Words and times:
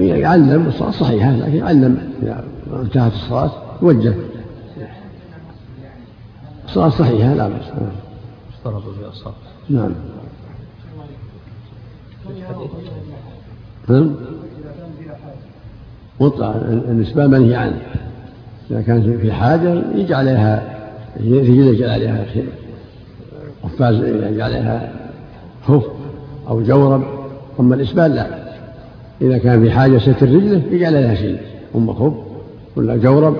يعلم 0.00 0.66
الصلاة 0.66 0.90
صحيحة 0.90 1.30
لكن 1.30 1.56
يعلم 1.56 2.12
إذا 2.22 2.44
انتهت 2.82 3.12
الصلاة 3.12 3.50
يوجه 3.82 4.14
الصلاة 6.64 6.88
صحيحة 6.88 7.34
لا 7.34 7.48
بأس. 7.48 7.62
اشترط 8.52 8.82
في 8.82 9.08
الصلاة. 9.08 9.34
نعم. 9.70 9.92
نعم. 13.88 14.14
مطلع 16.20 16.50
النسبة 16.88 17.26
منهي 17.26 17.54
عنه. 17.54 17.78
إذا 18.70 18.82
كان 18.82 19.18
في 19.22 19.32
حاجة 19.32 19.82
يجعل 19.94 20.28
عليها 20.28 20.74
يجعل 21.20 21.90
عليها 21.90 22.26
قفاز 23.62 23.94
يجعل 23.94 24.42
عليها 24.42 24.92
خف 25.66 25.84
أو 26.48 26.62
جورب 26.62 27.04
أما 27.60 27.74
الإسبال 27.74 28.14
لا. 28.14 28.43
إذا 29.22 29.38
كان 29.38 29.62
في 29.62 29.70
حاجة 29.70 29.98
ستر 29.98 30.26
رجله 30.28 30.62
يجعل 30.70 30.96
عليها 30.96 31.14
شيء. 31.14 31.38
أما 31.74 31.92
خف 31.92 32.12
ولا 32.76 32.96
جورب. 32.96 33.36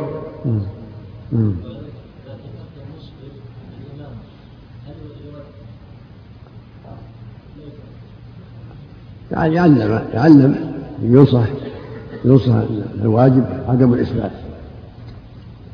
يعني 9.30 9.54
يعلم 9.54 10.00
يعلم 10.14 10.56
ينصح 11.02 11.44
ينصح 12.24 12.54
الواجب 13.02 13.44
عدم 13.68 13.94
الإثبات 13.94 14.30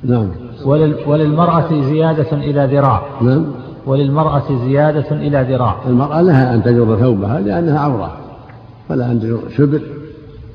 نعم. 0.05 0.29
ولل 0.65 0.97
وللمرأة 1.07 1.83
زيادة 1.83 2.33
إلى 2.33 2.77
ذراع. 2.77 3.03
نعم. 3.23 3.45
وللمرأة 3.87 4.67
زيادة 4.67 5.13
إلى 5.13 5.47
ذراع. 5.51 5.77
المرأة 5.87 6.23
لها 6.23 6.55
أن 6.55 6.63
تجر 6.63 6.97
ثوبها 6.97 7.41
لأنها 7.41 7.79
عورة. 7.79 8.30
فلا 8.91 9.11
أن 9.11 9.21
تجر 9.21 9.41
شبر 9.57 9.83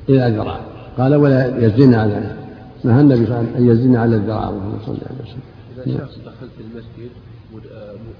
إلى 0.08 0.36
ذراع 0.36 0.60
قال 0.98 1.14
ولا 1.14 1.66
يزن 1.66 1.94
على 1.94 2.36
نهى 2.84 3.00
النبي 3.00 3.26
صلى 3.26 3.34
الله 3.34 3.36
عليه 3.36 3.50
وسلم 3.50 3.56
أن 3.56 3.70
يزن 3.70 3.96
على 3.96 4.16
الذراع 4.16 4.48
اللهم 4.48 4.78
صل 4.86 4.92
على 4.92 5.18
وسلم. 5.22 5.40
إذا 5.86 6.06
شخص 6.06 6.18
دخل 6.18 6.48
في 6.56 6.62
المسجد 6.62 7.10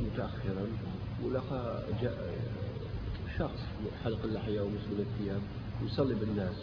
متأخرا 0.00 0.67
ولقى 1.27 1.78
جاء 2.03 2.12
شخص 3.39 3.61
حلق 4.05 4.19
اللحية 4.25 4.61
ومسلم 4.61 4.98
الثياب 4.98 5.41
يصلي 5.86 6.14
بالناس. 6.14 6.55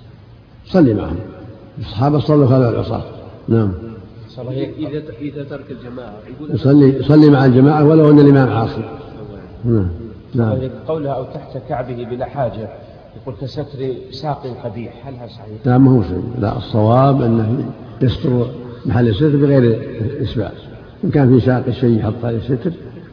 صلي 0.65 0.93
معهم. 0.93 1.19
الصحابة 1.79 2.19
صلوا 2.19 2.47
خلف 2.47 2.69
العصاة 2.69 3.03
نعم. 3.47 3.71
إذا 4.77 5.03
إذا 5.21 5.43
ترك 5.43 5.71
الجماعة 5.71 6.13
يقول 6.29 6.55
يصلي 6.55 6.99
يصلي 6.99 7.29
مع 7.29 7.45
الجماعة 7.45 7.85
ولو 7.85 8.11
أن 8.11 8.19
الإمام 8.19 8.49
عاصي 8.49 8.83
نعم 9.65 9.89
نعم. 10.35 10.57
قولها 10.87 11.11
أو 11.11 11.23
تحت 11.23 11.57
كعبه 11.69 12.05
بلا 12.05 12.25
حاجة. 12.25 12.69
يقول 13.21 13.35
كستر 13.41 13.65
ساق 14.11 14.47
قبيح 14.63 15.07
هل 15.07 15.15
هذا 15.15 15.27
صحيح؟ 15.27 15.47
لا 15.65 15.77
ما 15.77 15.91
هو 15.91 16.03
شيء. 16.03 16.23
لا 16.39 16.57
الصواب 16.57 17.21
أنه 17.21 17.71
يستر 18.01 18.51
محل 18.85 19.07
الستر 19.07 19.37
بغير 19.37 19.81
إسباع 20.21 20.51
إن 21.03 21.09
كان 21.09 21.39
في 21.39 21.45
ساق 21.45 21.65
الشيء 21.67 21.99
يحط 21.99 22.25
عليه 22.25 22.37
الستر 22.37 22.71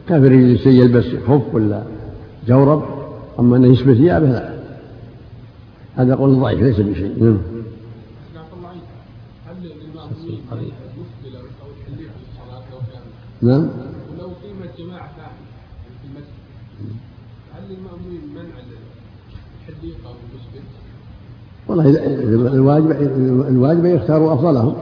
كان 0.09 0.21
في 0.21 0.27
رجل 0.27 0.51
الشيء 0.51 0.71
يلبس 0.81 1.05
خف 1.27 1.55
ولا 1.55 1.83
جورب 2.47 2.83
أما 3.39 3.57
أنه 3.57 3.67
يشبه 3.67 3.93
ثيابه 3.93 4.27
لا. 4.27 4.61
هذا 5.95 6.15
قول 6.15 6.39
ضعيف 6.39 6.59
ليس 6.59 6.79
بشيء. 6.79 7.23
نعم. 7.23 7.37
نعم 13.41 13.69
ولو 14.11 14.27
قيمت 14.43 14.77
جماعة 14.77 15.13
في 15.15 16.07
المسجد 16.07 16.95
هل 17.55 17.63
للمأمومين 17.69 18.21
منع 18.35 18.55
الحديقة 19.69 20.09
والمسجد؟ 20.09 20.63
والله 21.71 21.89
الواجب 22.53 22.91
الواجب 23.47 23.85
يختاروا 23.85 24.33
أفضلهم. 24.33 24.73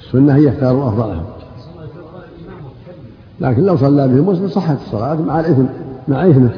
السنة 0.00 0.36
هي 0.36 0.44
يختاروا 0.44 0.88
أفضلهم. 0.88 1.24
لكن 3.40 3.62
لو 3.62 3.76
صلى 3.76 4.08
بهم 4.08 4.28
مسلم 4.28 4.48
صحت 4.48 4.78
الصلاة 4.86 5.14
مع 5.14 5.40
الإثم 5.40 5.64
مع 6.08 6.30
إثمه. 6.30 6.50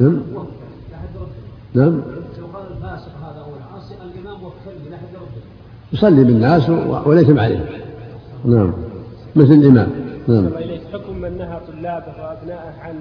نعم. 0.00 0.20
نعم. 1.74 2.00
يصلي 5.92 6.24
بالناس 6.24 6.70
وليس 7.06 7.30
عليه 7.30 7.64
نعم. 8.44 8.72
مثل 9.36 9.52
الإمام. 9.52 9.88
نعم. 10.28 10.46
إليك 10.46 10.80
حكم 10.92 11.16
من 11.16 11.38
نهى 11.38 11.60
طلابة 11.68 12.22
وأبنائه 12.22 12.80
عن 12.80 12.94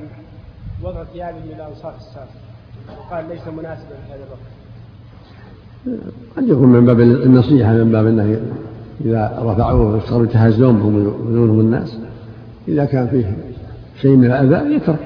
وضع 0.84 1.04
ثيابهم 1.04 1.44
إلى 1.56 1.68
أنصاف 1.68 1.96
الساق 1.98 2.28
وقال 3.00 3.26
ليس 3.30 3.48
مناسبا 3.48 3.96
في 4.08 4.14
هذا 4.14 4.24
الوقت. 4.26 4.50
قد 6.38 6.48
يكون 6.48 6.70
من 6.70 6.86
باب 6.86 7.00
النصيحة 7.00 7.74
من 7.74 7.92
باب 7.92 8.06
أنه 8.08 8.40
إذا 9.06 9.40
رفعوه 9.42 10.00
صاروا 10.00 10.26
يتهزون 10.26 10.80
بهم 10.80 10.96
ويؤذونهم 10.96 11.60
الناس. 11.60 11.98
إذا 12.68 12.86
كان 12.86 13.08
فيه 13.08 13.38
شيء 14.02 14.16
من 14.16 14.26
الأذى 14.26 14.76
يترك 14.76 15.00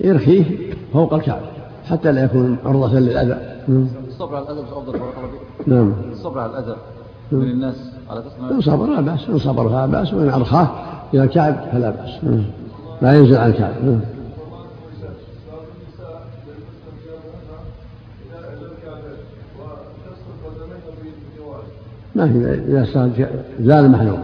يرخيه 0.00 0.44
فوق 0.92 1.14
الكعبة 1.14 1.46
حتى 1.84 2.12
لا 2.12 2.24
يكون 2.24 2.56
عرضة 2.64 2.98
للأذى. 2.98 3.38
الصبر 4.08 4.36
على 4.36 4.44
الأذى 4.44 4.60
أفضل 4.60 5.00
نعم. 5.66 5.92
الصبر 6.12 6.40
على 6.40 6.50
الأذى 6.50 6.76
من 7.32 7.42
الناس 7.42 7.92
على 8.10 8.22
إن 8.50 8.60
صبر 8.60 8.86
لا 8.86 9.00
بأس 9.00 9.28
إن 9.28 9.38
صبر 9.38 9.68
فلا 9.68 9.86
بأس 9.86 10.14
وإن 10.14 10.28
أرخاه 10.28 10.68
إلى 11.14 11.24
الكعب 11.24 11.56
فلا 11.72 11.90
بأس. 11.90 12.10
لا 13.02 13.12
ينزل 13.12 13.36
عن 13.36 13.50
الكعب 13.50 13.72
ما 22.14 22.28
في 22.28 22.62
إذا 22.68 22.84
صار 22.84 23.10
زال 23.60 23.84
المحذور 23.84 24.18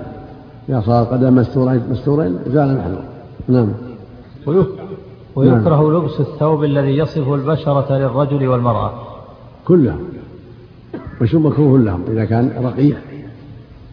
إذا 0.69 0.81
صار 0.81 1.05
قدم 1.05 1.34
مستورين 1.34 1.83
مستورين 1.91 2.39
زال 2.47 2.71
المحذور 2.71 3.03
نعم. 3.49 3.73
ويكره 5.37 5.77
نعم. 5.77 5.97
لبس 5.97 6.21
الثوب 6.21 6.65
الذي 6.65 6.97
يصف 6.97 7.28
البشرة 7.28 7.99
للرجل 7.99 8.49
والمرأة. 8.49 8.93
كلهم 9.65 10.09
وشو 11.21 11.39
مكروه 11.39 11.78
لهم؟ 11.78 12.05
إذا 12.09 12.25
كان 12.25 12.53
رقيق. 12.65 12.97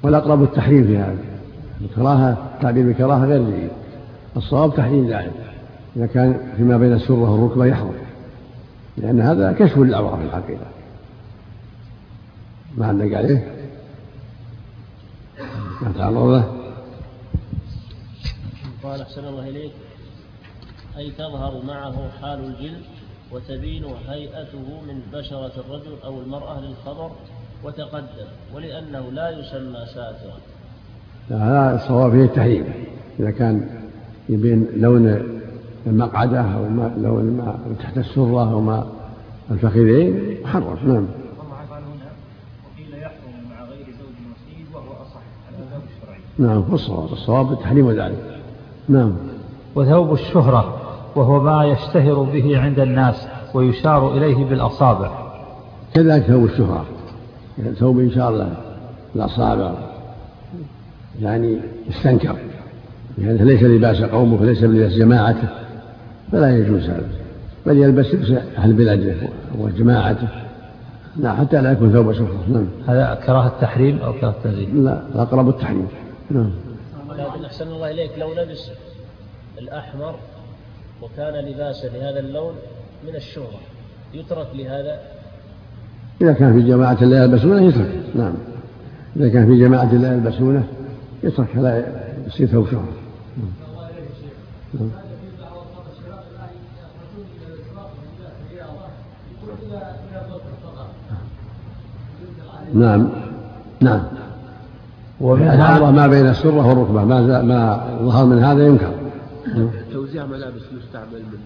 والأقرب 0.04 0.44
التحريم 0.44 0.84
في 0.84 0.98
هذا. 0.98 1.18
الكراهة 1.82 2.38
تعبير 2.62 2.86
بالكراهة 2.86 3.26
غير 3.26 3.44
جيد. 3.44 3.70
الصواب 4.38 4.76
تحريم 4.76 5.08
ذلك 5.08 5.32
إذا 5.96 6.06
كان 6.06 6.38
فيما 6.58 6.78
بين 6.78 6.94
السرة 6.94 7.32
والركبة 7.32 7.66
يحرم. 7.66 7.94
لأن 8.98 9.22
هذا 9.22 9.52
كشف 9.52 9.78
للعورة 9.78 10.16
في 10.16 10.24
الحقيقة. 10.24 10.66
ما 12.78 12.88
عندك 12.88 13.14
عليه؟ 13.14 13.57
ما 15.82 15.92
تعرض 15.98 16.28
له 16.28 16.54
قال 18.84 19.02
أحسن 19.02 19.26
الله 19.26 19.50
إليك. 19.50 19.72
أي 20.98 21.12
تظهر 21.12 21.62
معه 21.68 22.10
حال 22.22 22.40
الجلد 22.40 22.82
وتبين 23.32 23.86
هيئته 24.10 24.82
من 24.88 25.02
بشرة 25.14 25.52
الرجل 25.58 25.96
أو 26.06 26.22
المرأة 26.22 26.62
للخبر 26.62 27.12
وتقدم 27.64 28.28
ولأنه 28.56 29.12
لا 29.12 29.30
يسمى 29.30 29.86
ساترا. 29.94 30.38
لا 31.30 31.38
هذا 31.38 31.76
الصواب 31.76 32.12
فيه 32.12 32.24
التحريم. 32.24 32.66
إذا 33.20 33.32
كان 33.32 33.70
يبين 34.30 34.68
لون 34.76 35.22
المقعدة 35.88 36.42
أو 36.42 36.66
لون 36.98 37.38
ما 37.38 37.60
تحت 37.80 37.98
السرة 37.98 38.52
أو 38.52 38.62
ما 38.62 38.88
الفخذين 39.52 40.38
محرم 40.44 40.78
نعم. 40.94 41.08
نعم 46.40 46.64
الصواب 46.74 47.12
الصواب 47.12 47.52
التحريم 47.52 47.92
ذلك. 47.92 48.40
نعم. 48.90 49.14
وثوب 49.76 50.14
الشهرة 50.14 50.78
وهو 51.16 51.40
ما 51.40 51.66
يشتهر 51.66 52.24
به 52.24 52.60
عند 52.60 52.80
الناس 52.80 53.28
ويشار 53.54 54.18
إليه 54.18 54.46
بالأصابع. 54.46 55.12
كذلك 55.94 56.24
ثوب 56.24 56.46
الشهرة. 56.46 56.86
ثوب 57.80 58.00
إن 58.00 58.12
شاء 58.12 58.30
الله 58.30 58.50
الأصابع 59.16 59.72
يعني 61.22 61.58
يستنكر. 61.90 62.36
يعني 63.18 63.38
ليس 63.38 63.64
لباس 63.64 64.02
قومه 64.02 64.38
فليس 64.38 64.64
لباس 64.64 64.94
جماعته 64.94 65.48
فلا 66.32 66.58
يجوز 66.58 66.84
هذا. 66.84 67.10
بل 67.66 67.78
يلبس 67.78 68.14
لبس 68.14 68.32
أهل 68.58 68.74
بلاده 68.74 69.16
وجماعته. 69.60 70.28
لا 71.18 71.34
حتى 71.36 71.62
لا 71.62 71.72
يكون 71.72 71.92
ثوب 71.92 72.14
شهرة. 72.14 72.40
نعم. 72.54 72.68
هذا 72.88 73.20
كراهة 73.26 73.48
التحريم 73.48 74.00
أو 74.00 74.14
كراهة 74.14 74.32
التنزيل 74.32 74.84
لا 74.84 75.02
الأقرب 75.16 75.50
التحريم. 75.50 75.88
نعم. 76.32 76.52
لكن 77.10 77.46
أحسن 77.46 77.68
الله 77.68 77.92
إليك 77.92 78.12
لو 78.18 78.34
لبس 78.34 78.72
الأحمر 79.58 80.16
وكان 81.02 81.46
لباسا 81.46 81.88
لهذا 81.88 82.20
اللون 82.20 82.56
من 83.08 83.16
الشهرة 83.16 83.60
يترك 84.14 84.48
لهذا؟ 84.54 85.00
إذا 86.22 86.34
كان 86.34 86.62
في 86.62 86.68
جماعة 86.68 87.04
لا 87.04 87.24
يلبسونه 87.24 87.62
يترك 87.62 88.04
نعم. 88.16 88.34
إذا 89.16 89.30
كان 89.30 89.46
في 89.46 89.60
جماعة 89.60 89.94
لا 89.94 90.14
يلبسونه 90.14 90.68
يترك 91.24 91.56
لا 91.56 91.84
يصير 92.28 92.48
ثوب 92.48 92.68
شهرة 92.68 92.94
نعم. 102.74 103.10
نعم. 103.82 104.04
ومنها 105.22 105.56
العورة 105.56 105.92
ما 105.92 106.08
بين 106.08 106.30
السرة 106.30 106.68
والركبة. 106.68 107.04
ما 107.04 107.42
ما 107.42 107.88
ظهر 108.02 108.26
من 108.26 108.40
هذا 108.40 108.68
ينكر. 108.68 108.92
توزيع 109.94 110.26
ملابس 110.26 110.62
يستعمل 110.84 111.22
من 111.32 111.40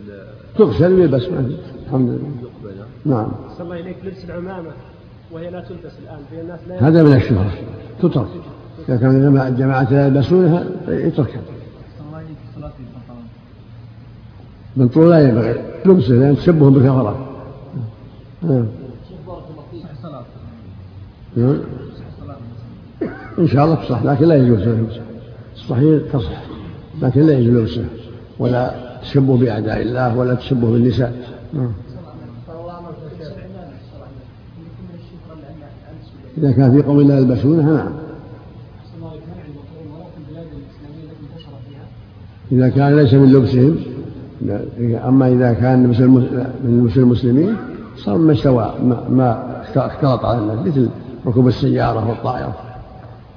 تغسل 0.58 0.94
ويلبس. 0.94 1.24
الحمد 1.86 2.10
لله. 2.10 2.86
نعم. 3.06 3.32
صلى 3.58 3.64
الله 3.64 3.80
إليك 3.80 3.98
لبس 4.04 4.26
العمامة. 4.26 4.70
وهي 5.32 5.50
لا 5.50 5.62
تلبس 5.62 5.92
الآن 6.04 6.20
في 6.30 6.42
الناس 6.42 6.60
لا 6.68 6.88
هذا 6.88 7.04
من 7.04 7.14
الشهرة. 7.14 7.52
تترك. 8.02 8.28
إذا 8.90 8.98
كان 8.98 9.40
الجماعة- 9.40 9.92
لا 9.92 10.08
يلبسونها 10.08 10.66
يتركها. 10.88 11.42
بنطلون 14.78 15.10
لا 15.10 15.30
ينبغي 15.30 15.62
لبسه 15.86 16.14
لأن 16.14 16.36
تشبه 16.36 16.70
بالكفرة. 16.70 17.28
نعم. 18.42 18.66
إن 23.40 23.48
شاء 23.48 23.66
الله 23.66 23.76
تصح 23.76 24.04
لكن 24.04 24.26
لا 24.26 24.36
يجوز 24.36 24.60
لبسه. 24.60 25.02
الصحيح 25.56 26.02
تصح 26.14 26.42
لكن 27.02 27.22
لا 27.22 27.34
يجوز 27.40 27.58
لبسه. 27.58 27.86
ولا 28.40 28.74
تشبه 29.02 29.38
بأعداء 29.38 29.82
الله 29.82 30.18
ولا 30.18 30.36
تشبه 30.36 30.72
بالنساء. 30.72 31.14
إذا 36.38 36.52
كان 36.52 36.72
في 36.72 36.82
قوم 36.88 37.02
لا 37.02 37.20
يلبسونها 37.20 37.74
نعم. 37.74 37.92
إذا 42.52 42.70
كان 42.70 42.96
ليس 42.96 43.14
من 43.14 43.32
لبسهم 43.34 43.78
أما 45.08 45.28
إذا 45.28 45.54
كان 45.54 45.80
من 46.64 46.84
لبس 46.86 46.98
المسلمين 46.98 47.56
صار 47.98 48.18
ما- 48.84 49.04
ما 49.10 49.62
اختلط 49.76 50.26
على 50.26 50.38
الناس 50.38 50.68
مثل 50.68 50.90
ركوب 51.26 51.48
السيارة 51.48 52.10
والطائرة. 52.10 52.71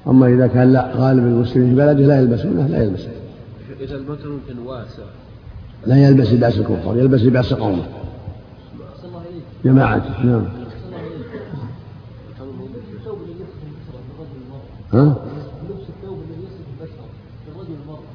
أما 0.07 0.27
إذا 0.27 0.47
كان 0.47 0.73
لا 0.73 0.93
غالب 0.97 1.27
المسلمين 1.27 1.69
في 1.71 1.77
بلده 1.77 2.07
لا 2.07 2.21
يلبسونه 2.21 2.67
لا 2.67 2.83
يلبسه 2.83 3.09
إذا 3.81 3.97
البنطلون 3.97 4.41
كان 4.49 4.59
واسع. 4.59 5.03
لا 5.87 5.97
يلبس 5.97 6.33
لباس 6.33 6.59
الكفار 6.59 6.97
يلبس 6.97 7.21
لباس 7.21 7.55
قومه. 7.55 7.83
جماعته 9.65 10.25
نعم. 10.25 10.45
ها؟ 14.93 15.17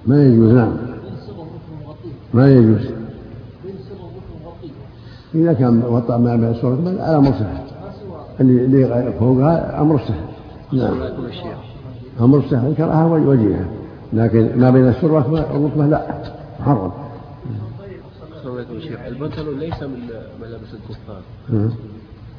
ما 0.07 0.25
يجوز 0.25 0.53
نعم. 0.53 0.77
ما 2.33 2.53
يجوز. 2.53 2.89
إذا 5.35 5.53
كان 5.53 5.83
وطأ 5.83 6.17
ما 6.17 6.35
بين 6.35 6.99
على 6.99 7.21
مرسح 7.21 7.63
اللي 8.39 8.65
اللي 8.65 9.13
فوقها 9.19 9.81
أمر 9.81 9.99
سهل. 9.99 10.25
نعم. 10.71 10.99
الله 12.21 12.37
يكون 12.37 12.39
الشيخ 12.39 12.61
أمر 12.61 12.73
سهل 12.75 12.75
كراهة 12.75 13.27
وجيهة 13.27 13.65
لكن 14.13 14.59
ما 14.59 14.69
بين 14.69 14.87
السرة 14.87 15.31
والركبة 15.31 15.85
لا. 15.85 16.21
محرم. 16.59 16.91
البنطلون 19.07 19.59
ليس 19.59 19.83
من 19.83 19.99
ملابس 20.41 20.73
الكفار. 20.73 21.21
ها؟ 21.49 21.69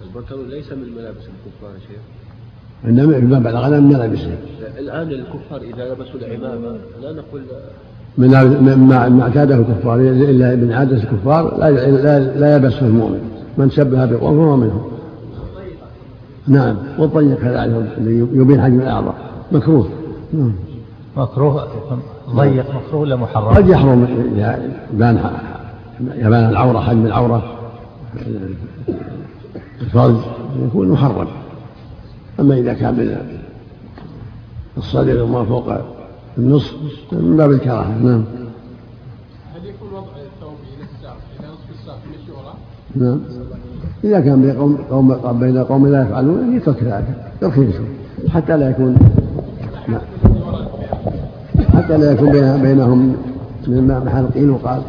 البنطلون 0.07 0.49
ليس 0.49 0.73
من 0.73 0.89
ملابس 0.97 1.17
الكفار 1.17 1.71
يا 1.75 1.79
شيخ. 1.79 2.01
إنما 2.85 3.19
ما 3.19 3.39
بلغ 3.39 3.69
لنا 3.69 3.81
من 3.81 3.89
ملابسه. 3.89 4.39
الآن 4.79 5.11
الكفار 5.11 5.61
إذا 5.61 5.95
لبسوا 5.95 6.21
العمامة 6.21 6.79
لا 7.03 7.13
نقول 7.13 7.43
من 8.19 8.77
ما 8.89 9.23
اعتاده 9.23 9.55
الكفار 9.55 10.01
إلا 10.01 10.55
من 10.55 10.73
عادة 10.73 10.97
الكفار 10.97 11.59
لا 11.59 11.71
لا, 11.71 12.39
لا 12.39 12.55
يلبسه 12.55 12.87
المؤمن. 12.87 13.21
من 13.59 13.71
شبه 13.71 14.05
بقوم 14.05 14.37
فهو 14.37 14.57
منهم. 14.57 14.83
نعم. 16.49 16.77
والطيب 16.99 17.35
كذلك 17.35 17.99
يبين 18.35 18.61
حجم 18.61 18.81
الأعضاء. 18.81 19.30
مكروه. 19.53 19.89
نعم. 20.33 20.53
مكروه؟ 21.17 21.69
ضيق 22.31 22.67
مكروه 22.75 23.01
ولا 23.01 23.17
محرم؟ 23.17 23.55
قد 23.55 23.69
يحرم. 23.69 24.05
إذا 24.35 24.71
يبان 24.93 25.31
يبان 26.15 26.51
العورة 26.51 26.81
حجم 26.81 27.07
العورة. 27.07 27.43
الفرج 29.81 30.17
يكون 30.67 30.89
محرم. 30.89 31.29
أما 32.41 32.55
إذا 32.55 32.73
كان 32.73 32.95
من 32.95 33.17
الصدر 34.77 35.23
وما 35.23 35.45
فوق 35.45 35.73
النصف 36.39 36.75
من 37.13 37.37
باب 37.37 37.51
الكراهة. 37.51 37.99
نعم. 38.03 38.25
هل 39.55 39.67
يكون 39.67 39.89
وضع 39.93 40.03
الثوب 40.03 40.57
إلى 40.77 40.85
الساق 40.95 41.17
إلى 41.41 41.49
نصف 41.49 41.81
الساق 41.81 41.99
من 42.07 42.15
الشهرة؟ 42.23 42.55
نعم. 42.95 43.21
إذا 44.05 44.21
كان 44.21 44.43
بين 44.43 44.57
قوم, 44.91 45.13
قوم 45.13 45.41
بين 45.41 45.59
قوم 45.65 45.87
لا 45.87 46.03
يفعلون 46.03 46.57
يترك 46.57 46.83
ذلك 46.83 47.33
يرخص 47.43 47.81
حتى 48.29 48.57
لا 48.57 48.71
يكون 48.71 48.97
نعم. 49.89 50.01
حتى 51.75 51.99
لا 51.99 52.13
يكون 52.13 52.33
بين- 52.33 52.63
بينهم 52.63 53.17
من 53.67 54.03
محل 54.07 54.27
قيل 54.27 54.51
وقال. 54.51 54.83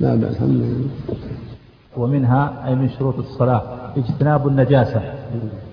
لا 0.00 0.14
بأس 0.14 0.30
الحمد 0.30 0.50
لله. 0.50 0.86
ومنها 1.96 2.66
أي 2.66 2.74
من 2.74 2.88
شروط 2.88 3.18
الصلاة 3.18 3.62
اجتناب 3.96 4.48
النجاسة 4.48 5.00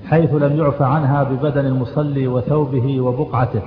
حيث 0.05 0.33
لم 0.33 0.57
يعف 0.57 0.81
عنها 0.81 1.23
ببدن 1.23 1.65
المصلي 1.65 2.27
وثوبه 2.27 3.01
وبقعته 3.01 3.61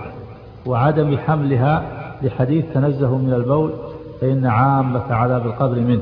وعدم 0.67 1.17
حملها 1.17 1.83
لحديث 2.23 2.65
تنزه 2.75 3.17
من 3.17 3.33
البول 3.33 3.73
فإن 4.21 4.47
عامة 4.47 5.13
عذاب 5.13 5.47
القبر 5.47 5.81
منه. 5.81 6.01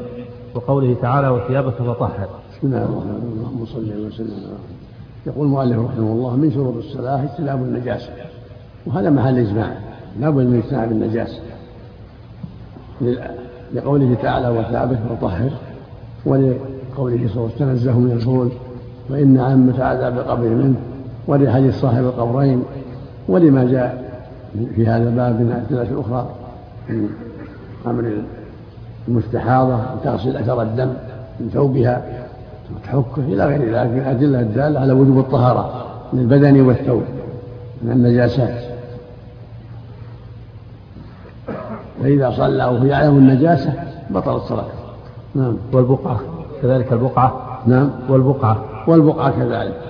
وقوله 0.55 0.97
تعالى 1.03 1.29
وثيابك 1.29 1.75
فطهر. 1.75 2.29
بسم 2.53 2.67
الله 2.67 2.85
الرحمن 2.85 3.11
الرحيم. 3.11 3.33
اللهم 3.39 3.65
صل 3.67 4.07
وسلم 4.07 4.31
على. 4.31 4.78
يقول 5.29 5.47
المؤلف 5.47 5.79
رحمه 5.79 6.13
الله 6.13 6.37
من 6.37 6.53
شروط 6.53 6.77
الصلاة 6.77 7.23
اجتناب 7.23 7.63
النجاسة 7.63 8.11
وهذا 8.87 9.11
محل 9.11 9.39
إجماع 9.39 9.71
لا 10.21 10.31
بد 10.31 10.47
من 10.47 10.63
اجتناب 10.65 10.93
النجاسة. 10.93 11.41
لقوله 13.75 14.15
تعالى 14.23 14.49
وثابت 14.49 14.99
وطهر 15.11 15.51
ولقوله 16.27 17.29
صلى 17.29 17.37
الله 17.37 17.51
عليه 17.51 17.55
وسلم 17.55 17.69
تنزه 17.69 17.99
من 17.99 18.13
البول 18.21 18.49
وإن 19.11 19.39
عامة 19.39 19.85
عذاب 19.85 20.19
القبر 20.19 20.49
منه 20.49 20.77
ولحديث 21.27 21.81
صاحب 21.81 22.05
القبرين. 22.05 22.63
ولما 23.29 23.65
جاء 23.65 24.09
في 24.75 24.87
هذا 24.87 25.09
الباب 25.09 25.41
من 25.41 25.47
الأدلة 25.47 25.95
الأخرى 25.95 26.31
من 26.89 27.09
أمر 27.87 28.13
المستحاضة 29.09 29.79
تغسل 30.05 30.37
أثر 30.37 30.63
الدم 30.63 30.93
من 31.41 31.51
ثوبها 31.53 32.03
وتحكه 32.77 33.23
إلى 33.23 33.45
غير 33.45 33.61
ذلك 33.61 33.91
من 33.91 33.99
الأدلة 33.99 34.41
الدالة 34.41 34.81
على 34.81 34.93
وجوب 34.93 35.19
الطهارة 35.19 35.87
للبدن 36.13 36.61
والثوب 36.61 37.03
من 37.83 37.93
النجاسات. 37.93 38.69
فإذا 42.03 42.31
صلى 42.31 42.65
وهو 42.65 42.85
يعلم 42.85 43.17
النجاسة 43.19 43.73
بطلت 44.11 44.43
صلاته 44.43 44.79
نعم. 45.35 45.57
والبقعة 45.73 46.21
كذلك 46.63 46.93
البقعة. 46.93 47.61
نعم. 47.67 47.91
والبقعة. 48.09 48.65
والبقعة 48.87 49.31
كذلك. 49.31 49.81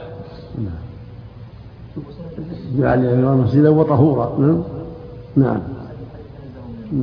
جعل 2.79 2.99
الإمام 2.99 3.41
مسجدا 3.41 3.69
وطهورا. 3.69 4.39
نعم. 4.39 4.63
نعم. 5.37 5.61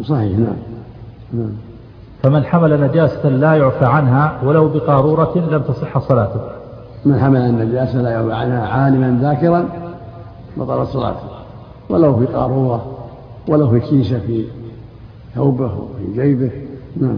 صحيح. 0.04 0.38
نعم. 0.40 0.56
نعم. 1.34 1.65
فمن 2.26 2.46
حمل 2.46 2.82
نجاسة 2.82 3.30
لا 3.30 3.54
يعفى 3.54 3.86
عنها 3.86 4.40
ولو 4.44 4.70
بقارورة 4.70 5.38
لم 5.52 5.62
تصح 5.62 5.98
صلاته. 5.98 6.40
من 7.06 7.20
حمل 7.20 7.42
النجاسة 7.42 8.02
لا 8.02 8.10
يعفى 8.10 8.34
عنها 8.34 8.68
عالما 8.68 9.20
ذاكرا 9.22 9.66
بطلت 10.58 10.90
صلاته. 10.90 11.30
ولو 11.90 12.18
في 12.18 12.26
قارورة 12.26 12.86
ولو 13.48 13.70
في 13.70 13.80
كيسة 13.80 14.20
في 14.20 14.46
ثوبه 15.36 15.66
وفي 15.66 16.22
جيبه. 16.22 16.52
نعم. 16.98 17.18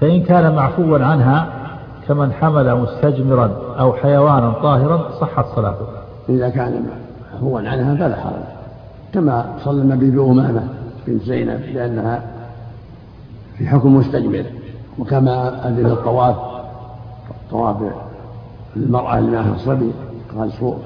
فإن 0.00 0.22
كان 0.22 0.54
معفوا 0.54 0.98
عنها 0.98 1.48
كمن 2.08 2.32
حمل 2.32 2.80
مستجمرا 2.80 3.50
أو 3.78 3.92
حيوانا 3.92 4.50
طاهرا 4.50 5.10
صحت 5.20 5.44
صلاته. 5.56 5.86
إذا 6.28 6.48
كان 6.48 6.86
هو 7.42 7.58
عنها 7.58 7.94
فلا 7.94 8.16
حرج. 8.16 8.42
كما 9.14 9.44
صلى 9.64 9.82
النبي 9.82 10.10
بأمامة 10.10 10.62
بنت 11.06 11.22
زينب 11.22 11.60
لأنها 11.74 12.22
في 13.60 13.68
حكم 13.68 13.96
مستجمر 13.96 14.44
وكما 14.98 15.68
أذن 15.68 15.86
الطواف 15.86 16.36
طواف 17.50 17.76
المرأة 18.76 19.18
اللي 19.18 19.30
معها 19.30 19.54
الصبي 19.54 19.90
قال 20.38 20.52
صوف 20.52 20.76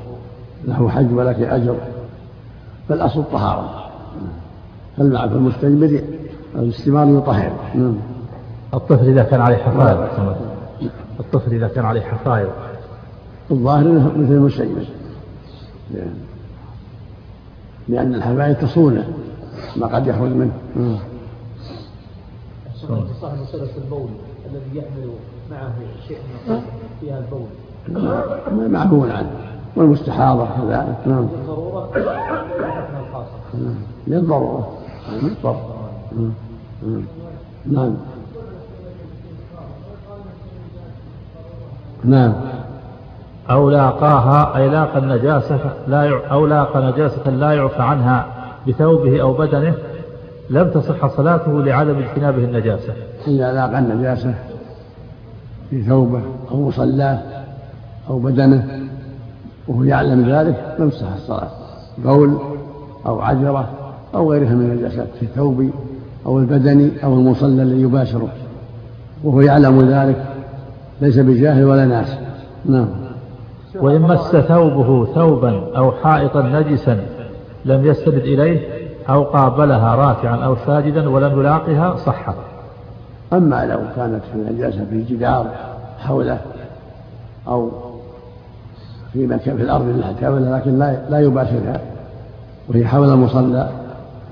له 0.65 0.89
حج 0.89 1.13
ولك 1.13 1.41
أجر. 1.41 1.77
فالأصل 2.89 3.21
الطهارة. 3.21 3.91
فالمع 4.97 5.29
في 5.29 5.35
المستجمر 5.35 6.01
الاستمار 6.55 7.09
يطهر. 7.09 7.53
نعم. 7.75 7.95
الطفل 8.75 9.09
إذا 9.09 9.23
كان 9.23 9.41
عليه 9.41 9.57
حفايض. 9.57 9.99
الطفل 11.21 11.55
إذا 11.55 11.69
كان 11.69 11.85
عليه 11.85 12.01
حفايض. 12.01 12.51
الظاهر 13.51 13.89
مثل 14.17 14.33
المستجمر 14.33 14.85
لأن, 15.91 16.15
لأن 17.89 18.15
الحفاية 18.15 18.53
تصونه 18.53 19.09
ما 19.77 19.87
قد 19.87 20.07
يخرج 20.07 20.31
منه. 20.31 20.53
نعم. 20.77 21.14
صاحب 23.21 23.39
مسألة 23.43 23.69
البول 23.85 24.09
الذي 24.51 24.79
يحمل 24.79 25.11
معه 25.51 25.75
شيء 26.09 26.19
من 26.49 26.61
فيها 27.01 27.19
البول. 27.19 27.47
معفو 28.71 29.05
عنه. 29.05 29.31
والمستحاضة 29.77 30.47
كذلك. 30.47 30.97
نعم. 31.07 31.29
للضرورة. 31.35 31.89
نعم. 33.55 33.75
للضرورة. 34.07 34.69
للضرورة. 35.23 36.33
نعم. 37.67 37.95
نعم. 42.05 42.35
أو 43.51 43.71
لاقاها 43.71 44.57
أي 44.57 44.69
لاقى 44.69 44.99
النجاسة 44.99 45.59
لا 45.87 46.05
يع... 46.05 46.21
أو 46.31 46.47
لاقى 46.47 46.93
نجاسة 46.93 47.31
لا 47.31 47.53
يعفى 47.53 47.83
عنها 47.83 48.27
بثوبه 48.69 49.23
أو 49.23 49.33
بدنه 49.33 49.75
لم 50.51 50.71
تصح 50.71 51.07
صلاته 51.17 51.63
لعدم 51.63 51.99
اجتنابه 51.99 52.45
النجاسة. 52.45 52.93
إذا 53.27 53.53
لاقى 53.53 53.79
النجاسة 53.79 54.35
في 55.71 55.83
ثوبه 55.83 56.21
أو 56.51 56.69
مصلاه 56.69 57.19
أو 58.11 58.19
بدنه 58.19 58.81
وهو 59.69 59.83
يعلم 59.83 60.31
ذلك 60.31 60.77
لم 60.79 60.89
تصح 60.89 61.13
الصلاة. 61.13 61.49
بول 61.99 62.39
أو 63.07 63.21
عجرة 63.21 63.69
أو 64.15 64.33
غيرها 64.33 64.55
من 64.55 64.71
النجاسات 64.71 65.09
في 65.21 65.23
الثوب 65.23 65.71
أو 66.27 66.39
البدن 66.39 66.91
أو 67.05 67.15
المصلى 67.15 67.63
الذي 67.63 67.83
يباشره 67.83 68.29
وهو 69.25 69.41
يعلم 69.41 69.81
ذلك 69.81 70.27
ليس 71.01 71.19
بجاهل 71.19 71.65
ولا 71.65 71.85
ناس. 71.85 72.17
نعم. 72.67 72.89
وإن 73.75 74.03
مس 74.03 74.37
ثوبه 74.37 75.07
ثوبا 75.15 75.77
أو 75.77 75.93
حائطا 75.93 76.43
نجسا 76.43 77.07
لم 77.65 77.85
يستند 77.85 78.15
إليه 78.15 78.74
أو 79.09 79.23
قابلها 79.23 79.95
رافعا 79.95 80.37
أو 80.37 80.57
ساجدا 80.67 81.09
ولم 81.09 81.41
يلاقها 81.41 81.97
صحت 81.97 82.35
أما 83.33 83.67
لو 83.67 83.79
كانت 83.97 84.21
في 84.33 84.53
نجاسة 84.53 84.85
في 84.91 85.03
جدار 85.03 85.47
حوله 85.99 86.39
أو 87.49 87.71
في 89.13 89.27
مكان 89.27 89.57
في 89.57 89.63
الأرض 89.63 90.03
حوله 90.23 90.57
لكن 90.57 90.79
لا 90.79 91.11
لا 91.11 91.21
يباشرها 91.21 91.81
وهي 92.69 92.87
حول 92.87 93.09
المصلى 93.09 93.69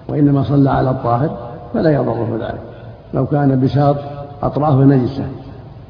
وإنما 0.08 0.42
صلى 0.42 0.70
على 0.70 0.90
الطاهر 0.90 1.30
فلا 1.74 1.90
يضره 1.90 2.38
ذلك. 2.40 2.60
لو 3.14 3.26
كان 3.26 3.60
بساط 3.60 3.96
أطرافه 4.42 4.84
نجسة 4.84 5.24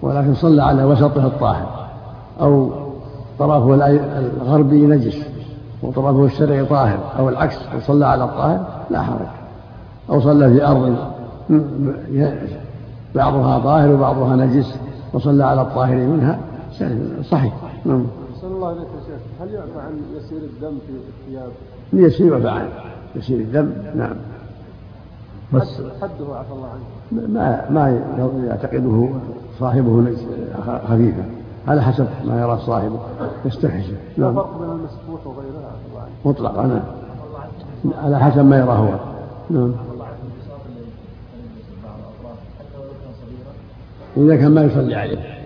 ولكن 0.03 0.35
صلى 0.35 0.63
على 0.63 0.85
وسطه 0.85 1.27
الطاهر 1.27 1.67
أو 2.41 2.71
طرفه 3.39 3.75
الغربي 4.43 4.87
نجس 4.87 5.32
وطرفه 5.83 6.25
الشرعي 6.25 6.65
طاهر 6.65 6.99
أو 7.19 7.29
العكس 7.29 7.59
وصلى 7.77 8.07
على 8.07 8.25
الطاهر 8.25 8.67
لا 8.91 9.03
حرج. 9.03 9.27
أو 10.11 10.21
صلى 10.21 10.51
في 10.51 10.67
أرض 10.67 10.97
بعضها 13.15 13.59
طاهر 13.59 13.95
وبعضها 13.95 14.37
نجس 14.37 14.79
وصلى 15.13 15.45
على 15.45 15.61
الطاهر 15.61 15.97
منها 15.97 16.41
صحيح. 17.23 17.55
نعم. 17.85 18.07
الله 18.45 18.69
عليك 18.69 18.79
يا 18.81 19.01
شيخ. 19.07 19.21
هل 19.41 19.55
يعفى 19.55 19.79
عن 19.87 20.01
يسير 20.17 20.39
الدم 20.39 20.79
في 20.87 20.93
الثياب؟ 20.93 21.51
يسير 21.93 22.33
يعفى 22.33 22.49
عنه 22.49 22.69
يسير 23.15 23.41
الدم 23.41 23.73
نعم. 23.95 24.17
بس 25.53 25.83
حده 26.03 26.37
عفى 26.37 26.53
الله 26.53 26.69
عنه. 26.69 27.27
ما 27.29 27.71
ما 27.71 28.01
يعتقده 28.47 29.09
صاحبه 29.61 30.05
خفيفا 30.89 31.25
على 31.69 31.83
حسب 31.83 32.07
ما 32.25 32.41
يرى 32.41 32.59
صاحبه. 32.67 33.01
يستحسن. 33.45 33.97
نعم. 34.17 34.35
فرق 34.35 34.59
بين 34.59 34.71
المسفوح 34.71 35.27
وغيرها. 35.27 35.73
مطلقا 36.25 36.67
نعم. 36.67 36.83
على 38.05 38.21
حسب 38.21 38.45
ما 38.45 38.59
يرى 38.59 38.73
هو. 38.73 38.99
نعم. 39.51 39.75
إذا 44.17 44.37
كان 44.37 44.51
ما 44.51 44.63
يصلي 44.63 44.95
عليه. 44.95 45.43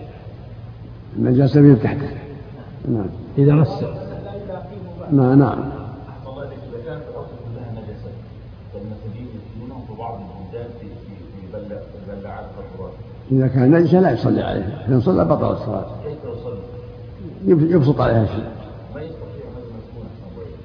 النجاسة 1.17 1.61
من 1.61 1.79
تحته. 1.83 2.09
نعم. 2.87 3.09
إذا 3.37 3.53
مس. 3.53 3.83
نعم 5.11 5.39
نعم. 5.39 5.77
إذا 13.31 13.47
كان 13.47 13.71
نجسا 13.71 13.97
لا 13.97 14.11
يصلي 14.11 14.41
عليه. 14.41 14.85
إذا 14.87 14.99
صلى 14.99 15.25
بطل 15.25 15.51
الصلاة. 15.51 15.85
يبسط 17.45 18.01
عليها 18.01 18.25
شيء. 18.25 18.45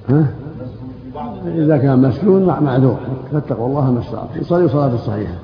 ها؟ 0.09 0.27
إذا 1.47 1.77
كان 1.77 1.99
مسنون 1.99 2.47
معذور. 2.47 2.99
فاتقوا 3.33 3.67
الله 3.67 3.91
ما 3.91 4.01
استطعتم. 4.01 4.41
يصلي 4.41 4.69
صلاة 4.69 4.95
الصحيحة 4.95 5.35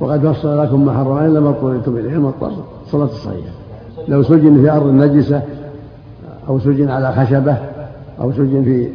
وقد 0.00 0.32
فصل 0.32 0.62
لكم 0.62 0.84
ما 0.84 0.92
حرم 0.92 1.18
إلا 1.18 1.40
ما 1.40 1.48
اضطررتم 1.48 1.96
إليه 1.96 2.12
المضطر 2.12 2.52
صلاة 2.86 3.04
الصحيحة 3.04 3.50
لو 4.08 4.22
سجن 4.22 4.62
في 4.62 4.70
أرض 4.70 4.86
نجسة 4.86 5.42
أو 6.48 6.58
سجن 6.58 6.90
على 6.90 7.12
خشبة 7.12 7.56
أو 8.20 8.32
سجن 8.32 8.64
في 8.64 8.90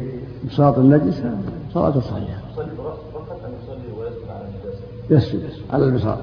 بساط 0.48 0.78
النجسة 0.78 1.30
صلاة 1.74 1.96
الصحيحة 1.96 2.38
يسجد 5.10 5.40
على 5.72 5.84
البساط. 5.84 6.18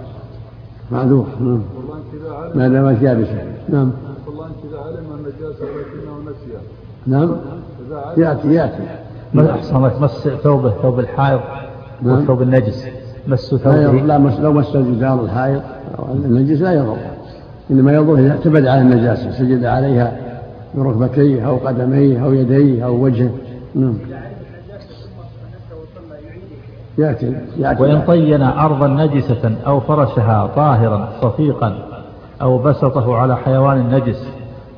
معذور. 0.91 1.25
نعم. 1.39 1.61
ما 2.55 2.67
دامت 2.67 3.01
يابسة 3.01 3.43
نعم. 3.69 3.91
والله 4.45 4.55
إذا 4.69 4.79
علم 4.79 5.05
النجاسة 5.15 5.65
لكنه 5.65 6.31
نسيها 6.31 6.61
نعم. 7.07 7.35
يأتي 8.17 8.53
يأتي. 8.53 8.83
ما 9.33 9.51
أحسن 9.51 9.79
مس 10.01 10.27
ثوبه 10.43 10.69
ثوب 10.81 10.99
الحائض 10.99 11.39
نعم. 12.01 12.15
والثوب 12.15 12.41
النجس. 12.41 12.85
مس 13.27 13.53
لا 13.53 13.59
ثوبه 13.59 13.91
لا 13.91 14.17
مس 14.17 14.39
لو 14.39 14.53
مس 14.53 14.75
الجدار 14.75 15.23
الحائط 15.23 15.61
أو 15.99 16.13
النجس 16.13 16.61
لا 16.61 16.71
يضر. 16.71 16.97
إنما 17.71 17.93
يضر 17.93 18.15
إذا 18.15 18.31
اعتمد 18.31 18.67
على 18.67 18.81
النجاسة 18.81 19.31
سجد 19.31 19.65
عليها 19.65 20.17
بركبتيه 20.75 21.47
أو 21.47 21.57
قدميه 21.57 22.25
أو 22.25 22.33
يديه 22.33 22.85
أو 22.85 23.03
وجهه. 23.03 23.31
نعم. 23.75 23.97
يأتي 26.97 27.35
يأتي. 27.57 27.81
وإن 27.81 28.01
طين 28.01 28.41
أرضا 28.41 28.87
نجسة 28.87 29.55
أو 29.67 29.79
فرشها 29.79 30.47
طاهرا 30.55 31.09
صفيقا 31.21 31.94
أو 32.41 32.57
بسطه 32.57 33.15
على 33.15 33.37
حيوان 33.37 33.95
نجس 33.95 34.27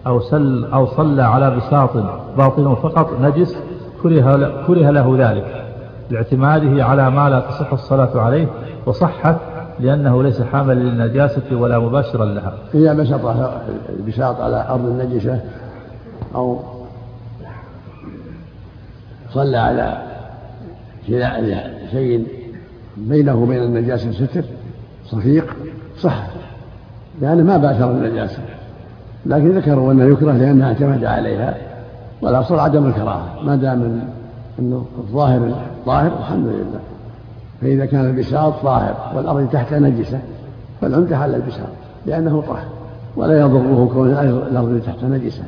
أو 0.07 0.19
سل 0.19 0.65
أو 0.73 0.85
صلى 0.85 1.23
على 1.23 1.55
بساط 1.55 1.89
باطن 2.37 2.75
فقط 2.75 3.19
نجس 3.21 3.57
كره 4.03 4.63
كره 4.67 4.89
له 4.89 5.15
ذلك 5.19 5.65
لاعتماده 6.09 6.85
على 6.85 7.09
ما 7.09 7.29
لا 7.29 7.39
تصح 7.39 7.73
الصلاة 7.73 8.21
عليه 8.21 8.47
وصحت 8.85 9.35
لأنه 9.79 10.23
ليس 10.23 10.41
حاملا 10.41 10.73
للنجاسة 10.73 11.55
ولا 11.55 11.79
مباشرا 11.79 12.25
لها. 12.25 12.53
إذا 12.73 12.93
بسط 12.93 13.25
البساط 13.89 14.41
على 14.41 14.65
أرض 14.69 15.01
نجسة 15.01 15.41
أو 16.35 16.59
صلى 19.29 19.57
على 19.57 19.97
شيء 21.91 22.27
بينه 22.97 23.35
وبين 23.35 23.63
النجاسة 23.63 24.11
ستر 24.11 24.43
صفيق 25.05 25.55
صح. 25.99 26.36
لأنه 27.21 27.43
ما 27.43 27.57
باشر 27.57 27.91
النجاسة. 27.91 28.39
لكن 29.25 29.57
ذكروا 29.57 29.91
أنه 29.91 30.03
يكره 30.03 30.31
لأنها 30.31 30.67
اعتمد 30.67 31.05
عليها 31.05 31.57
والأصل 32.21 32.59
عدم 32.59 32.85
الكراهة. 32.87 33.43
ما 33.43 33.55
دام 33.55 34.01
أنه 34.59 34.85
الظاهر 34.97 35.51
ظاهر 35.85 36.11
الحمد 36.19 36.47
لله. 36.47 36.79
فإذا 37.61 37.85
كان 37.85 38.05
البساط 38.05 38.53
طاهر 38.63 39.13
والأرض 39.15 39.49
تحت 39.49 39.73
نجسة 39.73 40.19
فالعمدة 40.81 41.17
على 41.17 41.35
البساط 41.35 41.69
لأنه 42.05 42.43
طاهر. 42.47 42.67
ولا 43.15 43.39
يضره 43.39 43.89
كون 43.93 44.09
الأرض 44.09 44.81
تحت 44.85 45.03
نجسة. 45.03 45.43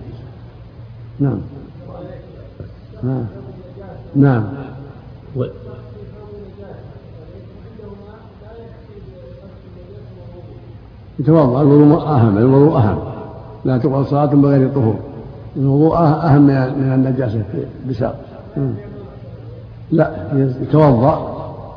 نعم. 1.19 1.39
نعم. 3.03 3.25
نعم. 4.15 4.43
يتوضأ 11.19 11.61
الوضوء 11.61 12.01
أهم 12.01 12.37
الوضوء 12.37 12.77
أهم. 12.77 12.97
لا 13.65 13.77
تقبل 13.77 14.05
صلاة 14.05 14.25
بغير 14.25 14.69
طهور 14.69 14.95
الوضوء 15.57 15.97
أهم 15.97 16.45
من 16.45 16.93
النجاسة 16.93 17.43
في 17.51 17.63
البساط 17.85 18.15
لا 19.91 20.11
يتوضأ 20.61 21.35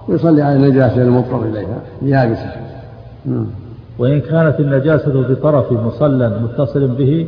ويصلي 0.08 0.42
على 0.42 0.56
النجاسة 0.56 1.02
المضطر 1.02 1.42
إليها 1.42 1.80
يابسة. 2.02 2.50
وإن 3.98 4.20
كانت 4.20 4.60
النجاسة 4.60 5.22
بطرف 5.28 5.72
مصلى 5.72 6.28
متصل 6.42 6.88
به 6.88 7.26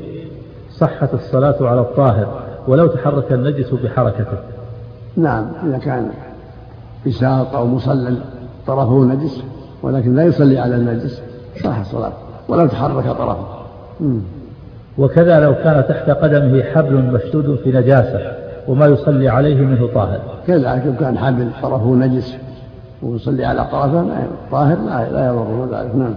صحت 0.70 1.14
الصلاة 1.14 1.56
على 1.60 1.80
الطاهر 1.80 2.26
ولو 2.68 2.86
تحرك 2.86 3.32
النجس 3.32 3.70
بحركته. 3.70 4.38
نعم 5.16 5.46
إذا 5.66 5.78
كان 5.78 6.10
بساط 7.06 7.54
أو 7.54 7.66
مصلى 7.66 8.16
طرفه 8.66 9.04
نجس 9.04 9.42
ولكن 9.82 10.14
لا 10.14 10.24
يصلي 10.24 10.58
على 10.58 10.76
النجس. 10.76 11.22
صح 11.62 11.78
الصلاة 11.78 12.12
ولو 12.48 12.66
تحرك 12.66 13.04
طرفه. 13.04 13.46
وكذا 14.98 15.40
لو 15.40 15.54
كان 15.54 15.84
تحت 15.88 16.10
قدمه 16.10 16.62
حبل 16.62 16.94
مشدود 16.94 17.58
في 17.64 17.72
نجاسة 17.72 18.20
وما 18.68 18.86
يصلي 18.86 19.28
عليه 19.28 19.54
منه 19.54 19.88
طاهر. 19.94 20.20
كذلك 20.46 20.82
لو 20.86 20.92
كان 21.00 21.18
حبل 21.18 21.48
طرفه 21.62 21.94
نجس 21.94 22.36
ويصلي 23.02 23.44
على 23.44 23.64
طرفه 23.72 24.06
طاهر 24.50 24.78
لا 24.86 25.10
لا 25.12 25.26
يضره 25.26 25.68
ذلك. 25.72 25.94
نعم. 25.94 26.14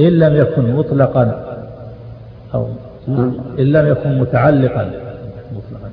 إن 0.00 0.06
لم 0.06 0.36
يكن 0.36 0.74
مطلقا 0.74 1.44
أو 2.54 2.66
نعم. 3.08 3.32
إن 3.58 3.64
لم 3.64 3.86
يكن 3.86 4.18
متعلقا 4.18 4.90
مطلقا. 5.52 5.90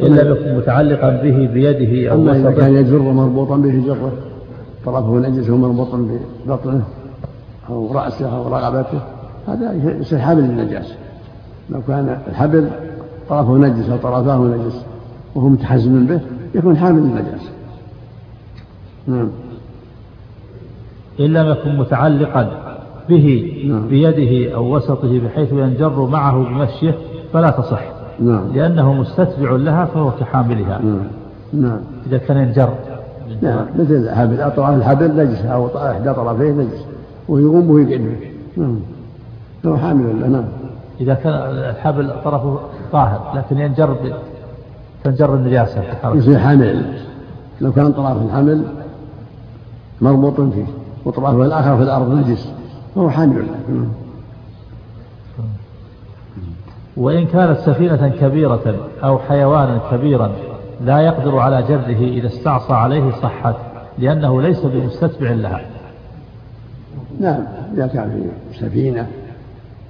إن 0.00 0.16
لم 0.16 0.32
يكن 0.32 0.56
متعلقا 0.56 1.10
به 1.10 1.48
بيده 1.54 2.12
أو 2.12 2.16
أما 2.16 2.32
إذا 2.32 2.50
كان 2.50 2.76
يجر 2.76 2.98
مربوطا 2.98 3.56
به 3.56 3.82
جره 3.86 4.12
طرفه 4.86 5.16
نجس 5.16 5.50
مربوطا 5.50 6.08
ببطنه. 6.46 6.84
أو 7.70 7.92
رأسه 7.92 8.36
أو 8.36 8.48
رقبته 8.48 9.00
هذا 9.48 9.72
يصير 10.00 10.18
حامل 10.18 10.42
للنجاسة 10.42 10.94
لو 11.70 11.82
كان 11.88 12.18
الحبل 12.28 12.68
طرفه 13.28 13.56
نجس 13.56 13.90
أو 13.90 13.96
طرفاه 13.96 14.38
نجس 14.38 14.84
وهو 15.34 15.48
متحزم 15.48 16.06
به 16.06 16.20
يكون 16.54 16.76
حامل 16.76 17.02
للنجاسة 17.02 17.50
نعم. 19.06 19.28
إن 21.20 21.24
لم 21.24 21.50
يكن 21.50 21.76
متعلقا 21.76 22.48
به 23.08 23.52
نعم. 23.68 23.88
بيده 23.88 24.54
أو 24.54 24.76
وسطه 24.76 25.20
بحيث 25.20 25.52
ينجر 25.52 26.06
معه 26.06 26.44
بمشيه 26.44 26.94
فلا 27.32 27.50
تصح. 27.50 27.82
نعم. 28.20 28.52
لأنه 28.54 28.92
مستتبع 28.92 29.50
لها 29.50 29.84
فهو 29.84 30.10
كحاملها. 30.10 30.80
نعم. 30.82 31.02
نعم. 31.52 31.80
إذا 32.06 32.18
كان 32.18 32.36
ينجر. 32.36 32.74
نعم. 33.42 33.66
مثل 33.78 33.94
الحبل 33.94 34.40
أطراف 34.40 34.74
الحبل 34.74 35.16
نجس 35.16 35.44
أو 35.44 35.66
إحدى 35.66 36.14
طرفيه 36.14 36.50
نجس. 36.50 36.84
ويقوم 37.28 37.66
به 37.66 37.90
يقعد 37.90 38.16
نعم 38.56 38.76
هو 39.66 39.76
حامل 39.76 40.20
له 40.20 40.28
نعم 40.28 40.44
إذا 41.00 41.14
كان 41.14 41.32
الحبل 41.32 42.10
طرفه 42.24 42.58
طاهر 42.92 43.32
لكن 43.36 43.58
ينجر. 43.58 43.96
تنجر 45.04 45.34
النجاسة. 45.34 45.82
يصير 46.14 46.38
حامل 46.38 46.98
لو 47.60 47.72
كان 47.72 47.92
طرف 47.92 48.22
الحمل 48.22 48.64
مربوط 50.00 50.40
فيه 50.40 50.64
وطرفه 51.04 51.44
الآخر 51.44 51.76
في 51.76 51.82
الأرض 51.82 52.14
نجس 52.14 52.48
فهو 52.94 53.10
حامل 53.10 53.36
له 53.36 53.74
نعم. 53.74 53.88
وإن 56.96 57.26
كانت 57.26 57.58
سفينة 57.58 58.08
كبيرة 58.20 58.74
أو 59.04 59.18
حيوانا 59.18 59.80
كبيرا 59.90 60.30
لا 60.80 61.00
يقدر 61.00 61.38
على 61.38 61.62
جره 61.62 62.08
إذا 62.08 62.26
استعصى 62.26 62.72
عليه 62.72 63.10
صحت 63.10 63.54
لأنه 63.98 64.42
ليس 64.42 64.60
بمستتبع 64.66 65.30
لها 65.30 65.60
نعم 67.20 67.44
إذا 67.74 67.86
كان 67.86 68.30
في 68.50 68.58
سفينة 68.60 69.06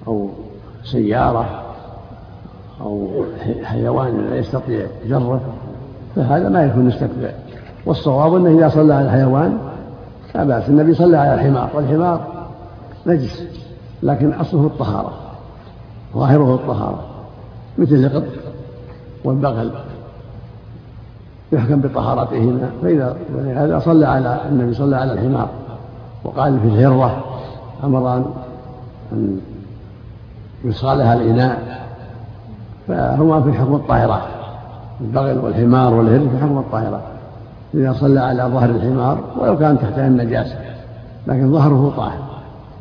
أو 0.07 0.28
سيارة 0.85 1.62
أو 2.81 3.25
حيوان 3.62 4.26
لا 4.31 4.37
يستطيع 4.37 4.87
جره 5.09 5.40
فهذا 6.16 6.49
ما 6.49 6.64
يكون 6.64 6.85
مستتبع 6.85 7.31
والصواب 7.87 8.35
أنه 8.35 8.59
إذا 8.59 8.69
صلى 8.69 8.95
على 8.95 9.07
الحيوان 9.07 9.59
لا 10.35 10.45
بأس 10.45 10.69
النبي 10.69 10.95
صلى 10.95 11.16
على 11.16 11.35
الحمار 11.35 11.71
والحمار 11.75 12.26
نجس 13.07 13.43
لكن 14.02 14.33
أصله 14.33 14.66
الطهارة 14.66 15.12
ظاهره 16.14 16.54
الطهارة 16.54 17.04
مثل 17.78 17.95
القط 17.95 18.25
والبغل 19.25 19.71
يحكم 21.52 21.81
بطهارتهما. 21.81 22.71
فإذا 22.83 23.16
ولهذا 23.35 23.78
صلى 23.78 24.07
على 24.07 24.40
النبي 24.49 24.75
صلى 24.75 24.97
على 24.97 25.12
الحمار. 25.12 25.49
وقال 26.25 26.61
في 26.61 26.69
الهرة 26.69 27.25
أمر 27.85 28.16
أن 29.12 29.40
يصالها 30.64 31.14
الإناء 31.14 31.85
فهما 32.88 33.43
في 33.43 33.52
حكم 33.52 33.75
الطاهرات 33.75 34.23
البغل 35.00 35.38
والحمار 35.38 35.95
والهر 35.95 36.28
في 36.28 36.38
حكم 36.38 36.59
الطاهرات 36.59 37.02
إذا 37.75 37.93
صلى 37.93 38.21
على 38.21 38.43
ظهر 38.43 38.71
الحمار 38.71 39.19
ولو 39.38 39.59
كان 39.59 39.78
تحتها 39.78 40.07
النجاسة 40.07 40.59
لكن 41.26 41.52
ظهره 41.52 41.93
طاهر 41.97 42.23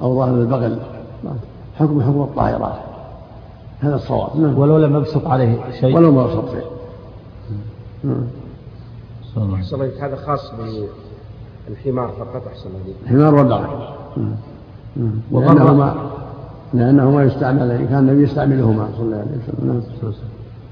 أو 0.01 0.15
ظهر 0.15 0.33
البغل 0.33 0.79
حكم 1.79 2.01
حكم 2.01 2.21
الطاهرات 2.21 2.79
هذا 3.79 3.95
الصواب. 3.95 4.39
نعم. 4.39 4.57
ولو 4.57 4.77
لم 4.77 4.95
يبسط 4.95 5.27
عليه 5.27 5.60
شيء. 5.79 5.95
ولو 5.95 6.12
ما 6.12 6.23
وصف 6.23 6.51
شيء 6.51 6.65
نعم. 8.03 8.27
صلى 9.36 9.43
الله 9.43 9.56
عليه 9.56 9.63
أحسن 9.63 9.75
الله 9.75 10.06
هذا 10.06 10.15
خاص 10.15 10.51
بالحمار 11.69 12.08
فقط 12.08 12.47
أحسن 12.47 12.69
الله 12.69 12.95
الحمار 13.04 13.36
والبغل 13.36 13.67
نعم. 14.17 14.36
نعم. 14.95 15.12
لأنهما 15.32 15.95
لأنهما 16.73 17.23
يستعمل 17.23 17.86
كان 17.89 17.99
النبي 17.99 18.23
يستعملهما 18.23 18.88
صلى 18.97 19.06
الله 19.06 19.17
عليه 19.17 19.26
وسلم 19.26 19.67
نعم. 19.67 19.78
وسلم 19.78 20.30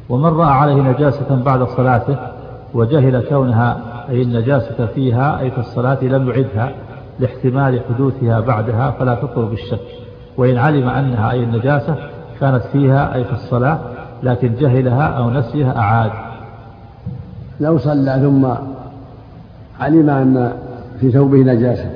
ومن 0.10 0.26
رأى 0.26 0.52
عليه 0.52 0.76
نجاسة 0.76 1.36
بعد 1.36 1.64
صلاته 1.64 2.18
وجهل 2.74 3.30
كونها 3.30 3.82
أي 4.10 4.22
النجاسة 4.22 4.86
فيها 4.86 5.40
أي 5.40 5.52
في 5.52 5.58
الصلاة 5.58 6.04
لم 6.04 6.30
يعدها 6.30 6.74
لاحتمال 7.20 7.82
حدوثها 7.90 8.40
بعدها 8.40 8.92
فلا 8.92 9.16
تطلب 9.16 9.50
بالشك 9.50 9.80
وإن 10.38 10.58
علم 10.58 10.88
أنها 10.88 11.32
أي 11.32 11.44
النجاسة 11.44 11.96
كانت 12.40 12.64
فيها 12.64 13.16
أي 13.16 13.24
في 13.24 13.34
الصلاة 13.34 13.80
لكن 14.24 14.56
جهلها 14.56 15.04
أو 15.04 15.30
نسيها 15.30 15.78
أعاد 15.78 16.12
لو 17.60 17.78
صلى 17.78 18.20
ثم 18.22 18.48
علم 19.80 20.10
أن 20.10 20.54
في 21.02 21.12
ثوبه 21.12 21.38
نجاسة 21.38 21.92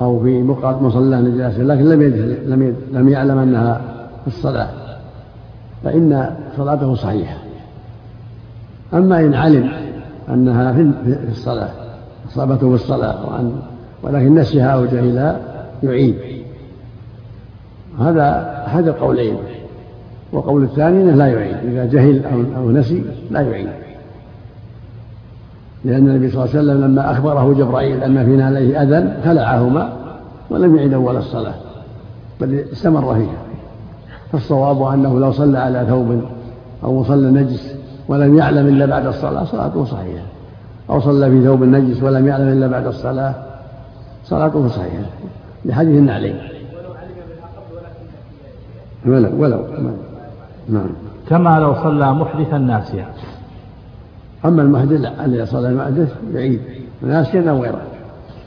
أو 0.00 0.20
في 0.20 0.42
مصلى 0.62 1.20
نجاسة 1.20 1.62
لكن 1.62 1.84
لم 1.84 2.02
لم 2.46 2.76
لم 2.92 3.08
يعلم 3.08 3.38
أنها 3.38 3.80
في 4.20 4.26
الصلاة 4.26 4.68
فإن 5.84 6.36
صلاته 6.56 6.94
صحيحة. 6.94 7.36
أما 8.94 9.20
إن 9.20 9.34
علم 9.34 9.72
أنها 10.28 10.72
في 10.72 11.28
الصلاة 11.28 11.70
أصابته 12.28 12.76
في 12.76 12.92
وأن 12.92 13.52
ولكن 14.02 14.34
نسيها 14.34 14.66
أو 14.68 14.84
جهلها 14.84 15.40
يعيد 15.82 16.16
هذا 17.98 18.56
أحد 18.66 18.88
القولين. 18.88 19.36
وقول 20.32 20.62
الثاني 20.62 21.02
أنه 21.02 21.14
لا 21.14 21.26
يعيد 21.26 21.56
إذا 21.56 21.84
جهل 21.84 22.24
أو 22.56 22.70
نسي 22.70 23.02
لا 23.30 23.40
يعيد 23.40 23.68
لأن 25.84 26.08
النبي 26.08 26.30
صلى 26.30 26.44
الله 26.44 26.56
عليه 26.56 26.64
وسلم 26.64 26.84
لما 26.84 27.10
أخبره 27.10 27.54
جبرائيل 27.54 28.02
أن 28.02 28.24
في 28.24 28.36
نعليه 28.36 28.82
أذى 28.82 29.22
خلعهما 29.24 29.92
ولم 30.50 30.76
يعد 30.76 30.92
أول 30.92 31.16
الصلاة 31.16 31.54
بل 32.40 32.64
استمر 32.72 33.14
فيها. 33.14 33.42
فالصواب 34.32 34.82
أنه 34.82 35.20
لو 35.20 35.32
صلى 35.32 35.58
على 35.58 35.86
ثوب 35.88 36.20
أو 36.84 37.04
صلى 37.04 37.30
نجس 37.30 37.74
ولم 38.08 38.38
يعلم 38.38 38.68
إلا 38.68 38.86
بعد 38.86 39.06
الصلاة 39.06 39.44
صلاته 39.44 39.84
صحيحة. 39.84 40.24
أو 40.90 41.00
صلى 41.00 41.30
في 41.30 41.44
ثوب 41.44 41.62
نجس 41.62 42.02
ولم 42.02 42.28
يعلم 42.28 42.48
إلا 42.48 42.66
بعد 42.66 42.86
الصلاة 42.86 43.34
صلاته 44.24 44.68
صحيحة. 44.68 45.04
لحديث 45.64 45.98
النعلين. 45.98 46.36
ولو 49.06 49.42
ولو. 49.42 49.64
نعم. 50.68 50.90
كما 51.28 51.60
لو 51.60 51.74
صلى 51.74 52.12
محدثا 52.12 52.58
ناسيا. 52.58 53.06
أما 54.44 54.62
المحدث 54.62 55.20
الذي 55.24 55.46
صلى 55.46 55.68
المحدث 55.68 56.14
يعيد 56.34 56.60
ناسيا 57.02 57.50
أو 57.50 57.62
غيره 57.62 57.82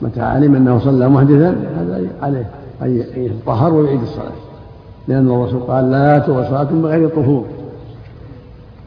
متى 0.02 0.20
علم 0.20 0.54
أنه 0.54 0.78
صلى 0.78 1.08
محدثا 1.08 1.56
هذا 1.76 2.06
عليه 2.22 2.46
أن 2.82 3.04
يتطهر 3.16 3.74
ويعيد 3.74 4.02
الصلاة. 4.02 4.32
لأن 5.08 5.30
الرسول 5.30 5.60
قال 5.60 5.90
لا 5.90 6.18
تقبل 6.18 6.46
صلاة 6.46 6.64
بغير 6.64 7.08
طهور. 7.08 7.44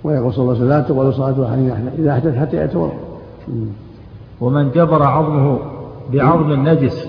ويقول 0.04 0.34
صلى 0.34 0.41
الله 0.41 0.54
عليه 0.54 0.65
وسلم 0.65 0.70
لا 0.70 0.82
تقبل 0.82 1.13
صلاة 1.13 1.46
أحد 1.46 1.82
إذا 2.00 2.12
أحدث 2.12 2.36
حتى 2.36 2.58
يتوضأ. 2.63 2.93
ومن 4.41 4.72
جبر 4.72 5.04
عظمه 5.04 5.60
بعظم 6.13 6.52
النجس. 6.52 7.08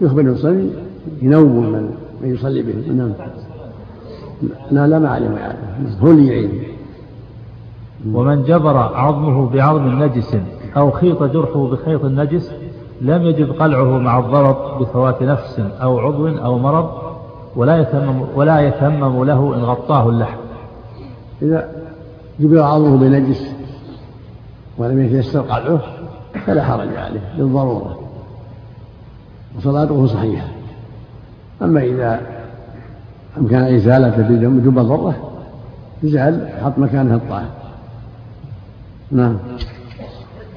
يخبر 0.00 0.20
المصلي 0.20 0.70
ينوم 1.22 1.72
من 1.72 1.90
من 2.22 2.34
يصلي 2.34 2.62
به 2.62 2.92
نعم 2.92 3.12
لا 4.70 4.86
لا 4.86 4.98
ما 4.98 5.08
علم 5.08 5.38
هو 6.00 6.10
اللي 6.10 6.26
يعيد. 6.26 6.50
ومن 8.14 8.42
جبر 8.42 8.76
عظمه 8.76 9.50
بعظم 9.50 10.02
نجس 10.02 10.36
أو 10.76 10.90
خيط 10.90 11.22
جرحه 11.22 11.66
بخيط 11.66 12.04
النجس 12.04 12.52
لم 13.00 13.22
يجب 13.22 13.50
قلعه 13.50 13.98
مع 13.98 14.18
الضرب 14.18 14.78
بفوات 14.80 15.22
نفس 15.22 15.60
أو 15.82 15.98
عضو 15.98 16.28
أو 16.28 16.58
مرض 16.58 16.90
ولا 17.56 17.78
يتمم, 17.78 18.22
ولا 18.34 18.60
يتمم 18.60 19.24
له 19.24 19.54
إن 19.54 19.60
غطاه 19.60 20.08
اللحم. 20.08 20.38
إذا 21.42 21.68
جبر 22.40 22.62
عظمه 22.62 22.96
بنجس 22.96 23.54
ولم 24.78 25.02
يتيسر 25.02 25.40
قلعه 25.40 25.80
فلا 26.46 26.64
حرج 26.64 26.96
عليه 26.96 27.34
للضرورة 27.36 27.98
وصلاته 29.56 30.06
صحيحة. 30.06 30.46
أما 31.62 31.80
إذا 31.80 32.20
أمكن 33.38 33.56
إزالته 33.56 34.22
بجب 34.22 34.78
ضرة 34.78 35.14
يجعل 36.02 36.48
حط 36.64 36.78
مكانه 36.78 37.14
الطاهر 37.14 37.57
نعم. 39.12 39.36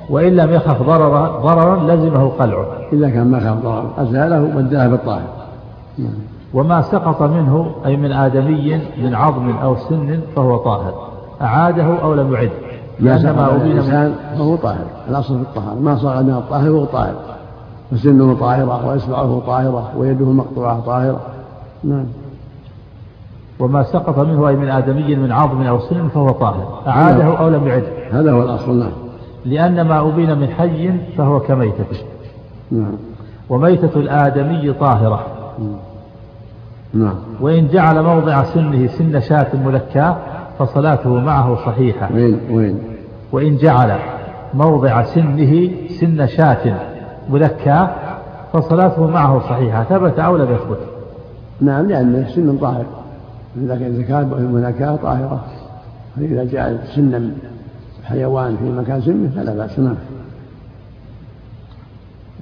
وإن 0.10 0.36
لم 0.36 0.54
يخف 0.54 0.82
ضررا 0.82 1.40
ضررا 1.40 1.96
لزمه 1.96 2.30
قلعه 2.30 2.66
إذا 2.94 3.10
كان 3.10 3.28
ما 3.28 3.40
خاف 3.40 3.64
ضررا. 3.64 3.94
أزاله 3.98 4.44
وبدله 4.44 4.88
بالطاهر 4.88 5.28
نعم. 5.98 6.14
وما 6.54 6.82
سقط 6.82 7.22
منه 7.22 7.72
أي 7.86 7.98
من 7.98 8.12
آدمي 8.12 8.82
من 9.04 9.16
عظم 9.16 9.50
أو 9.50 9.76
سن 9.76 10.20
فهو 10.36 10.58
طاهر. 10.58 10.94
أعاده 11.42 12.04
أو 12.04 12.14
لم 12.14 12.34
يعد. 12.34 12.52
ما 13.00 13.18
سقط 13.18 13.54
من 13.54 13.72
الإنسان 13.72 14.16
فهو 14.38 14.56
طاهر. 14.56 14.86
الأصل 15.10 15.36
في 15.36 15.42
الطهارة. 15.42 15.80
ما 15.80 15.96
صار 15.96 16.24
من 16.24 16.34
الطاهر 16.34 16.72
فهو 16.72 16.86
طاهر. 16.86 17.16
وسنه 17.92 18.34
طاهرة 18.40 18.88
وإصبعه 18.88 19.42
طاهرة 19.48 19.92
ويده 19.98 20.26
مقطوعة 20.26 20.80
طاهرة. 20.80 21.20
نعم. 21.84 22.06
وما 23.62 23.84
سقط 23.84 24.20
منه 24.20 24.50
أي 24.50 24.56
من 24.56 24.70
آدمي 24.70 25.16
من 25.16 25.32
عظم 25.32 25.62
أو 25.62 25.80
سن 25.80 26.08
فهو 26.08 26.30
طاهر. 26.30 26.82
أعاده 26.88 27.40
أو 27.40 27.50
لم 27.50 27.68
يعده. 27.68 27.88
هذا 28.12 28.32
هو 28.32 28.44
الأصل 28.44 28.80
نعم. 28.80 28.92
لأن 29.46 29.82
ما 29.82 30.00
أبين 30.08 30.38
من 30.38 30.48
حي 30.48 30.92
فهو 31.18 31.40
كميتته. 31.40 31.98
نعم. 32.72 32.94
وميتة 33.50 34.00
الآدمي 34.00 34.74
طاهرة. 34.74 35.26
نعم. 36.94 37.16
وإن 37.42 37.68
جعل 37.68 38.04
موضع 38.04 38.44
سنه 38.44 38.88
سن 38.88 39.22
شاة 39.22 39.48
ملكاة 39.66 40.18
فصلاته 40.60 41.10
معه 41.10 41.56
صحيحة. 41.56 42.10
وين 42.14 42.40
وين؟ 42.52 42.80
وإن 43.32 43.58
جعل 43.58 44.00
موضع 44.54 45.04
سنه 45.04 45.72
سن 46.00 46.28
شاة 46.28 46.80
ملكاة 47.30 47.90
فصلاته 48.54 49.08
معه 49.08 49.40
صحيحة. 49.40 49.84
ثبت 49.84 50.20
أو 50.20 50.38
لم 50.38 50.52
يثبت. 50.52 50.80
نعم 51.62 51.88
لأنه 51.88 52.28
سن 52.36 52.58
طاهر. 52.58 52.86
إذا 53.58 53.76
كان 53.76 53.96
إذا 53.96 54.02
كان 54.02 54.32
المناكاة 54.38 54.96
طاهرة. 54.96 55.46
فإذا 56.16 56.44
جعل 56.44 56.80
سنا 56.96 57.32
حيوان 58.04 58.58
في 58.58 58.64
مكان 58.64 59.02
سنه 59.02 59.30
فلا 59.36 59.54
بأس 59.54 59.80
نعم 59.80 59.96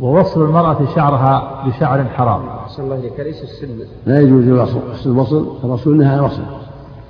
ووصل 0.02 0.46
المرأة 0.46 0.96
شعرها 0.96 1.64
بشعر 1.68 2.04
حرام. 2.04 2.48
أحسن 2.48 2.84
الله 2.84 2.96
إليك 2.96 3.20
أليس 3.20 3.44
السن. 3.44 3.68
لا 4.06 4.20
يجوز 4.20 4.48
الوصل. 4.48 4.80
الوصل 5.06 5.58
الرسول 5.64 5.98
نهى 5.98 6.08
عن 6.08 6.20
الوصل. 6.20 6.42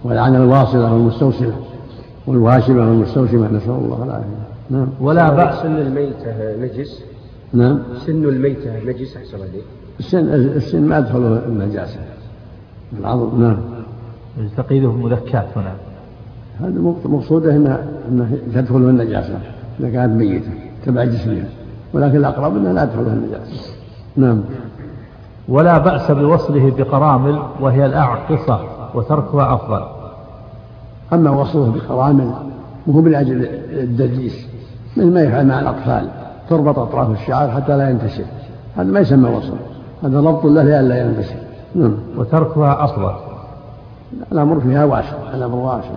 ولعن 0.03 0.35
الواصلة 0.35 0.93
والمستوصلة 0.93 1.53
والواشمة 2.27 2.89
والمستوشمة 2.89 3.51
نسأل 3.51 3.71
الله 3.71 4.03
العافية. 4.03 4.47
نعم. 4.69 4.87
ولا 5.01 5.29
بأس. 5.29 5.61
سن 5.61 5.75
الميتة 5.75 6.55
نجس. 6.61 7.03
نعم. 7.53 7.79
سن 8.05 8.23
الميتة 8.23 8.79
نجس. 8.85 9.17
أحسن 9.17 9.35
الله 9.35 9.47
إليك. 9.47 9.63
السن 9.99 10.29
السن 10.33 10.81
ما 10.81 10.97
يدخله 10.97 11.45
النجاسة 11.45 11.99
العظم 12.99 13.41
نعم. 13.41 13.57
تقييده 14.57 14.91
ملكات 14.91 15.45
هنا. 15.55 15.73
هذا 16.61 16.93
مقصوده 17.05 17.55
انها 17.55 17.83
إنها 18.09 18.29
تدخله 18.53 18.89
النجاسة 18.89 19.39
إذا 19.79 19.89
كانت 19.89 20.13
ميتة 20.13 20.51
تبع 20.85 21.03
جسمها. 21.03 21.45
ولكن 21.93 22.17
الأقرب 22.17 22.57
أنها 22.57 22.73
لا 22.73 22.85
تدخلها 22.85 23.13
النجاسة. 23.13 23.73
نعم. 24.17 24.41
ولا 25.47 25.77
بأس 25.77 26.11
بوصله 26.11 26.71
بقرامل 26.77 27.39
وهي 27.59 27.85
الأعقصة 27.85 28.59
وتركها 28.95 29.53
أفضل. 29.53 29.83
أما 31.13 31.29
وصله 31.29 31.71
بقرامل 31.71 32.33
وهو 32.87 33.01
من 33.01 33.15
أجل 33.15 33.47
الدجيس 33.71 34.47
مثل 34.97 35.13
ما 35.13 35.21
يفعل 35.21 35.47
مع 35.47 35.59
الأطفال 35.59 36.09
تربط 36.49 36.79
أطراف 36.79 37.11
الشعر 37.11 37.51
حتى 37.51 37.77
لا 37.77 37.89
ينتشر. 37.89 38.25
هذا 38.77 38.91
ما 38.91 38.99
يسمى 38.99 39.29
وصل. 39.29 39.57
هذا 40.03 40.21
ضبط 40.21 40.45
له 40.45 40.63
لئلا 40.63 41.01
ينتشر. 41.01 41.35
نعم. 41.75 41.97
وتركها 42.17 42.83
أفضل. 42.83 43.28
الأمر 44.31 44.59
فيها 44.59 44.85
واسع 44.85 45.33
الأمر 45.33 45.55
واسع. 45.55 45.89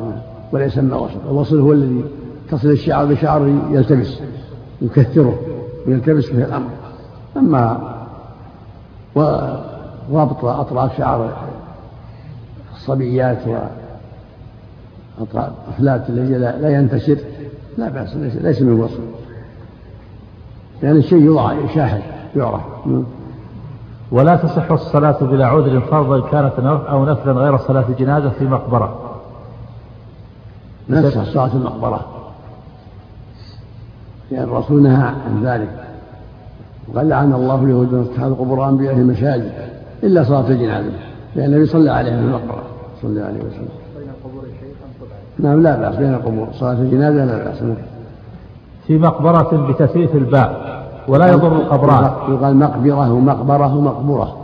ولا 0.53 0.65
يسمى 0.65 0.95
وصل 0.95 1.19
الوصل 1.31 1.61
هو 1.61 1.73
الذي 1.73 2.05
تصل 2.51 2.69
الشعر 2.69 3.05
بشعر 3.05 3.49
يلتبس 3.71 4.19
يكثره 4.83 5.39
ويلتبس 5.87 6.31
به 6.31 6.45
الأمر. 6.45 6.71
أما 7.37 7.93
وربط 10.11 10.45
أطراف 10.45 10.99
شعر 10.99 11.33
الصبيات 12.75 13.39
وأطراف 15.19 15.53
أفلات 15.69 16.11
الذي 16.11 16.35
لا 16.39 16.71
ينتشر 16.71 17.19
لا 17.79 17.89
بأس 17.89 18.17
ليس 18.17 18.63
من 18.63 18.81
وصف 18.81 19.01
لأن 20.83 20.91
يعني 20.91 20.99
الشيء 20.99 21.23
يوضع 21.23 21.53
يشاهد 21.53 22.03
يعرف. 22.37 22.63
ولا 24.13 24.37
تصح 24.37 24.71
الصلاة 24.71 25.19
بلا 25.21 25.47
عذر 25.47 25.81
فرضا 25.81 26.21
كانت 26.31 26.53
أو 26.89 27.05
نفلا 27.05 27.33
غير 27.33 27.57
صلاة 27.57 27.85
جنازة 27.99 28.29
في 28.29 28.45
مقبرة. 28.45 29.19
نفس 30.89 31.19
صلاة 31.19 31.51
المقبرة. 31.55 32.01
لأن 34.31 34.43
الرسول 34.43 34.83
نهى 34.83 35.07
عن 35.07 35.43
ذلك. 35.45 35.85
وقال 36.89 37.09
لعن 37.09 37.33
الله 37.33 37.65
اليهود 37.65 37.93
من 37.93 38.09
اتخذوا 38.13 38.37
قبور 38.37 38.69
انبيائهم 38.69 39.09
مساجد 39.09 39.53
إلا 40.03 40.25
صلاة 40.25 40.49
الجنازة 40.49 40.91
لأن 41.37 41.53
النبي 41.53 41.67
صلى 41.67 41.91
عليه 41.91 42.11
في 42.11 42.19
المقبرة. 42.19 42.63
صلى 43.03 43.11
الله 43.11 43.25
عليه 43.25 43.39
وسلم. 43.39 43.69
نعم 45.39 45.63
لا 45.63 45.77
بأس 45.81 45.97
بين 45.97 46.15
القبور. 46.15 46.49
صلاة 46.53 46.73
الجنازة 46.73 47.25
لا 47.25 47.45
بأس 47.45 47.63
في 48.87 48.99
مقبرة 48.99 49.67
بتثليث 49.69 50.15
الباء. 50.15 50.82
ولا 51.09 51.33
يضر 51.33 51.53
القبران 51.53 52.11
يقال 52.29 52.57
مقبرة 52.57 53.13
ومقبرة 53.13 53.77
ومقبرة. 53.77 54.37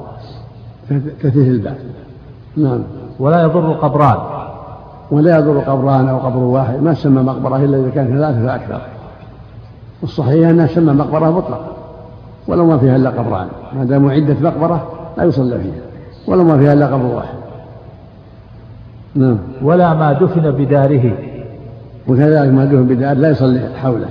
تثليث 1.23 1.49
الباء 1.49 1.79
نعم. 2.57 2.81
ولا 3.19 3.43
يضر 3.43 3.73
القبران 3.73 4.17
ولا 5.11 5.39
يضر 5.39 5.59
قبران 5.59 6.09
أو 6.09 6.19
قبر 6.19 6.39
واحد. 6.39 6.83
ما 6.83 6.95
سمى 6.95 7.23
مقبرة 7.23 7.57
إلا 7.57 7.77
إذا 7.77 7.91
كان 7.91 8.07
ثلاثة 8.07 8.47
فأكثر 8.47 8.81
الصحيح 10.03 10.49
أنها 10.49 10.67
سمى 10.67 10.93
مقبرة 10.93 11.31
مطلقة. 11.31 11.67
ولو 12.49 12.67
ما 12.67 12.79
فيها 12.79 12.97
إلا 12.97 13.11
قبران. 13.11 13.49
ما 13.77 13.85
دام 13.85 14.11
عدة 14.11 14.37
مقبرة 14.41 14.87
لا 15.17 15.25
يصلى 15.25 15.59
فيها. 15.59 15.83
ولو 16.27 16.45
ما 16.45 16.59
فيها 16.59 16.73
إلا 16.73 16.87
قبر 16.87 17.07
واحد. 17.07 17.39
نعم. 19.15 19.39
ولا 19.63 19.95
ما 19.95 20.13
دفن 20.13 20.51
بداره. 20.51 21.13
وكذلك 22.09 22.53
ما 22.53 22.65
دفن 22.65 22.87
بدار 22.87 23.17
لا 23.17 23.31
يصلي 23.31 23.69
حوله. 23.77 24.09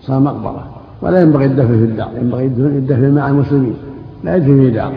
صار 0.00 0.20
مقبرة. 0.20 0.73
ولا 1.02 1.20
ينبغي 1.20 1.44
الدفن 1.44 1.68
في 1.68 1.84
الدار 1.84 2.10
ينبغي 2.16 2.46
الدفن 2.46 3.14
مع 3.14 3.28
المسلمين 3.28 3.76
لا 4.24 4.36
يدفن 4.36 4.60
في 4.60 4.70
دار. 4.70 4.92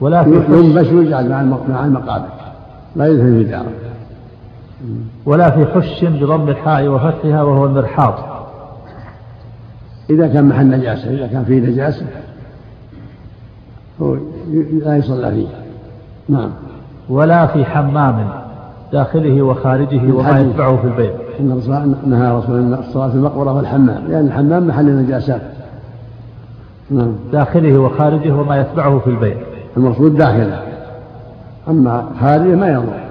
ولا 0.00 0.24
في 0.24 0.30
ينبش 0.30 0.92
ويجعل 0.92 1.28
مع 1.68 1.84
المقابر 1.84 2.28
لا 2.96 3.06
يدفن 3.06 3.38
في 3.38 3.44
دار. 3.44 3.66
ولا 5.26 5.50
في 5.50 5.66
حش 5.66 6.04
بضم 6.04 6.48
الحاء 6.48 6.88
وفتحها 6.88 7.42
وهو 7.42 7.66
المرحاض. 7.66 8.14
إذا 10.10 10.28
كان 10.28 10.48
محل 10.48 10.70
نجاسة 10.70 11.10
إذا 11.10 11.26
كان 11.26 11.44
فيه 11.44 11.60
نجاسة 11.60 12.06
هو 14.02 14.16
لا 14.84 14.96
يصلى 14.96 15.30
فيه. 15.30 15.46
نعم. 16.28 16.50
ولا 17.08 17.46
في 17.46 17.64
حمام 17.64 18.28
داخله 18.92 19.42
وخارجه 19.42 20.12
وما 20.12 20.40
يتبعه 20.40 20.76
في 20.76 20.86
البيت. 20.86 21.23
إن 21.40 21.52
الرسول 21.52 21.94
نهى 22.06 22.36
رسول 22.36 22.58
الله 22.58 22.78
الصلاة 22.78 23.08
في 23.08 23.14
المقبرة 23.14 23.52
والحمام 23.52 24.04
لأن 24.08 24.26
الحمام 24.26 24.66
محل 24.66 24.88
النجاسات. 24.88 25.40
نعم. 26.90 27.12
داخله 27.32 27.78
وخارجه 27.78 28.34
وما 28.34 28.60
يتبعه 28.60 28.98
في 28.98 29.10
البيت. 29.10 29.36
المقصود 29.76 30.16
داخله. 30.16 30.62
أما 31.68 32.04
خارجه 32.20 32.54
ما 32.54 32.68
يضر. 32.68 33.04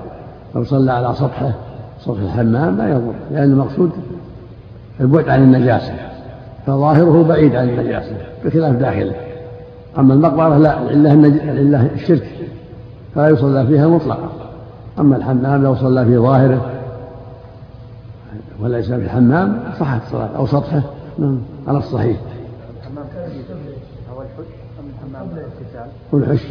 لو 0.56 0.64
صلى 0.64 0.92
على 0.92 1.14
سطحه 1.16 1.52
سطح 2.00 2.22
الحمام 2.22 2.78
ما 2.78 2.90
يضر 2.90 3.14
لأن 3.32 3.52
المقصود 3.52 3.92
البعد 5.02 5.30
عن 5.30 5.44
النجاسة. 5.44 5.94
فظاهره 6.68 7.26
بعيد 7.30 7.56
عن 7.56 7.70
النجاسة 7.70 8.18
بخلاف 8.46 8.76
داخله. 8.76 9.14
أما 9.98 10.14
المقبرة 10.14 10.58
لا 10.58 10.82
العلة 10.82 11.14
العلة 11.52 11.90
الشرك. 11.94 12.28
فلا 13.16 13.30
يصلى 13.30 13.68
فيها 13.68 13.88
مطلقا. 13.88 14.30
أما 15.00 15.18
الحمام 15.18 15.64
لو 15.64 15.76
صلى 15.76 16.06
في 16.06 16.18
ظاهره 16.18 16.73
وليس 18.64 18.92
في 18.92 18.96
الحمام 18.96 19.60
صحت 19.80 20.02
الصلاة 20.06 20.30
أو 20.36 20.46
سطحه. 20.48 20.82
نعم 21.18 21.38
على 21.68 21.78
الصحيح. 21.78 22.18
والحش 26.12 26.48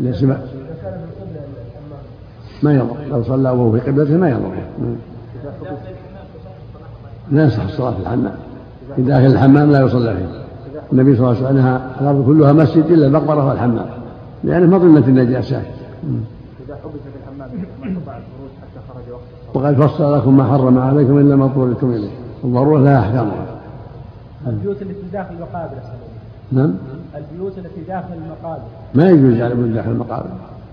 ليس 0.00 0.22
ما 2.62 2.72
يضر. 2.74 2.96
لو 3.10 3.22
صلى 3.22 3.50
وهو 3.50 3.72
في 3.72 3.90
قبلته 3.90 4.16
ما 4.16 4.30
يضر. 4.30 4.54
نعم. 4.78 4.96
لا 7.30 7.44
يصح 7.44 7.62
الصلاة 7.62 7.90
في 7.90 8.00
الحمام. 8.00 8.34
في 8.96 9.02
داخل 9.02 9.26
الحمام 9.26 9.72
لا 9.72 9.80
يصلى 9.80 10.16
فيه. 10.16 10.26
النبي 10.92 11.16
صلى 11.16 11.30
الله 11.30 11.46
عليه 11.46 11.60
وسلم 11.60 11.80
الأرض 12.00 12.26
كلها 12.26 12.52
مسجد 12.52 12.84
إلا 12.84 13.06
المقبره 13.06 13.48
والحمام. 13.48 13.86
لأنه 14.44 14.76
مظنه 14.76 15.06
النجاسات 15.06 15.62
إذا 16.66 16.74
حبس 16.76 16.92
في 16.92 17.18
الحمام 17.22 17.50
ما 17.82 17.96
الخروج 17.96 18.50
حتى 18.62 18.80
خرج 18.88 19.12
وقت 19.12 19.39
وقد 19.54 19.74
فصل 19.74 20.16
لكم 20.16 20.36
ما 20.36 20.44
حرم 20.44 20.78
عليكم 20.78 21.18
إلا 21.18 21.36
ما 21.36 21.44
اضطررتم 21.44 21.90
إليه. 21.90 22.10
الضرورة 22.44 22.80
لها 22.80 23.00
احكامها 23.00 23.46
البيوت 24.46 24.82
التي 24.82 25.02
داخل 25.12 25.34
المقابر 25.34 25.76
نعم. 26.52 26.74
البيوت 27.16 27.58
التي 27.58 27.80
داخل 27.88 28.14
المقابر. 28.14 28.62
ما 28.94 29.10
يجوز 29.10 29.40
على 29.40 29.54
من 29.54 29.74
داخل 29.74 29.90
المقابر. 29.90 30.26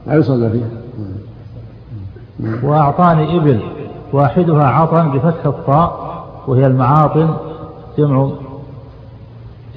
لا 0.08 0.16
يصلى 0.16 0.50
فيها. 0.50 0.68
وأعطاني 2.64 3.38
إبل 3.38 3.60
واحدها 4.14 4.64
عطن 4.64 5.12
بفتح 5.12 5.46
الطاء 5.46 6.18
وهي 6.48 6.68
المعاطن 6.68 7.34
جمع 7.98 8.30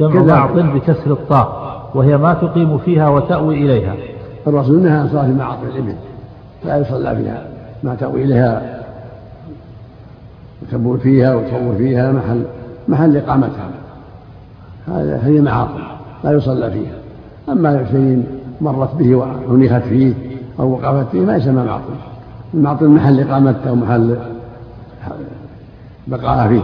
جمع 0.00 0.22
معط 0.22 0.50
بكسر 0.50 1.10
الطاء 1.10 1.60
وهي 1.94 2.16
ما 2.16 2.34
تقيم 2.34 2.78
فيها 2.78 3.08
وتأوي 3.08 3.54
إليها. 3.54 3.94
الرسول 4.46 4.82
نهى 4.82 4.98
عن 4.98 5.08
صلاة 5.08 5.28
معاطن 5.28 5.66
الإبل. 5.66 5.94
لا 6.64 6.78
يصلى 6.78 7.16
فيها 7.16 7.48
ما 7.82 7.94
تأوي 7.94 8.24
إليها. 8.24 8.79
تبول 10.72 10.98
فيها 10.98 11.34
وتصور 11.34 11.74
فيها 11.78 12.12
محل 12.12 12.42
محل 12.88 13.16
إقامتها. 13.16 13.70
هذا 14.88 15.20
هي 15.24 15.40
معاصي 15.40 15.82
لا 16.24 16.32
يصلى 16.32 16.70
فيها. 16.70 16.94
أما 17.48 17.86
شيء 17.90 18.24
مرت 18.60 18.94
به 18.94 19.14
وأنيخت 19.14 19.82
فيه 19.82 20.14
أو 20.60 20.72
وقفت 20.72 21.10
فيه 21.10 21.20
ما 21.20 21.36
يسمى 21.36 21.64
معطل 21.64 21.94
المعطل 22.54 22.88
محل 22.88 23.20
إقامتها 23.20 23.68
أو 23.68 23.74
محل 23.74 24.16
بقاءها 26.06 26.48
فيه. 26.48 26.62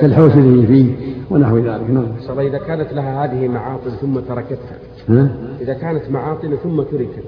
كالحوش 0.00 0.32
اللي 0.32 0.66
فيه 0.66 0.94
ونحو 1.30 1.58
ذلك. 1.58 1.90
نعم. 1.90 2.38
إذا 2.38 2.58
كانت 2.58 2.92
لها 2.92 3.24
هذه 3.24 3.48
معاطل 3.48 3.90
ثم 4.00 4.20
تركتها. 4.20 4.78
ها؟ 5.08 5.28
إذا 5.60 5.74
كانت 5.74 6.02
معاطل 6.10 6.56
ثم 6.62 6.82
تركت. 6.82 7.24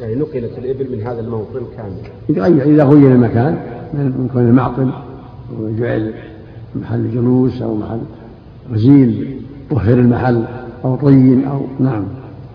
يعني 0.00 0.14
نقلت 0.14 0.58
الإبل 0.58 0.96
من 0.96 1.02
هذا 1.02 1.20
الموطن 1.20 1.60
كامل. 1.76 2.46
إذا 2.66 2.84
غير 2.84 3.12
المكان 3.12 3.58
من 3.94 4.28
كون 4.32 4.42
المعطل 4.42 4.90
وجعل 5.60 6.14
محل 6.74 7.10
جلوس 7.10 7.62
أو 7.62 7.74
محل 7.74 8.00
غزيل 8.72 9.40
طهر 9.70 9.94
المحل 9.94 10.44
أو 10.84 10.96
طين 10.96 11.44
أو 11.44 11.60
نعم. 11.80 12.04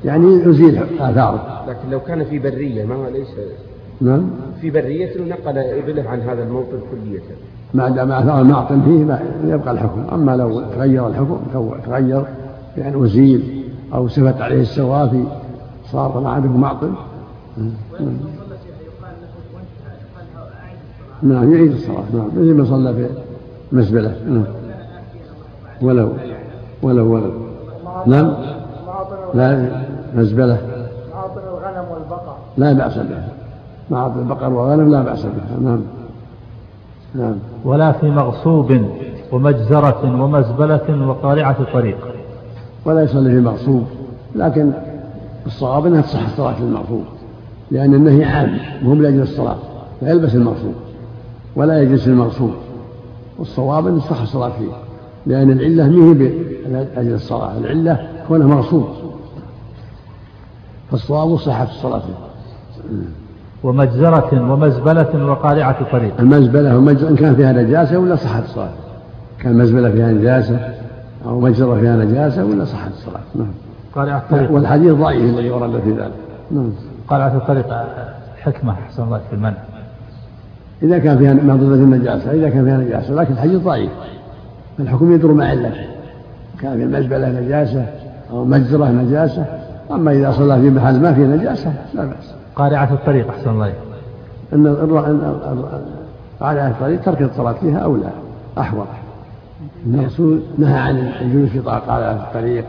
يعني 0.06 0.28
يزيل 0.28 0.78
آثاره. 1.00 1.64
لكن 1.68 1.90
لو 1.92 2.00
كان 2.00 2.24
في 2.24 2.40
برية 2.40 2.86
ما 2.86 3.10
ليس 3.14 3.28
نعم. 4.02 4.30
في 4.62 4.70
برية 4.70 5.12
نقل 5.30 5.58
إبله 5.58 6.10
عن 6.10 6.20
هذا 6.20 6.44
الموطن 6.44 6.80
كلية. 6.92 7.22
ما 7.74 7.90
دام 7.90 8.12
آثار 8.12 8.42
المعطن 8.42 8.82
فيه 8.82 9.20
يبقى 9.54 9.72
الحكم. 9.72 10.04
أما 10.14 10.36
لو 10.36 10.62
تغير 10.62 11.08
الحكم 11.08 11.40
تغير 11.86 12.24
يعني 12.78 13.06
أزيل 13.06 13.64
أو 13.94 14.08
سفت 14.08 14.42
عليه 14.42 14.62
السوافي 14.62 15.24
صار 15.92 16.20
ما 16.20 16.30
عنده 16.30 16.50
معطن 16.50 16.94
نعم 21.24 21.54
يعيد 21.54 21.72
الصلاة. 21.72 22.04
نعم 22.14 22.28
مثل 22.28 22.54
ما 22.54 22.66
صلى 22.66 22.94
في 22.94 23.10
مزبلة 23.72 24.16
نعم. 24.28 24.44
ولو 25.82 26.14
ولو 26.84 27.14
ولو 27.14 27.32
نعم. 28.06 28.34
لا 29.34 29.70
مزبلة 30.16 30.58
معاطن 31.14 31.42
الغنم 31.48 31.86
والبقر 31.92 32.36
لا 32.58 32.74
بأس 32.74 32.98
بها 32.98 33.28
معاطن 33.90 34.20
البقر 34.20 34.54
والغنم 34.54 34.92
لا 34.92 35.02
بأس 35.02 35.26
بها 35.26 35.60
نعم. 35.62 35.82
نعم. 37.16 37.36
ولا 37.66 37.92
في 37.92 38.10
مغصوب 38.10 38.82
ومجزرة 39.32 40.22
ومزبلة 40.24 41.08
وقارعة 41.08 41.74
طريق. 41.74 41.98
ولا 42.86 43.04
يصلي 43.04 43.30
في 43.30 43.38
المغصوب 43.38 43.84
لكن 44.36 44.72
الصواب 45.46 45.86
إنها 45.86 46.02
تصح 46.02 46.26
الصلاة 46.26 46.54
في 46.54 46.62
المغصوب. 46.62 47.04
لأن 47.72 47.94
النهي 47.94 48.26
عام 48.26 48.58
مو 48.84 48.94
لاجل 48.94 49.22
الصلاة 49.22 49.58
فيلبس 50.00 50.36
المغصوب 50.36 50.74
ولا 51.56 51.82
يجلس 51.82 52.08
المغصوب 52.08 52.52
والصواب 53.40 53.88
أن 53.88 54.00
تصح 54.00 54.22
الصلاة 54.22 54.50
فيه 54.50 54.72
لأن 55.26 55.52
العلة 55.52 55.88
ما 55.88 55.96
هي 55.96 56.14
لاجل 56.96 57.14
الصلاة 57.14 57.58
العلة 57.58 58.08
كونه 58.28 58.48
مغصوب 58.48 58.86
فالصواب 60.92 61.38
صحة 61.38 61.64
الصلاة 61.64 62.00
فيه. 62.00 62.32
ومجزرة 63.64 64.52
ومزبلة 64.52 65.26
وقارعة 65.32 65.92
طريق 65.92 66.14
المزبلة 66.20 66.76
والمجزرة 66.76 67.10
إن 67.10 67.16
كان 67.16 67.36
فيها 67.36 67.52
نجاسة 67.52 67.98
ولا 67.98 68.16
صحت 68.16 68.44
الصلاة؟ 68.44 68.74
كان 69.40 69.58
مزبلة 69.58 69.92
فيها 69.92 70.12
نجاسة 70.12 70.60
أو 71.26 71.40
مجزرة 71.40 71.80
فيها 71.80 71.96
نجاسة 71.96 72.46
ولا 72.46 72.66
صحت 72.66 72.92
الصلاة؟ 72.92 73.22
نعم. 73.36 73.52
قارعة 73.96 74.18
الطريق 74.18 74.52
والحديث 74.52 74.94
ضعيف 74.94 75.24
الذي 75.24 75.50
ورد 75.50 75.80
في 75.80 75.92
ذلك. 75.92 76.12
نعم. 76.52 76.72
قارعة 77.08 77.36
الطريق 77.38 77.66
حكمة 78.42 78.74
أحسن 78.74 79.04
الله 79.04 79.22
في 79.30 79.36
المنع 79.36 79.58
إذا 80.84 81.00
كان 81.00 81.18
فيها 81.18 81.34
مضرة 81.34 81.76
النجاسة 81.76 82.32
إذا 82.32 82.50
كان 82.50 82.66
فيها 82.66 82.78
نجاسة 82.78 83.14
لكن 83.14 83.34
الحديث 83.34 83.62
ضعيف. 83.62 83.92
الحكم 84.80 85.14
يدور 85.14 85.34
مع 85.34 85.46
علته 85.46 85.86
كان 86.62 86.78
في 86.78 86.84
المزبلة 86.84 87.30
نجاسة 87.30 87.86
أو 88.32 88.46
مجزرة 88.46 88.86
نجاسة 88.86 89.46
أما 89.92 90.12
إذا 90.12 90.32
صلى 90.32 90.62
في 90.62 90.70
محل 90.70 91.00
ما 91.00 91.14
فيه 91.14 91.26
نجاسة 91.26 91.74
لا 91.94 92.06
بأس. 92.06 92.36
قارعة 92.56 92.94
الطريق 92.94 93.30
أحسن 93.30 93.50
الله. 93.50 93.74
أن 94.54 94.68
قارعة 96.40 96.68
الطريق 96.68 97.02
ترك 97.02 97.22
الصلاة 97.22 97.54
فيها 97.54 97.78
أولى 97.78 98.10
أحوط. 98.58 98.88
الرسول 99.88 100.42
نهى 100.58 100.80
عن 100.80 100.98
الجلوس 101.22 101.50
في 101.50 101.60
قارعة 101.60 102.12
الطريق 102.12 102.66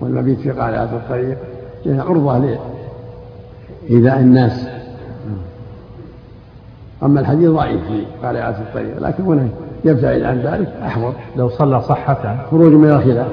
والمبيت 0.00 0.40
في 0.40 0.50
قارعة 0.50 0.84
الطريق 0.84 1.38
لأنها 1.84 2.04
عرضة 2.04 2.58
لإيذاء 3.90 4.20
الناس. 4.20 4.66
أما 7.02 7.20
الحديث 7.20 7.50
ضعيف 7.50 7.80
في 7.86 8.04
قارعة 8.22 8.50
الطريق 8.50 8.98
لكن 9.00 9.24
هنا 9.24 9.48
يبتعد 9.84 10.22
عن 10.22 10.38
ذلك 10.38 10.68
أحوط. 10.82 11.14
لو 11.36 11.48
صلى 11.48 11.80
صحة. 11.80 12.46
خروج 12.50 12.72
من 12.72 12.90
الخلاف. 12.90 13.28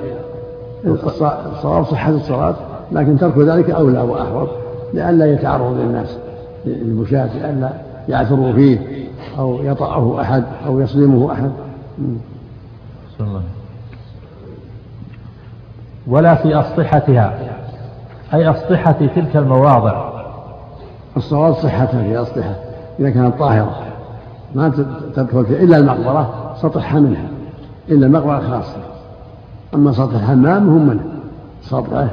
الصواب 0.85 1.85
صحة 1.85 2.11
الصلاة 2.11 2.55
لكن 2.91 3.17
ترك 3.17 3.37
ذلك 3.37 3.69
أولى 3.69 4.01
وأحوط 4.01 4.49
لئلا 4.93 5.33
يتعرض 5.33 5.77
للناس 5.77 6.17
للمشاة 6.65 7.29
لئلا 7.37 7.69
يعثروا 8.09 8.53
فيه 8.53 8.79
أو 9.37 9.59
يطأه 9.63 10.21
أحد 10.21 10.43
أو 10.65 10.81
يصدمه 10.81 11.31
أحد. 11.33 11.51
الله 13.19 13.41
ولا 16.07 16.35
في 16.35 16.59
أسطحتها 16.59 17.39
أي 18.33 18.51
أسطحة 18.51 18.91
تلك 19.15 19.35
المواضع. 19.35 20.16
الصواب 21.17 21.53
صحتها 21.53 22.03
في 22.03 22.21
أسطحة 22.21 22.55
إذا 22.99 23.09
كانت 23.09 23.39
طاهرة. 23.39 23.87
ما 24.55 24.69
تدخل 25.15 25.45
فيها 25.45 25.63
إلا 25.63 25.77
المقبرة 25.77 26.53
سطحها 26.61 26.99
منها 26.99 27.27
إلا 27.89 28.07
المقبرة 28.07 28.39
خاصة 28.39 28.77
أما 29.73 29.91
سطح 29.91 30.13
الحمام 30.13 30.69
هم 30.69 30.87
منه 30.87 31.03
سطحه 31.61 32.07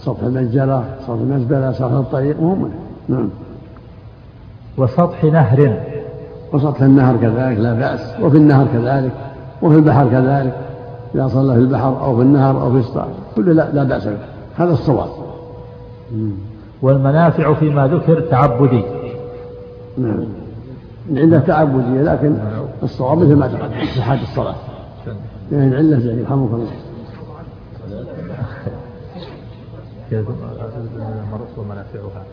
سطح 0.00 0.22
المجرة 0.22 0.84
سطح 1.00 1.10
المزبلة 1.10 1.72
سطح 1.72 1.92
الطريق 1.92 2.40
مهم 2.40 2.62
منه 2.62 2.70
نعم. 3.08 3.28
وسطح 4.76 5.24
نهر 5.24 5.80
وسطح 6.52 6.82
النهر 6.82 7.16
كذلك 7.16 7.58
لا 7.58 7.72
بأس. 7.72 8.00
وفي 8.20 8.36
النهر 8.36 8.66
كذلك 8.72 9.12
وفي 9.62 9.76
البحر 9.76 10.08
كذلك. 10.08 10.56
إذا 11.14 11.28
صلى 11.28 11.54
في 11.54 11.60
البحر 11.60 12.04
أو 12.04 12.16
في 12.16 12.22
النهر 12.22 12.62
أو 12.62 12.72
في 12.72 12.78
الصحر 12.78 13.08
كله 13.36 13.52
لا, 13.52 13.70
لا 13.72 13.84
بأس 13.84 14.04
به. 14.04 14.18
هذا 14.56 14.72
الصواب. 14.72 15.08
والمنافع 16.82 17.54
فيما 17.54 17.86
ذكر 17.86 18.20
تعبدي. 18.20 18.82
نعم. 19.98 20.24
عنده 21.10 21.38
تعبدية 21.38 22.02
لكن 22.02 22.34
الصواب 22.82 23.18
مثل 23.18 23.34
ما 23.34 23.46
تقدم. 23.46 23.86
صحة 23.96 24.22
الصلاة. 24.22 24.54
لأن 25.50 25.68
العلة 25.68 25.98
زي 25.98 26.20
يرحمك 26.20 26.50
الله 26.52 26.70
ومنافعها 31.56 32.24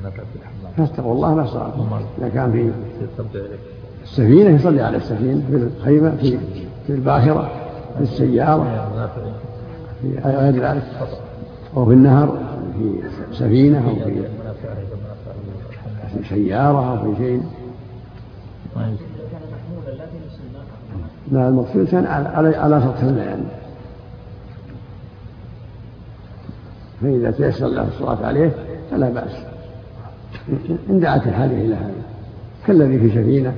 منافع 0.00 0.22
في 0.22 0.38
الحمام 0.42 0.72
نستغفر 0.78 1.12
الله 1.12 1.34
ما 1.34 1.46
صار 1.46 2.00
إذا 2.18 2.28
كان 2.28 2.52
في 2.52 2.72
السفينة 4.02 4.50
يصلي 4.50 4.82
على 4.82 4.96
السفينة 4.96 5.42
في 5.50 5.56
الخيمة 5.56 6.10
في 6.10 6.38
في 6.86 6.92
الباخرة 6.92 7.50
في 7.96 8.02
السيارة 8.02 8.88
في 10.02 10.18
غير 10.18 10.54
ذلك 10.54 10.82
أو 11.76 11.84
في 11.84 11.92
النهر. 11.92 12.38
في 12.76 13.02
سفينة 13.32 13.88
أو 13.88 13.94
في 13.94 14.24
سيارة 16.28 16.90
أو 16.90 17.14
في 17.14 17.18
شيء. 17.18 17.42
لا 21.32 21.48
المقصود 21.48 21.86
كان 21.86 22.06
على 22.06 22.56
على 22.56 22.80
سطح 22.80 23.02
الماء 23.02 23.40
فإذا 27.02 27.30
تيسر 27.30 27.66
له 27.66 27.88
الصلاة 27.88 28.26
عليه 28.26 28.50
فلا 28.90 29.10
بأس. 29.10 29.32
إن 30.90 31.00
دعت 31.00 31.26
الحاجة 31.26 31.50
إلى 31.50 31.74
هذا. 31.74 32.02
كالذي 32.66 32.98
في 32.98 33.08
سفينة 33.10 33.54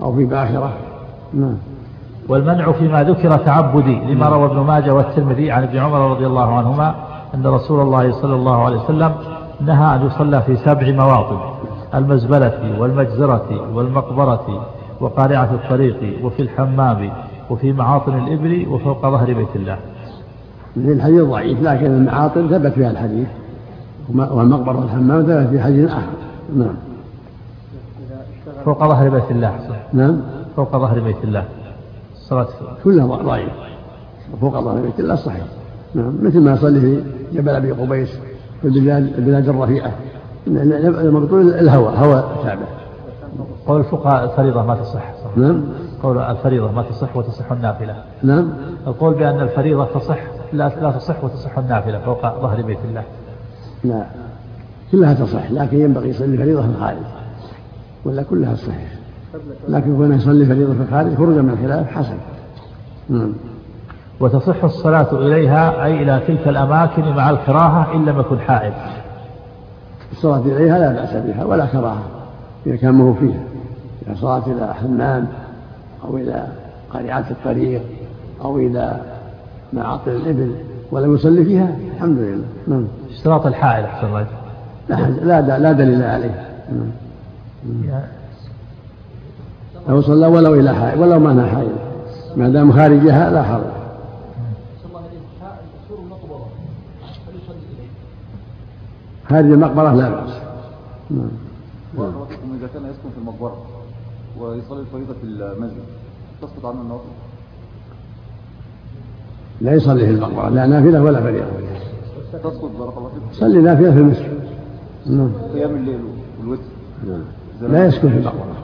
أو 0.00 0.16
في 0.16 0.24
باخرة. 0.24 0.76
نعم. 1.34 1.56
والمنع 2.28 2.72
فيما 2.72 3.04
ذكر 3.04 3.36
تعبدي 3.36 3.94
لما 3.94 4.28
روى 4.28 4.44
ابن 4.44 4.60
ماجه 4.60 4.94
والترمذي 4.94 5.50
عن 5.50 5.62
ابن 5.62 5.78
عمر 5.78 6.10
رضي 6.10 6.26
الله 6.26 6.54
عنهما 6.54 7.01
أن 7.34 7.46
رسول 7.46 7.80
الله 7.80 8.12
صلى 8.22 8.34
الله 8.34 8.64
عليه 8.64 8.84
وسلم 8.84 9.14
نهى 9.60 9.96
أن 9.96 10.06
يصلى 10.06 10.42
في 10.42 10.56
سبع 10.56 10.90
مواطن 10.90 11.38
المزبلة 11.94 12.76
والمجزرة 12.78 13.74
والمقبرة 13.74 14.66
وقارعة 15.00 15.54
الطريق 15.54 16.24
وفي 16.24 16.42
الحمام 16.42 17.10
وفي 17.50 17.72
معاطن 17.72 18.18
الإبل 18.18 18.68
وفوق 18.68 19.02
ظهر 19.02 19.32
بيت 19.32 19.56
الله. 19.56 19.78
الحديث 20.76 21.22
ضعيف 21.22 21.62
لكن 21.62 21.86
المعاطن 21.86 22.48
ثبت 22.48 22.72
فيها 22.72 22.90
الحديث 22.90 23.28
والمقبرة 24.14 24.80
والحمام 24.80 25.22
ثبت 25.22 25.48
في 25.50 25.62
حديث 25.62 25.90
آخر. 25.90 26.12
نعم. 26.56 26.74
فوق 28.64 28.78
ظهر 28.78 29.08
بيت 29.08 29.30
الله. 29.30 29.58
نعم. 29.92 30.20
فوق 30.56 30.76
ظهر 30.76 31.00
بيت 31.00 31.24
الله. 31.24 31.44
الصلاة 32.14 32.46
كلها 32.84 33.06
ضعيف. 33.06 33.52
فوق 34.40 34.60
ظهر 34.60 34.80
بيت 34.80 35.00
الله 35.00 35.14
صحيح. 35.14 35.44
نعم 35.94 36.18
مثل 36.22 36.40
ما 36.40 36.52
يصلي 36.52 36.80
في 36.80 37.02
جبل 37.32 37.48
أبي 37.48 37.70
قبيس 37.70 38.18
في 38.62 38.68
البلاد 38.68 39.12
البلاد 39.18 39.48
الرفيعة. 39.48 39.92
المقصود 40.46 41.46
الهوى 41.46 41.92
هوى 41.96 42.24
تابع 42.44 42.66
قول 43.66 43.80
الفقهاء 43.80 44.24
الفريضة 44.24 44.62
ما 44.66 44.74
تصح. 44.74 45.14
صح. 45.24 45.36
نعم. 45.36 45.64
قول 46.02 46.18
الفريضة 46.18 46.72
ما 46.72 46.82
تصح 46.82 47.16
وتصح 47.16 47.52
النافلة. 47.52 47.96
نعم. 48.22 48.48
القول 48.86 49.14
بأن 49.14 49.40
الفريضة 49.40 49.84
تصح 49.84 50.18
لا 50.52 50.68
لا 50.82 50.90
تصح 50.90 51.24
وتصح 51.24 51.58
النافلة 51.58 51.98
فوق 51.98 52.22
ظهر 52.22 52.62
بيت 52.62 52.78
الله. 52.88 53.02
لا. 53.84 54.04
كلها 54.92 55.14
تصح 55.14 55.50
لكن 55.50 55.80
ينبغي 55.80 56.08
يصلي 56.08 56.36
فريضة 56.36 56.62
في 56.62 56.68
الخارج. 56.68 56.96
ولا 58.04 58.22
كلها 58.22 58.54
صحيح. 58.54 58.92
لكن 59.68 59.96
كونه 59.96 60.16
يصلي 60.16 60.46
فريضة 60.46 60.72
في 60.74 60.82
الخارج 60.82 61.14
خروجا 61.14 61.42
من 61.42 61.50
الخلاف 61.50 61.86
حسن. 61.86 62.16
نعم. 63.08 63.32
وتصح 64.22 64.64
الصلاة 64.64 65.12
إليها 65.12 65.84
أي 65.84 66.02
إلى 66.02 66.20
تلك 66.26 66.48
الأماكن 66.48 67.02
مع 67.02 67.30
الكراهة 67.30 67.94
إن 67.94 68.04
لم 68.04 68.20
يكن 68.20 68.38
حائل 68.38 68.72
الصلاة 70.12 70.40
إليها 70.40 70.78
لا 70.78 70.92
بأس 70.92 71.14
بها 71.14 71.44
ولا 71.44 71.66
كراهة 71.66 72.02
إذا 72.66 72.76
كان 72.76 72.94
ما 72.94 73.04
هو 73.04 73.14
فيها. 73.14 73.40
إذا 74.06 74.14
صلت 74.14 74.46
إلى 74.46 74.74
حمام 74.74 75.26
أو 76.04 76.16
إلى 76.16 76.46
قارعات 76.92 77.30
الطريق 77.30 77.82
أو 78.44 78.58
إلى 78.58 78.96
معاطل 79.72 80.10
الإبل 80.10 80.54
ولم 80.90 81.14
يصلي 81.14 81.44
فيها 81.44 81.76
الحمد 81.94 82.18
لله. 82.18 82.44
نعم. 82.66 82.86
اشتراط 83.10 83.46
الحائل 83.46 83.84
أحسن 83.84 84.06
الله 84.06 84.26
لا 85.22 85.40
لا 85.40 85.58
لا 85.58 85.72
دليل 85.72 86.02
عليه. 86.02 86.48
نعم. 86.72 88.02
لو 89.88 90.00
صلى 90.00 90.26
ولو 90.26 90.54
إلى 90.54 90.74
حائل 90.74 91.00
ولو 91.00 91.18
ما 91.18 91.32
أنا 91.32 91.46
حائل 91.46 91.72
ما 92.36 92.48
دام 92.48 92.72
خارجها 92.72 93.30
لا 93.30 93.42
حرج. 93.42 93.81
خارج 99.32 99.50
المقبرة 99.50 99.94
لا 99.94 100.08
بأس. 100.08 100.30
نعم. 101.10 101.28
إذا 102.58 102.68
كان 102.74 102.82
يسكن 102.82 103.10
في 103.14 103.18
المقبرة 103.18 103.56
ويصلي 104.40 104.80
الفريضة 104.80 105.12
في 105.12 105.24
المسجد 105.24 105.82
تسقط 106.42 106.66
عنه 106.66 106.80
النوافل؟ 106.80 107.04
لا 109.60 109.72
يصلي 109.72 110.06
في 110.06 110.10
المقبرة 110.10 110.48
لا 110.48 110.66
نافلة 110.66 111.02
ولا 111.02 111.20
فريضة. 111.20 111.46
تسقط 112.32 112.70
بارك 112.78 112.96
الله 112.96 113.08
فيكم 113.08 113.32
صلي 113.32 113.62
نافلة 113.62 113.90
في 113.90 113.98
المسجد. 113.98 114.40
نعم. 115.06 115.30
قيام 115.54 115.76
الليل 115.76 116.00
والوتر. 116.40 116.62
لا 117.60 117.86
يسكن 117.86 118.08
في 118.08 118.16
المقبرة. 118.16 118.56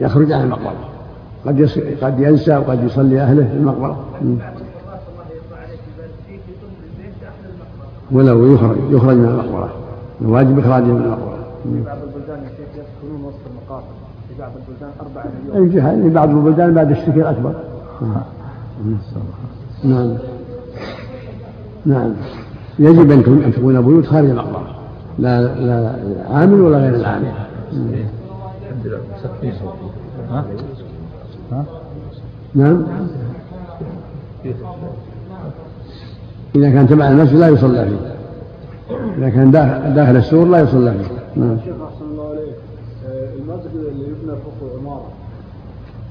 يخرج 0.00 0.32
عن 0.32 0.44
المقبرة. 0.44 0.88
قد 1.46 1.60
يس... 1.60 1.78
قد 1.78 2.20
ينسى 2.20 2.56
وقد 2.56 2.84
يصلي 2.84 3.20
أهله 3.20 3.44
في 3.44 3.54
المقبرة. 3.54 4.04
مم. 4.22 4.38
ولو 8.12 8.54
يخرج 8.54 8.76
يخرج 8.90 9.16
من 9.16 9.28
المقبرة. 9.28 9.79
الواجب 10.22 10.58
إخراجه 10.58 10.84
من 10.84 11.02
المقبرة 11.02 11.38
مم. 11.66 11.82
بعض 11.84 11.98
البلدان 12.02 12.38
يا 12.44 12.48
شيخ 12.48 12.68
يسكنون 12.74 13.24
وسط 13.24 13.36
المقابر 13.50 13.84
في 14.28 14.34
بعض 14.40 14.50
البلدان 14.56 14.90
أربعة 15.00 15.24
مليون. 15.52 15.68
أي 15.68 15.74
جهة 15.74 16.02
في 16.02 16.10
بعض 16.14 16.28
البلدان 16.30 16.74
بعد 16.74 16.90
الشرك 16.90 17.14
الأكبر. 17.16 17.54
مم. 18.02 18.96
نعم. 19.84 20.16
نعم. 21.84 22.12
يجب 22.78 23.10
أن 23.10 23.22
تكون- 23.22 23.42
أن 23.42 23.52
تكون 23.52 23.80
بيوت 23.82 24.06
خارج 24.06 24.28
المقبرة 24.30 24.74
لا 25.18 25.42
لا 25.42 25.94
عامل 26.30 26.60
ولا 26.60 26.78
غير 26.78 26.94
العامل. 26.94 27.32
مم. 27.72 27.90
ها؟ 30.30 30.44
ها؟ 31.52 31.64
نعم. 32.54 32.82
إذا 36.54 36.70
كان 36.70 36.88
تبع 36.88 37.08
المسجد 37.08 37.36
لا 37.36 37.48
يصلى 37.48 37.84
فيه. 37.84 38.19
إذا 39.18 39.28
كان 39.28 39.50
داخل, 39.50 39.94
داخل 39.94 40.16
السور 40.16 40.46
لا 40.48 40.60
يصلى 40.60 40.92
فيه 40.92 41.40
نعم 41.42 41.56
شيخ 41.64 41.74
أحسن 41.74 42.04
الله 42.12 42.28
عليك 42.28 42.54
آه، 43.08 43.34
المسجد 43.34 43.86
اللي 43.92 44.04
يبنى 44.04 44.36
فوق 44.36 44.70
عمارة 44.80 45.06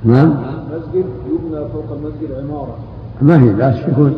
نعم 0.04 0.34
مسجد 0.72 1.06
يبنى 1.34 1.68
فوق 1.74 1.86
المسجد 1.98 2.32
عمارة 2.44 2.76
ما 3.22 3.40
في 3.40 3.54
بأس 3.54 3.76
يكون 3.88 4.14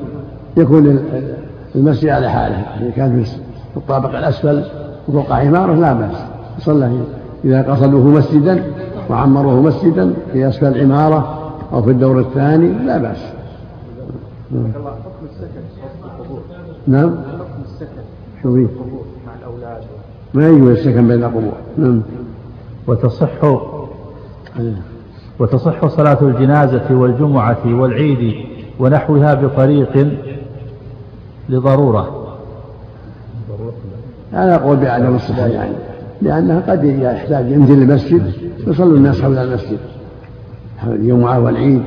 يكون 0.58 0.86
ال- 0.88 1.36
المسجد 1.76 2.10
على 2.10 2.30
حاله 2.32 2.56
إذا 2.56 2.90
كان 2.92 3.24
في 3.24 3.38
الطابق 3.78 4.10
الأسفل 4.18 4.64
وفوق 5.08 5.32
عمارة 5.32 5.74
لا 5.74 5.94
بأس 5.94 6.18
يصلى 6.60 6.90
فيه 6.90 7.50
إذا 7.50 7.72
قصدوه 7.72 8.04
مسجدا 8.08 8.64
وعمروه 9.10 9.62
مسجدا 9.62 10.14
في 10.34 10.48
أسفل 10.50 10.68
العمارة 10.68 11.38
أو 11.74 11.82
في 11.84 11.90
الدور 11.92 12.20
الثاني 12.20 12.68
لا 12.86 12.98
بأس 12.98 13.18
نعم. 16.88 17.16
مع 18.46 19.34
الأولاد 19.40 19.82
ما 20.34 20.48
يجوز 20.48 20.70
السكن 20.78 21.08
بين 21.08 21.24
القبور. 21.24 21.54
نعم. 21.78 22.02
وتصح 22.88 23.30
وتصح 25.40 25.88
صلاة 25.88 26.18
الجنازة 26.22 26.96
والجمعة 26.96 27.60
والعيد 27.66 28.36
ونحوها 28.80 29.34
بطريق 29.34 30.08
لضرورة. 31.50 32.38
أنا 34.34 34.56
أقول 34.56 34.78
بعدم 34.78 35.16
الصحة 35.16 35.48
يعني. 35.48 35.76
لأنها 36.22 36.72
قد 36.72 36.84
يحتاج 36.84 37.52
ينزل 37.52 37.82
المسجد 37.82 38.34
يصلي 38.68 38.98
الناس 38.98 39.22
حول 39.22 39.38
المسجد. 39.38 39.80
حول 40.78 40.96
الجمعة 40.96 41.40
والعيد 41.40 41.84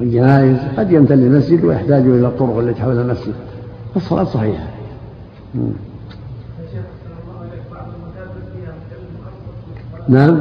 والجنائز 0.00 0.58
قد 0.78 0.92
يمتلئ 0.92 1.26
المسجد 1.26 1.64
ويحتاج 1.64 2.02
إلى 2.02 2.26
الطرق 2.26 2.58
التي 2.58 2.82
حول 2.82 2.98
المسجد. 2.98 3.34
فالصلاة 3.94 4.24
صحيحة. 4.24 4.77
نعم. 10.08 10.36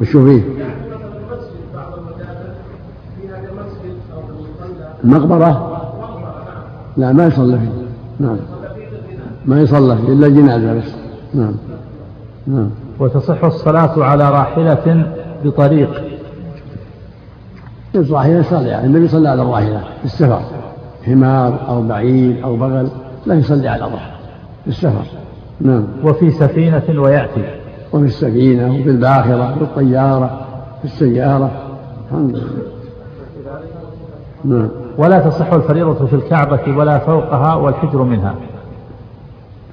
وشو 0.00 0.24
فيه؟ 0.24 0.42
المقبرة 5.04 5.80
لا 6.96 7.12
ما 7.12 7.26
يصلى 7.26 7.58
فيه. 7.58 7.72
نعم. 8.20 8.36
ما 9.46 9.60
يصلى 9.60 9.96
فيه 9.96 10.08
إلا 10.12 10.28
جنازة 10.28 10.74
بس. 10.74 10.94
نعم. 11.34 11.54
نعم. 12.46 12.70
وتصح 12.98 13.44
الصلاة 13.44 14.04
على 14.04 14.30
راحلة 14.30 15.12
بطريق. 15.44 16.09
الراحلة 17.94 18.38
يصلي 18.38 18.68
يعني 18.68 18.86
النبي 18.86 19.08
صلى 19.08 19.28
على 19.28 19.42
الراحلة 19.42 19.80
في 19.98 20.04
السفر. 20.04 20.42
حمار 21.06 21.58
أو 21.68 21.82
بعير 21.82 22.44
أو 22.44 22.56
بغل 22.56 22.88
لا 23.26 23.34
يصلي 23.34 23.68
على 23.68 23.82
ظهر 23.82 24.10
في 24.64 24.68
السفر. 24.68 25.04
نعم. 25.60 25.84
وفي 26.04 26.30
سفينة 26.30 27.00
ويأتي. 27.02 27.44
وفي 27.92 28.04
السفينة 28.04 28.74
وفي 28.74 28.90
الباخرة 28.90 29.54
في 29.54 29.62
الطيارة 29.62 30.46
في 30.78 30.84
السيارة. 30.84 31.50
الحمد 32.06 32.36
لله. 32.36 32.62
نعم. 34.44 34.68
ولا 34.98 35.18
تصح 35.18 35.52
الفريضة 35.52 36.06
في 36.06 36.16
الكعبة 36.16 36.76
ولا 36.76 36.98
فوقها 36.98 37.54
والحجر 37.54 38.02
منها. 38.02 38.34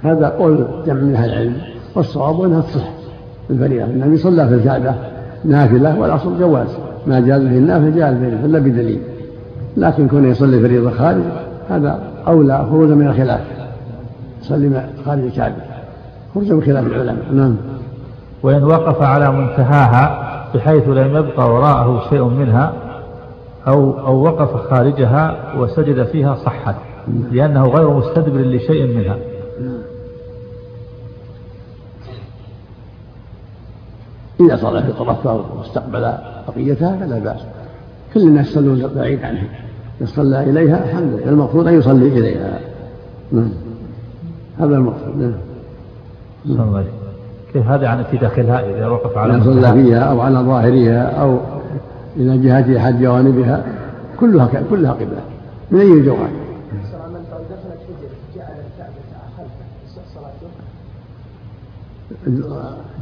هذا 0.04 0.30
قول 0.30 0.68
جمع 0.86 1.02
من 1.02 1.16
أهل 1.16 1.30
العلم 1.30 1.62
والصواب 1.96 2.42
أنها 2.42 2.62
تصح 2.62 2.90
الفريضة. 3.50 3.86
النبي 3.86 4.18
صلى 4.18 4.48
في 4.48 4.54
الكعبة 4.54 4.96
نافلة 5.46 6.00
والاصل 6.00 6.40
جواز. 6.40 6.87
ما 7.08 7.20
جاز 7.20 7.42
به 7.42 7.58
النافله 7.58 7.90
جاز 7.90 8.16
به 8.16 8.46
إلا 8.46 8.60
بدليل. 8.60 9.00
لكن 9.78 10.08
كونه 10.08 10.28
يصلي 10.28 10.60
فريضه 10.60 10.90
خارج 10.90 11.24
هذا 11.70 12.00
أولى 12.28 12.66
خروجا 12.72 12.96
من 12.96 13.08
الخلاف. 13.08 13.42
يصلي 14.42 14.84
خارج 15.06 15.24
الكعبة 15.24 15.56
خروجا 16.34 16.54
من 16.56 16.62
خلاف 16.62 16.88
العلماء. 16.88 17.26
نعم. 17.34 17.56
وإن 18.44 18.64
وقف 18.64 19.02
على 19.02 19.32
منتهاها 19.32 20.24
بحيث 20.56 20.88
لم 20.88 21.16
يبقى 21.16 21.54
وراءه 21.54 22.10
شيء 22.10 22.24
منها 22.24 22.74
أو 23.68 24.00
أو 24.08 24.24
وقف 24.24 24.70
خارجها 24.70 25.36
وسجد 25.58 26.04
فيها 26.04 26.36
صحت 26.36 26.76
لأنه 27.32 27.68
غير 27.68 27.90
مستدبر 27.90 28.40
لشيء 28.40 28.98
منها. 28.98 29.16
إذا 34.40 34.56
صلى 34.56 34.84
في 34.84 34.92
طرفها 34.92 35.46
واستقبل 35.58 36.14
بقيتها 36.48 36.98
فلا 36.98 37.20
بأس. 37.20 37.40
كل 38.14 38.20
الناس 38.20 38.48
يصلون 38.48 38.88
بعيد 38.96 39.24
عنها 39.24 39.48
يصلى 40.02 40.44
إليها 40.44 40.84
الحمد 40.84 41.14
لله 41.14 41.30
المقصود 41.30 41.68
أن 41.68 41.74
يصلي 41.74 42.08
إليها. 42.08 42.60
نعم. 43.32 43.50
هذا 44.60 44.76
المقصود. 44.76 45.18
نعم. 45.18 45.34
صلى 46.48 46.64
الله. 46.64 46.86
كيف 47.54 47.68
هذا 47.68 47.84
يعني 47.84 48.04
في 48.04 48.18
داخلها 48.18 48.70
إذا 48.70 48.88
وقف 48.88 49.18
على 49.18 49.36
إذا 49.36 49.44
صلى 49.44 49.74
فيها 49.74 50.00
أو 50.00 50.22
على 50.22 50.40
ظاهرها 50.40 51.22
أو 51.22 51.40
إلى 52.18 52.38
جهة 52.38 52.78
أحد 52.78 53.02
جوانبها 53.02 53.64
كلها 54.20 54.50
كلها 54.70 54.92
قبلة. 54.92 55.22
من 55.72 55.80
أي 55.80 56.02
جوانب؟ 56.02 56.48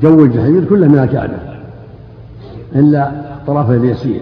جو 0.02 0.26
الجحيم 0.26 0.66
كلها 0.70 0.88
من 0.88 1.00
الكعبة 1.00 1.38
إلا 2.76 3.12
طرفه 3.48 3.74
اليسير. 3.74 4.22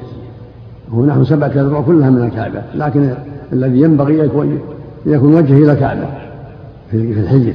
هو 0.94 1.06
نحو 1.06 1.24
سبعة 1.24 1.48
أذرع 1.48 1.82
كلها 1.82 2.10
من 2.10 2.24
الكعبة 2.24 2.62
لكن 2.76 3.14
الذي 3.54 3.82
ينبغي 3.82 4.20
يكون 4.20 4.60
يكون 5.06 5.36
وجهه 5.36 5.58
إلى 5.58 5.72
الكعبة 5.72 6.08
في 6.92 6.98
الحجر. 6.98 7.54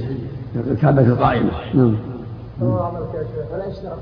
الكعبة 0.70 1.02
القائمة. 1.02 1.50
نعم. 1.74 1.96
يشترط 3.70 3.98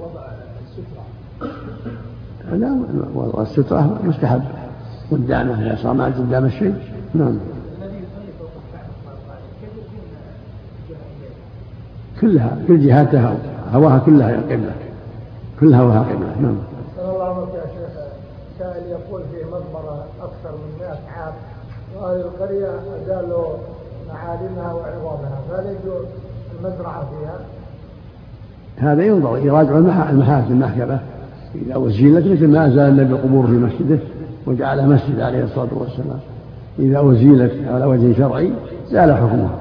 وضع 0.00 0.20
السترة. 0.62 2.58
لا 2.58 2.78
وضع 3.14 3.42
السترة 3.42 3.98
مستحب. 4.04 4.42
قدامه 5.12 5.66
إذا 5.66 5.78
صار 5.82 5.94
ما 5.94 6.04
قدام 6.04 6.44
الشيء 6.44 6.74
نعم. 7.14 7.38
كلها 12.24 12.56
كل 12.68 12.86
جهاتها 12.86 13.36
هواها 13.72 13.98
كلها 14.06 14.28
قبلة. 14.50 14.72
كل 15.60 15.74
هواها 15.74 16.00
قبلة 16.00 16.40
نعم. 16.40 16.56
صلى 16.96 17.12
الله 17.12 17.24
عليه 17.24 17.36
وسلم 17.36 17.54
يا 17.54 17.66
شيخ. 17.66 17.94
سائل 18.58 18.82
يقول 18.90 19.22
في 19.22 19.50
مقبرة 19.50 20.04
أكثر 20.22 20.56
من 20.56 20.78
100 20.80 20.88
عام 20.88 21.32
وهذه 21.96 22.20
القرية 22.20 22.68
أزالوا 23.02 23.46
معالمها 24.08 24.72
وعظامها 24.72 25.38
فهل 25.50 25.66
يجوز 25.66 26.06
المزرعة 26.58 27.04
فيها؟ 27.10 27.38
هذا 28.92 29.02
ينظر 29.02 29.38
يراجع 29.38 29.78
المحاكم 29.78 30.52
المحكمة. 30.52 30.98
إذا 31.54 31.76
وزيلت 31.76 32.26
مثل 32.26 32.48
ما 32.48 32.66
أزال 32.66 32.88
النبي 32.88 33.14
قبور 33.14 33.46
في 33.46 33.52
مسجده 33.52 33.98
وجعلها 34.46 34.86
مسجد 34.86 35.20
عليه 35.20 35.44
الصلاة 35.44 35.68
والسلام. 35.72 36.18
إذا 36.78 37.12
أزيلت 37.12 37.52
على 37.68 37.84
وجه 37.84 38.12
شرعي 38.18 38.52
زال 38.90 39.14
حكمها. 39.14 39.58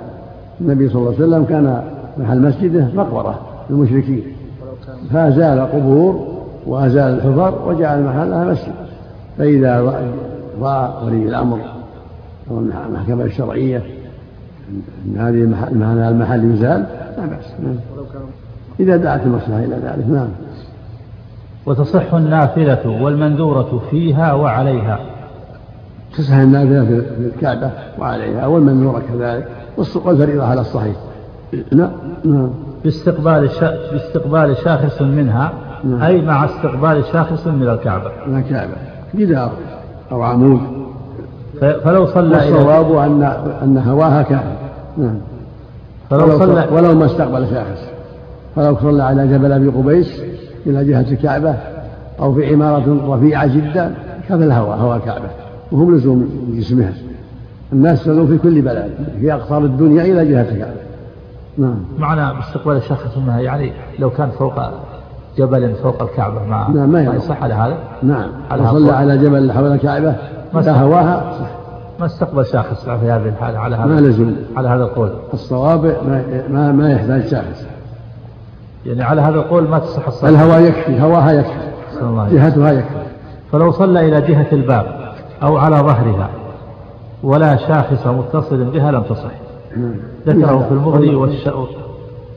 النبي 0.61 0.89
صلى 0.89 0.95
الله 0.95 1.13
عليه 1.13 1.25
وسلم 1.25 1.45
كان 1.45 1.83
محل 2.17 2.41
مسجده 2.41 2.87
مقبرة 2.95 3.39
للمشركين. 3.69 4.23
فأزال 5.11 5.59
قبور 5.59 6.27
وأزال 6.67 7.13
الحفر 7.13 7.67
وجعل 7.67 8.03
محلها 8.03 8.45
مسجد. 8.45 8.73
فإذا 9.37 9.81
رأى 10.61 10.89
ولي 11.05 11.23
الأمر 11.23 11.59
أو 12.51 12.59
المحكمة 12.59 13.23
الشرعية 13.23 13.81
أن 15.05 15.17
هذه 15.17 16.09
المحل 16.09 16.53
يزال 16.53 16.85
لا 17.17 17.25
بأس. 17.25 17.53
نعم. 17.63 17.75
إذا 18.79 18.97
دعت 18.97 19.21
المصلحة 19.25 19.59
إلى 19.59 19.75
ذلك 19.75 20.07
نعم. 20.09 20.27
وتصح 21.65 22.13
النافلة 22.13 23.03
والمنذورة 23.03 23.81
فيها 23.91 24.33
وعليها. 24.33 24.99
تصح 26.17 26.33
النافلة 26.33 26.85
في 26.85 27.31
الكعبة 27.35 27.71
وعليها 27.99 28.47
والمنذورة 28.47 29.01
كذلك 29.13 29.47
والفريضة 30.05 30.43
على 30.43 30.61
الصحيح. 30.61 30.95
نعم 31.71 31.91
نعم 32.25 32.49
باستقبال 32.83 33.49
باستقبال 33.91 34.57
شاخص 34.57 35.01
منها 35.01 35.53
نعم. 35.83 36.01
أي 36.01 36.21
مع 36.21 36.45
استقبال 36.45 37.03
شاخص 37.05 37.47
من 37.47 37.69
الكعبة. 37.69 38.11
من 38.27 38.37
الكعبة. 38.37 38.73
جدار 39.15 39.51
أو 40.11 40.21
عمود. 40.21 40.59
فلو 41.59 42.05
صلى 42.05 42.35
والصواب 42.35 42.97
أن 42.97 43.23
أن 43.63 43.77
هواها 43.77 44.21
كعبة. 44.21 44.55
نعم. 44.97 45.15
فلو 46.09 46.39
صلى 46.39 46.67
ولو 46.71 46.95
ما 46.95 47.05
استقبل 47.05 47.47
شاخص. 47.47 47.81
فلو 48.55 48.77
صلى 48.81 49.03
على 49.03 49.27
جبل 49.27 49.51
أبي 49.51 49.67
قبيس 49.67 50.21
إلى 50.67 50.85
جهة 50.85 51.05
الكعبة 51.11 51.55
أو 52.19 52.33
في 52.33 52.53
عمارة 52.53 53.15
رفيعة 53.15 53.47
جدا 53.47 53.91
كان 54.29 54.43
الهواء 54.43 54.77
هواء 54.77 54.97
الكعبة. 54.97 55.27
وهم 55.71 55.95
لزوم 55.95 56.29
جسمها. 56.57 56.93
الناس 57.73 57.99
صلوا 57.99 58.27
في 58.27 58.37
كل 58.37 58.61
بلد 58.61 58.89
في 59.19 59.33
أقطار 59.33 59.65
الدنيا 59.65 60.03
إلى 60.03 60.25
جهة 60.25 60.41
الكعبة. 60.41 60.82
نعم. 61.57 61.75
معنى 61.97 62.35
باستقبال 62.35 62.77
الشخص 62.77 63.17
منها 63.17 63.39
يعني 63.39 63.73
لو 63.99 64.09
كان 64.09 64.29
فوق 64.29 64.53
جبل 65.37 65.75
فوق 65.75 66.01
الكعبة 66.01 66.45
ما 66.45 66.67
نعم 66.73 66.89
ما, 66.89 67.01
ما 67.01 67.15
يصح 67.15 67.43
على 67.43 67.53
هذا؟ 67.53 67.77
نعم. 68.03 68.29
على 68.51 68.67
صلى 68.67 68.91
على 68.91 69.17
جبل 69.17 69.51
حول 69.51 69.71
الكعبة 69.71 70.15
ما 70.53 70.81
هواها. 70.81 71.33
صح 71.39 71.47
ما 71.99 72.05
استقبل 72.05 72.45
شاخص 72.45 72.83
في 72.83 73.11
هذه 73.11 73.27
الحالة 73.29 73.59
على 73.59 73.75
هذا 73.75 73.85
ما 73.85 74.01
لزم. 74.01 74.35
على 74.57 74.69
هذا 74.69 74.83
القول. 74.83 75.09
الصواب 75.33 75.85
ما 75.85 76.23
ما, 76.49 76.71
ما 76.71 76.91
يحتاج 76.91 77.27
شاخص 77.27 77.65
يعني 78.85 79.03
على 79.03 79.21
هذا 79.21 79.35
القول 79.35 79.67
ما 79.67 79.79
تصح 79.79 80.07
الصلاة 80.07 80.29
الهواء 80.29 80.61
يكفي 80.61 81.01
هواها 81.01 81.31
يكفي. 81.31 81.73
جهتها 82.31 82.71
يكفي. 82.71 83.03
فلو 83.51 83.71
صلى 83.71 84.07
إلى 84.07 84.21
جهة 84.21 84.47
الباب 84.51 84.85
أو 85.43 85.57
على 85.57 85.75
ظهرها 85.75 86.29
ولا 87.23 87.55
شاخص 87.55 88.07
متصل 88.07 88.63
بها 88.63 88.91
لم 88.91 89.03
تصح. 89.03 89.42
نعم. 89.77 89.95
ذكره 90.27 90.65
في 90.67 90.71
المغني 90.73 91.15
والشؤون 91.15 91.67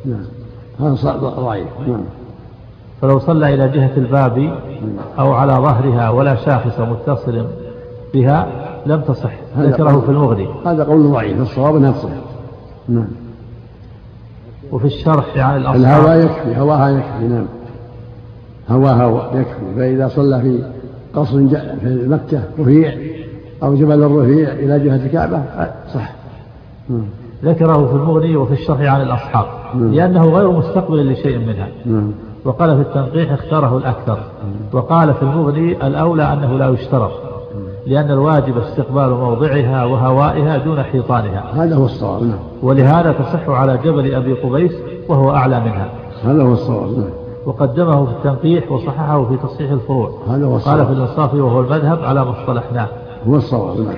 نعم. 0.04 0.24
هذا 0.80 1.16
ضعيف. 1.16 1.68
نعم. 1.88 2.04
فلو 3.02 3.18
صلى 3.18 3.54
إلى 3.54 3.68
جهة 3.68 3.90
الباب 3.96 4.58
أو 5.18 5.32
على 5.32 5.52
ظهرها 5.52 6.10
ولا 6.10 6.34
شاخص 6.34 6.80
متصل 6.80 7.46
بها 8.14 8.48
لم 8.86 9.00
تصح. 9.00 9.32
ذكره 9.58 10.00
في 10.00 10.08
المغني 10.08 10.48
هذا 10.66 10.84
قول 10.84 11.12
ضعيف. 11.12 11.40
الصواب 11.40 11.76
أنها 11.76 11.92
تصح. 11.92 12.10
نعم. 12.88 13.08
وفي 14.72 14.84
الشرح 14.84 15.38
عن 15.38 15.56
الأصحاب 15.56 15.76
الهواء 15.76 16.24
يكفي. 16.24 16.60
هواها 16.60 16.88
يكفي. 16.88 17.28
نعم. 17.28 17.46
هواها 18.68 19.30
يكفي. 19.34 19.74
فإذا 19.76 20.08
صلى 20.08 20.40
في 20.40 20.62
قصر 21.14 21.48
في 21.80 22.06
مكة 22.08 22.42
رفيع 22.58 22.92
أو 23.62 23.74
جبل 23.74 24.02
الرفيع 24.02 24.52
إلى 24.52 24.78
جهة 24.78 24.96
الكعبة 24.96 25.42
صح. 25.94 26.12
نعم. 26.88 27.06
ذكره 27.46 27.86
في 27.86 27.92
المغني 27.92 28.36
وفي 28.36 28.52
الشرح 28.52 28.80
عن 28.80 29.02
الأصحاب 29.02 29.46
نعم. 29.74 29.94
لأنه 29.94 30.30
غير 30.30 30.50
مستقبل 30.50 31.12
لشيء 31.12 31.38
منها. 31.38 31.68
نعم. 31.86 32.12
وقال 32.44 32.76
في 32.76 32.82
التنقيح 32.82 33.32
اختاره 33.32 33.76
الأكثر. 33.76 34.18
وقال 34.72 35.14
في 35.14 35.22
المغني 35.22 35.86
الأولى 35.86 36.32
أنه 36.32 36.58
لا 36.58 36.68
يشترط 36.68 37.10
لأن 37.86 38.10
الواجب 38.10 38.58
استقبال 38.58 39.10
موضعها 39.10 39.84
وهوائها 39.84 40.58
دون 40.58 40.82
حيطانها. 40.82 41.64
هذا 41.64 41.76
هو 41.76 41.84
الصواب 41.84 42.22
نعم. 42.22 42.38
ولهذا 42.62 43.12
تصح 43.12 43.48
على 43.48 43.78
جبل 43.84 44.14
أبي 44.14 44.32
قبيس 44.32 44.72
وهو 45.08 45.30
أعلى 45.30 45.60
منها. 45.60 45.90
هذا 46.24 46.42
هو 46.42 46.52
الصواب 46.52 47.10
وقدمه 47.46 48.04
في 48.04 48.12
التنقيح 48.12 48.72
وصححه 48.72 49.24
في 49.24 49.36
تصحيح 49.36 49.70
الفروع. 49.70 50.10
هذا 50.28 50.46
هو 50.46 50.56
الصواب. 50.56 50.78
قال 50.78 50.86
في 50.86 50.92
الإنصاف 50.92 51.34
وهو 51.34 51.60
المذهب 51.60 52.04
على 52.04 52.24
ما 52.24 52.30
اصطلحناه 52.30 52.88
هو 53.26 53.36
الصواب 53.36 53.80
نعم 53.80 53.94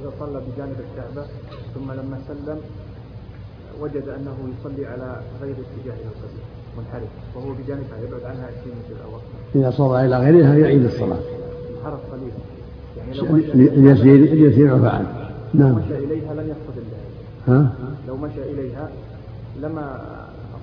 إذا 0.00 0.10
صلى 0.20 0.40
بجانب 0.40 0.76
الكعبة 0.80 1.26
ثم 1.74 1.92
لما 1.92 2.18
سلم 2.28 2.58
وجد 3.84 4.08
أنه 4.08 4.36
يصلي 4.58 4.86
على 4.86 5.16
غير 5.42 5.52
اتجاه 5.52 5.94
القبلة 5.94 6.44
منحرف 6.78 7.08
وهو 7.36 7.52
بجانبها 7.52 7.98
يبعد 8.08 8.24
عنها 8.24 8.46
20 8.60 8.76
متر 8.76 9.04
أو 9.04 9.16
أكثر. 9.16 9.58
إذا 9.58 9.70
صلى 9.70 10.06
إلى 10.06 10.18
غيرها 10.18 10.54
يعيد 10.54 10.84
الصلاة. 10.84 11.18
انحرف 11.78 12.00
قليلا 12.12 12.32
يعني 12.96 13.18
لو 13.18 13.92
اليسير 14.14 14.74
عفى 14.74 14.88
عنه 14.88 15.08
نعم. 15.54 15.72
مشى 15.72 15.98
إليها 15.98 16.34
لم 16.34 16.48
يقصد 16.48 16.78
الله. 16.78 17.58
ها؟ 17.58 17.72
لو 18.08 18.16
مشى 18.16 18.42
إليها 18.42 18.88
لما 19.62 20.00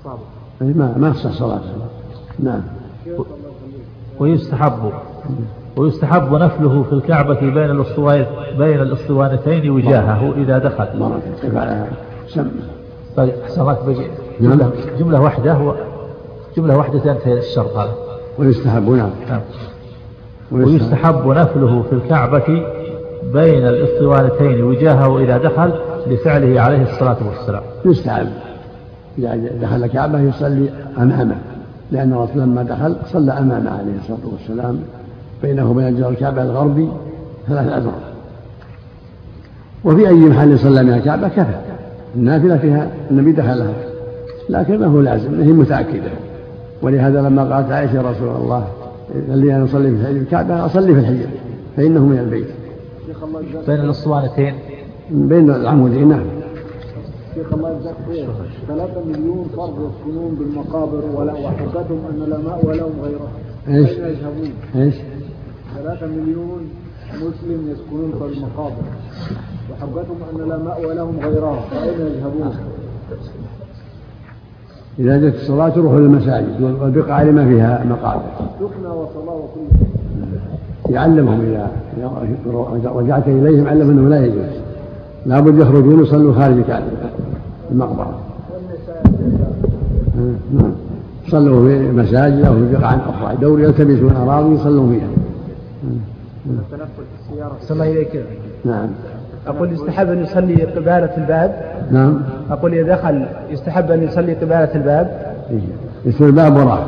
أصابه. 0.01 0.23
أي 0.61 0.73
ما 0.73 0.97
ما 0.97 1.09
تصح 1.13 1.31
صلاته 1.31 1.73
نعم. 2.39 2.61
ويستحب. 4.19 4.91
ويستحب 5.77 6.33
نفله 6.33 6.83
في 6.83 6.93
الكعبة 6.93 7.39
بين 7.39 7.71
الاسطوانتين 7.71 8.57
بين 8.57 8.79
الاسطوانتين 8.81 9.69
وجاهه 9.69 10.33
إذا 10.37 10.57
دخل. 10.57 11.21
كيف 11.41 11.55
على 11.55 11.87
سم. 12.27 12.51
طيب 13.17 13.33
أحسن 13.43 13.61
الله 13.61 13.73
بقي 13.73 14.05
جملة, 14.41 14.55
نعم. 14.55 14.71
جملة 14.99 15.21
واحدة 15.21 15.75
جملة 16.57 16.77
واحدة 16.77 16.99
تنتهي 16.99 17.33
الشرط 17.33 17.77
هذا. 17.77 17.93
ويستحب 18.37 18.89
نعم. 18.89 19.09
نعم. 19.29 19.41
ويستحب. 20.51 21.27
نفله 21.27 21.83
في 21.89 21.95
الكعبة 21.95 22.63
بين 23.33 23.67
الاسطوانتين 23.67 24.63
وجاهه 24.63 25.19
إذا 25.19 25.37
دخل 25.37 25.73
لفعله 26.07 26.61
عليه 26.61 26.83
الصلاة 26.93 27.17
والسلام. 27.27 27.63
يستحب. 27.85 28.27
إذا 29.17 29.35
دخل 29.61 29.83
الكعبة 29.83 30.19
يصلي 30.19 30.69
أمامه 30.97 31.37
لأن 31.91 32.13
الرسول 32.13 32.41
لما 32.41 32.63
دخل 32.63 32.95
صلى 33.13 33.31
أمامه 33.31 33.71
عليه 33.71 33.93
الصلاة 33.99 34.31
والسلام. 34.31 34.79
بينه 35.41 35.71
وبين 35.71 35.95
جدار 35.95 36.09
الكعبة 36.09 36.43
الغربي 36.43 36.89
ثلاث 37.47 37.67
أذرع 37.67 37.93
وفي 39.83 40.07
أي 40.07 40.13
محل 40.13 40.59
صلى 40.59 40.83
من 40.83 40.93
الكعبة؟ 40.93 41.27
كفى. 41.27 41.70
النافلة 42.15 42.57
فيها 42.57 42.91
النبي 43.11 43.31
دخلها 43.31 43.73
لكن 44.49 44.79
ما 44.79 44.85
هو 44.85 45.01
لازم 45.01 45.41
هي 45.41 45.51
متأكدة. 45.51 46.11
ولهذا 46.81 47.21
لما 47.21 47.55
قالت 47.55 47.71
عائشة 47.71 47.95
يا 47.95 48.01
رسول 48.01 48.27
الله 48.27 48.67
لي 49.17 49.55
أن 49.55 49.63
أصلي 49.63 49.97
في 49.97 50.11
الكعبة 50.11 50.65
أصلي 50.65 50.93
في 50.93 50.99
الحجر 50.99 51.29
فإنه 51.77 52.05
من 52.05 52.19
البيت. 52.19 52.47
بين 53.67 53.79
الأسطوانتين 53.79 54.55
بين 55.11 55.49
العمودين 55.49 56.07
نعم. 56.09 56.23
شيخ 57.35 57.53
الله 57.53 57.75
يجزاك 57.75 57.95
خير. 58.07 58.27
ثلاثة 58.67 59.03
مليون 59.05 59.45
فرد 59.57 59.73
يسكنون 59.73 60.35
بالمقابر 60.35 61.03
ولا 61.15 61.33
وحقتهم 61.33 61.99
أن 62.11 62.29
لا 62.29 62.37
مأوى 62.37 62.77
لهم 62.77 62.91
غيره. 63.01 63.31
إيش؟ 63.67 63.89
إيش؟ 64.75 64.95
ثلاثة 65.75 66.07
مليون 66.07 66.69
مسلم 67.15 67.71
يسكنون 67.71 68.11
في 68.11 68.37
المقابر. 68.37 68.83
وحقتهم 69.71 70.17
أن 70.33 70.49
لا 70.49 70.57
مأوى 70.57 70.93
لهم 70.93 71.19
غيره 71.23 71.59
فأين 71.71 71.99
يذهبون؟ 71.99 72.53
إذا 74.99 75.17
جت 75.17 75.35
الصلاة 75.35 75.69
تروح 75.69 75.93
للمساجد 75.93 76.61
والبقعة 76.61 77.23
لما 77.23 77.45
فيها 77.45 77.85
مقابر. 77.89 78.21
سكنى 78.59 78.87
وصلاة 78.87 79.35
وكل 79.35 79.77
شيء. 79.79 80.95
يعلمهم 80.95 81.41
إذا 81.41 81.71
رجعت 82.95 83.27
إليهم 83.27 83.67
علم 83.67 83.89
أنه 83.89 84.09
لا 84.09 84.25
يجوز. 84.25 84.61
لابد 85.25 85.59
يخرجون 85.59 86.03
يصلوا 86.03 86.33
خارج 86.33 86.63
المقبرة. 87.71 88.19
نعم. 90.53 90.71
صلوا 91.27 91.67
في 91.67 91.91
مساجد 91.91 92.45
أو 92.45 92.53
في 92.53 92.71
بقع 92.73 92.95
أخرى. 92.95 93.33
يدوروا 93.33 93.59
يلتمسون 93.59 94.15
أراضي 94.15 94.55
يصلون 94.55 94.89
فيها. 94.89 95.07
التنفل 96.45 96.85
في 96.87 97.31
السيارة. 97.31 97.57
صلى 97.61 97.91
إليك. 97.91 98.25
نعم. 98.65 98.87
أقول 99.47 99.73
يستحب 99.73 100.09
أن 100.09 100.23
يصلي 100.23 100.63
قبالة 100.63 101.17
الباب. 101.17 101.61
نعم. 101.91 102.21
أقول 102.51 102.73
إذا 102.73 102.95
دخل 102.95 103.25
يستحب 103.49 103.91
أن 103.91 104.03
يصلي 104.03 104.33
قبالة 104.33 104.75
الباب. 104.75 105.35
يصير 106.05 106.27
الباب 106.27 106.55
وراه 106.55 106.85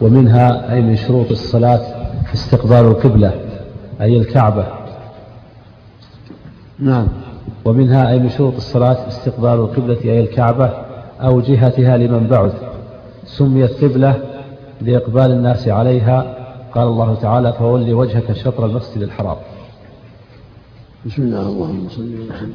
ومنها 0.00 0.72
أي 0.72 0.82
من 0.82 0.96
شروط 0.96 1.30
الصلاة 1.30 1.80
استقبال 2.34 2.78
القبلة 2.78 3.32
أي 4.00 4.18
الكعبة. 4.18 4.64
نعم. 6.78 7.08
ومنها 7.64 8.10
أي 8.10 8.18
من 8.18 8.28
شروط 8.28 8.54
الصلاة 8.54 9.08
استقبال 9.08 9.54
القبلة 9.54 9.98
أي 10.04 10.20
الكعبة 10.20 10.70
أو 11.20 11.40
جهتها 11.40 11.96
لمن 11.96 12.26
بعد. 12.26 12.52
سميت 13.24 13.84
قبلة 13.84 14.14
لإقبال 14.80 15.30
الناس 15.30 15.68
عليها. 15.68 16.34
قال 16.74 16.88
الله 16.88 17.14
تعالى 17.14 17.52
فول 17.52 17.92
وجهك 17.92 18.32
شطر 18.32 18.66
المسجد 18.66 19.02
الحرام. 19.02 19.36
بسم 21.06 21.22
الله 21.22 21.42
اللهم 21.42 21.88
صل 21.88 22.02
وسلم 22.02 22.52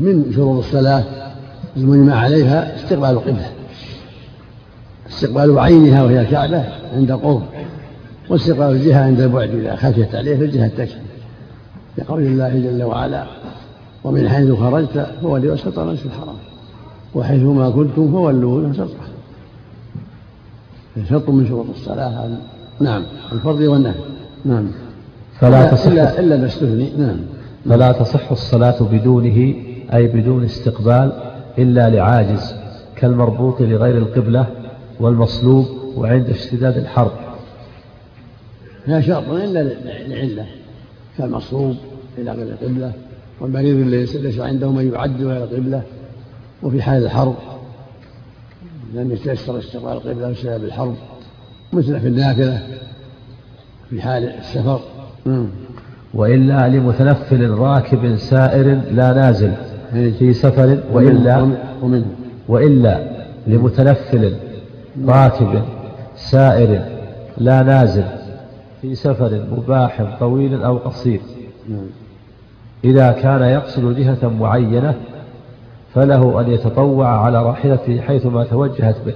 من 0.00 0.32
شروط 0.34 0.64
الصلاة 0.64 1.04
المجمع 1.76 2.14
عليها 2.14 2.76
استقبال 2.76 3.10
القبلة. 3.10 3.50
استقبال 5.08 5.58
عينها 5.58 6.02
وهي 6.02 6.20
الكعبة 6.20 6.64
عند 6.94 7.12
قرب 7.12 7.42
واستقبال 8.30 8.76
الجهة 8.76 9.04
عند 9.04 9.20
البعد 9.20 9.48
إذا 9.48 9.76
خشيت 9.76 10.14
عليه 10.14 10.36
فالجهة 10.36 10.68
تكفي 10.68 10.98
لقول 11.98 12.22
الله 12.22 12.48
جل 12.48 12.82
وعلا 12.82 13.24
ومن 14.04 14.28
حيث 14.28 14.52
خرجت 14.52 15.06
فولي 15.22 15.48
وسط 15.48 15.78
المسجد 15.78 16.06
الحرام 16.06 16.36
وحيثما 17.14 17.70
كنتم 17.70 18.12
فولوا 18.12 18.60
وجه 18.60 18.72
شطره 18.72 19.14
شرط 21.08 21.30
من 21.30 21.46
شروط 21.46 21.66
الصلاة 21.70 22.28
نعم. 22.80 23.04
الفرض 23.32 23.60
والنهي. 23.60 23.94
نعم. 24.44 24.66
فلا 25.40 25.70
تصح 25.70 25.86
إلا 25.86 26.20
إلا 26.20 26.36
ما 26.36 26.46
استثني. 26.46 26.92
نعم. 26.98 27.16
فلا 27.68 27.92
تصح 27.92 28.30
الصلاة 28.30 28.82
بدونه 28.82 29.54
أي 29.94 30.06
بدون 30.06 30.44
استقبال 30.44 31.12
إلا 31.58 31.90
لعاجز 31.90 32.54
كالمربوط 32.96 33.60
لغير 33.60 33.98
القبلة 33.98 34.46
والمصلوب 35.00 35.66
وعند 35.96 36.30
اشتداد 36.30 36.76
الحرب 36.78 37.12
لا 38.86 39.00
شرط 39.00 39.28
إلا 39.28 39.62
لعلة 40.08 40.46
كالمصروب 41.18 41.76
إلى 42.18 42.32
غير 42.32 42.46
القبلة 42.48 42.92
والمريض 43.40 43.76
اللي 43.76 44.04
ليس 44.04 44.38
عنده 44.38 44.70
من 44.70 44.92
يعد 44.92 45.22
غير 45.22 45.44
القبلة 45.44 45.82
وفي 46.62 46.82
حال 46.82 47.04
الحرب 47.04 47.34
لم 48.94 49.12
يتيسر 49.12 49.58
استقبال 49.58 49.92
القبلة 49.92 50.30
بسبب 50.30 50.64
الحرب 50.64 50.94
مثل 51.72 52.00
في 52.00 52.08
النافلة 52.08 52.62
في 53.90 54.02
حال 54.02 54.24
السفر 54.28 54.80
مم. 55.26 55.46
وإلا 56.14 56.68
لمتنفل 56.68 57.50
راكب 57.50 58.16
سائر 58.16 58.80
لا 58.90 59.12
نازل 59.12 59.52
في 59.92 60.32
سفر 60.32 60.78
وإلا 60.92 61.48
وإلا 62.48 63.00
لمتنفل 63.46 64.36
راكب 65.06 65.62
سائر 66.16 66.82
لا 67.38 67.62
نازل 67.62 68.04
في 68.82 68.94
سفر 68.94 69.46
مباح 69.56 70.18
طويل 70.20 70.62
أو 70.62 70.76
قصير. 70.76 71.20
نعم. 71.68 71.86
إذا 72.84 73.12
كان 73.12 73.42
يقصد 73.42 73.96
جهة 73.96 74.28
معينة 74.40 74.94
فله 75.94 76.40
أن 76.40 76.50
يتطوع 76.50 77.24
على 77.24 77.42
راحلته 77.42 78.00
حيثما 78.00 78.44
توجهت 78.44 78.96
به. 79.06 79.14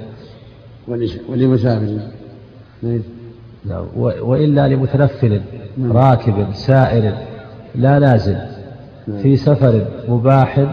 ولمسافر 1.28 1.99
نعم. 3.64 3.78
نعم. 3.78 3.88
وإلا 4.22 4.68
لمتنفل 4.68 5.40
نعم. 5.78 5.92
راكب 5.92 6.46
سائر 6.52 7.14
لا 7.74 7.98
نازل 7.98 8.38
نعم. 9.06 9.18
في 9.22 9.36
سفر 9.36 9.86
مباح 10.09 10.66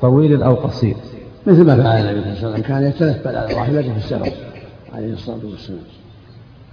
طويل 0.00 0.42
أو 0.42 0.54
قصير 0.54 0.96
مثل 1.46 1.66
ما 1.66 1.76
فعل 1.76 2.00
النبي 2.00 2.22
صلى 2.22 2.32
الله 2.32 2.48
عليه 2.48 2.48
وسلم 2.48 2.62
كان 2.62 2.84
يتنفل 2.84 3.36
على 3.36 3.54
راحلته 3.54 3.92
في 3.92 3.98
السفر 3.98 4.32
عليه 4.94 5.12
الصلاة 5.12 5.40
والسلام 5.44 5.80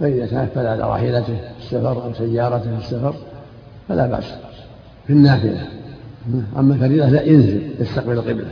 فإذا 0.00 0.26
تنفل 0.26 0.66
على 0.66 0.82
راحلته 0.82 1.36
في 1.36 1.64
السفر 1.64 2.04
أو 2.04 2.12
سيارته 2.14 2.76
في 2.76 2.84
السفر 2.84 3.14
فلا 3.88 4.06
بأس 4.06 4.34
في 5.06 5.12
النافلة 5.12 5.66
أما 6.58 6.74
الفريضة 6.74 7.08
لا 7.08 7.22
ينزل 7.22 7.62
يستقبل 7.80 8.12
القبلة 8.12 8.48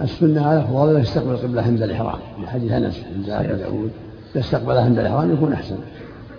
السنة 0.00 0.46
على 0.46 0.60
أفضل 0.60 1.00
يستقبل 1.00 1.30
القبلة 1.30 1.62
عند 1.62 1.82
الإحرام. 1.82 2.18
لحديث 2.42 2.72
أنس 2.72 3.04
عند 3.16 3.30
أبي 3.30 3.62
داود 3.62 3.90
يستقبلها 4.34 4.84
عند 4.84 4.98
الإحرام 4.98 5.32
يكون 5.32 5.52
أحسن. 5.52 5.76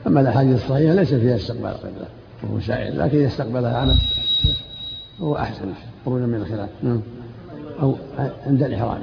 أما 0.08 0.22
الأحاديث 0.22 0.64
الصحيحة 0.64 0.94
ليس 0.94 1.14
فيها 1.14 1.36
استقبال 1.36 1.66
القبلة 1.66 2.08
وهو 2.44 2.60
سائل 2.60 3.00
لكن 3.00 3.18
إذا 3.18 3.28
استقبلها 3.28 3.78
عن 3.78 3.96
هو 5.22 5.36
أحسن 5.36 5.66
خروجا 6.06 6.26
من 6.26 6.36
الخلاف. 6.36 6.70
نعم. 6.84 7.02
أو 7.82 7.96
عند 8.48 8.64
الإحرام. 8.64 9.00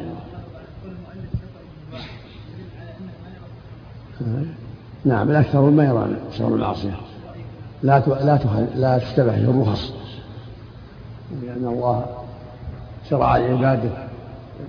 نعم 5.05 5.31
الأكثر 5.31 5.61
ما 5.61 5.85
يرى 5.85 6.17
شر 6.39 6.49
المعصية. 6.49 6.97
لا 7.83 7.99
لا 7.99 8.39
لا 8.77 8.99
في 8.99 9.19
الرخص. 9.19 9.93
لأن 11.43 11.67
الله 11.67 12.07
شرع 13.11 13.37
لعباده. 13.37 14.12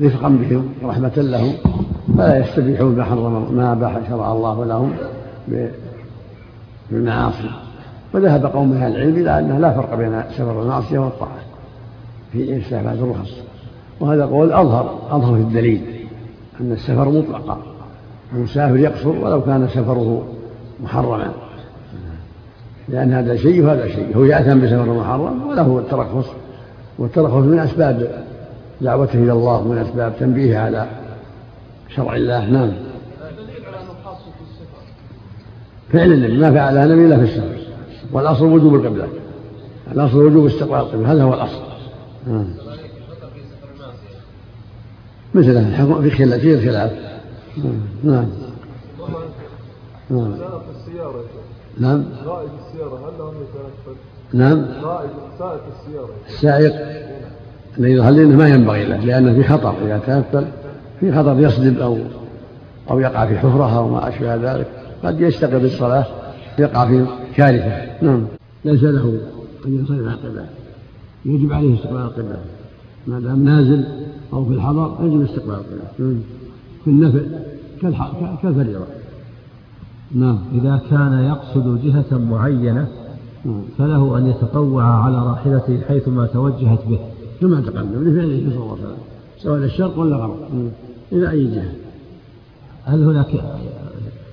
رفقا 0.02 0.30
بهم 0.30 0.70
ورحمة 0.82 1.12
لهم. 1.18 1.54
فلا 2.18 2.38
يستبيحون 2.38 2.96
ما 2.96 3.04
حرم 3.04 3.56
ما 3.56 4.02
شرع 4.10 4.32
الله 4.32 4.66
لهم 4.66 4.94
بالمعاصي. 6.92 7.50
وذهب 8.14 8.46
قوم 8.46 8.74
أهل 8.74 8.96
العلم 8.96 9.16
إلى 9.16 9.40
أنه 9.40 9.60
لا 9.60 9.74
فرق 9.74 9.96
بين 9.96 10.22
سفر 10.32 10.62
المعصية 10.62 11.00
والطاعة 11.00 11.38
في 12.32 12.58
استحباب 12.58 12.96
الرخص. 12.96 13.32
وهذا 14.00 14.26
قول 14.26 14.54
أظهر 14.54 15.00
أظهر 15.12 15.36
في 15.36 15.42
الدليل 15.42 15.82
أن 16.62 16.72
السفر 16.72 17.10
مطلقا. 17.10 17.58
المسافر 18.34 18.78
يقصر 18.78 19.10
ولو 19.10 19.42
كان 19.42 19.68
سفره 19.68 20.28
محرما. 20.84 21.32
لأن 22.90 23.14
هذا 23.14 23.36
شيء 23.36 23.66
وهذا 23.66 23.88
شيء. 23.88 24.18
هو 24.18 24.24
يأثم 24.24 24.60
بسفر 24.60 24.94
محرم 24.94 25.48
وله 25.48 25.80
الترخص 25.80 26.26
والترخص 26.98 27.44
من 27.44 27.60
أسباب 27.60 28.23
دعوته 28.82 29.24
إلى 29.24 29.32
الله 29.32 29.58
ومن 29.60 29.78
أسباب 29.78 30.14
تنبيهه 30.20 30.60
على 30.60 30.88
شرع 31.96 32.16
الله 32.16 32.46
نعم. 32.46 32.72
فعل 35.94 36.14
النبي 36.14 36.38
ما 36.38 36.52
فعل 36.52 36.78
النبي 36.78 37.06
إلا 37.06 37.18
في 37.18 37.24
السفر 37.24 37.58
والأصل 38.12 38.46
وجوب 38.46 38.76
القبلة. 38.76 39.08
الأصل 39.92 40.18
وجوب 40.18 40.46
استقبال 40.46 40.76
القبلة 40.76 41.12
هذا 41.12 41.24
هو 41.24 41.34
الأصل. 41.34 41.62
نعم. 42.28 42.46
مثل 45.34 45.50
الحكم 45.50 46.02
في 46.02 46.12
خلاف 46.12 46.42
في 46.42 46.54
الخلاف. 46.54 46.92
نعم. 48.04 48.28
نعم. 50.10 50.38
سائق 50.38 50.64
شيخ. 50.86 51.42
نعم. 51.80 52.06
قائد 52.26 52.50
السيارة 52.68 53.10
هل 53.10 53.20
له؟ 53.20 53.34
نعم. 54.34 54.66
سائق 55.40 55.62
السيارة. 55.80 56.10
السائق. 56.30 56.74
الذي 57.80 57.92
يظهر 57.92 58.12
لي 58.12 58.24
إنه 58.24 58.38
ما 58.38 58.48
ينبغي 58.48 58.86
له 58.86 58.98
لأنه 59.06 59.34
في 59.34 59.44
خطر 59.44 59.76
إذا 59.86 59.98
تنفل 59.98 60.46
في 61.00 61.12
خطر 61.12 61.40
يصدم 61.40 61.76
أو 61.82 61.98
أو 62.92 63.00
يقع 63.00 63.26
في 63.26 63.38
حفرة 63.40 63.78
أو 63.78 63.90
ما 63.90 64.10
أشبه 64.10 64.36
ذلك 64.36 64.68
قد 65.04 65.22
يشتغل 65.22 65.60
بالصلاه 65.60 66.06
يقع 66.60 66.88
في 66.88 67.06
كارثه 67.36 68.02
نعم. 68.02 68.24
ليس 68.66 68.84
له 68.84 69.18
أن 69.66 69.74
ينصرف 69.80 70.00
عن 70.00 70.14
القبلة. 70.14 70.46
يجب 71.26 71.54
عليه 71.54 71.76
استقبال 71.76 72.02
القبلة. 72.02 72.38
ما 73.08 73.20
دام 73.20 73.44
نازل 73.44 73.86
أو 74.34 74.46
في 74.46 74.52
الحضر 74.54 74.98
يجب 75.02 75.22
استقبال 75.22 75.54
القبلة. 75.54 75.84
نعم. 76.00 76.22
في 76.84 76.90
النفل 76.90 77.26
كالح- 77.82 78.42
كالفريضة. 78.44 78.86
نعم. 80.16 80.40
إذا 80.56 80.82
كان 80.90 81.24
يقصد 81.24 81.82
جهة 81.86 82.18
معينة 82.18 82.88
نعم. 83.46 83.62
فله 83.78 84.18
أن 84.18 84.28
يتطوع 84.28 84.84
على 84.84 85.18
راحلته 85.18 85.82
حيثما 85.88 86.26
توجهت 86.26 86.80
به. 86.90 87.00
كما 87.44 87.62
تقدم 87.62 88.04
لفعله 88.04 88.50
صلى 88.50 88.64
الله 88.64 88.72
عليه 88.72 88.84
وسلم 88.84 88.98
سواء 89.38 89.58
الشرق 89.58 90.00
ولا 90.00 90.16
الغرب 90.16 90.72
إلى 91.12 91.30
أي 91.30 91.46
جهة. 91.48 91.74
هل 92.86 93.04
هناك 93.04 93.44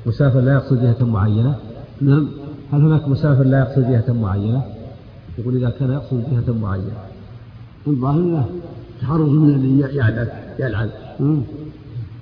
مسافر 0.07 0.41
لا 0.41 0.53
يقصد 0.53 0.83
جهة 0.83 1.05
معينة؟ 1.05 1.57
نعم. 2.01 2.29
هل 2.73 2.81
هناك 2.81 3.09
مسافر 3.09 3.45
لا 3.45 3.59
يقصد 3.59 3.83
جهة 3.91 4.13
معينة؟ 4.13 4.63
يقول 5.39 5.57
إذا 5.57 5.71
كان 5.71 5.93
يقصد 5.93 6.25
جهة 6.31 6.55
معينة. 6.55 6.93
الظاهر 7.87 8.21
له 8.21 8.49
تحرز 9.01 9.29
من 9.29 9.55
اللي 9.55 9.97
يعلن 9.97 10.29
يلعن. 10.59 10.91
مم. 11.21 11.43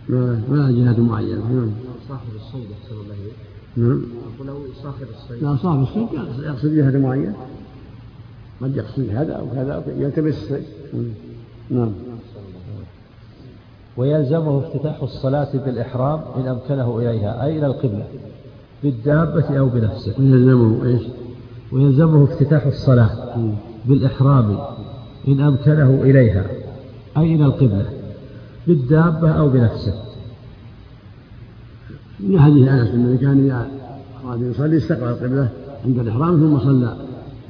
ما 0.08 0.42
ما 0.48 0.70
جهة 0.70 1.00
معينة. 1.00 1.52
نعم. 1.52 1.70
صاحب 2.08 2.28
الصيد 2.36 2.66
أحسن 2.82 2.94
الله 2.94 3.14
إليك 3.14 3.34
نعم. 3.76 4.02
ولو 4.40 4.58
صاحب 4.82 5.06
الصيد. 5.16 5.42
لا 5.42 5.56
صاحب 5.56 5.82
الصيد 5.82 6.08
يقصد 6.42 6.74
جهة 6.74 6.98
معينة. 6.98 7.36
قد 8.62 8.76
يقصد 8.76 9.08
هذا 9.10 9.32
أو 9.32 9.46
كذا 9.50 9.84
يلتمس 9.96 10.34
الصيد. 10.42 10.64
نعم. 11.70 11.92
ويلزمه 13.96 14.58
افتتاح 14.58 15.02
الصلاة 15.02 15.48
بالإحرام 15.54 16.20
إن 16.36 16.46
أمكنه 16.46 16.98
إليها 16.98 17.44
أي 17.44 17.58
إلى 17.58 17.66
القبلة. 17.66 18.06
بالدابة 18.82 19.58
أو 19.58 19.68
بنفسه. 19.68 20.14
ويلزمه 20.18 20.86
إيش؟ 20.86 21.02
ويلزمه 21.72 22.24
افتتاح 22.24 22.66
الصلاة 22.66 23.10
بالإحرام 23.84 24.58
إن 25.28 25.40
أمكنه 25.40 26.02
إليها 26.02 26.46
أي 27.16 27.34
إلى 27.34 27.44
القبلة. 27.44 27.86
بالدابة 28.66 29.30
أو 29.30 29.48
بنفسه. 29.48 29.94
من 32.20 32.40
حديث 32.40 32.68
أنس 32.68 32.88
أنه 32.88 33.18
كان 33.20 33.44
إذا 33.44 33.68
أراد 34.24 34.42
يصلي 34.42 34.76
استقبل 34.76 35.08
القبلة 35.08 35.48
عند 35.84 35.98
الإحرام 35.98 36.40
ثم 36.40 36.58
صلى 36.58 36.96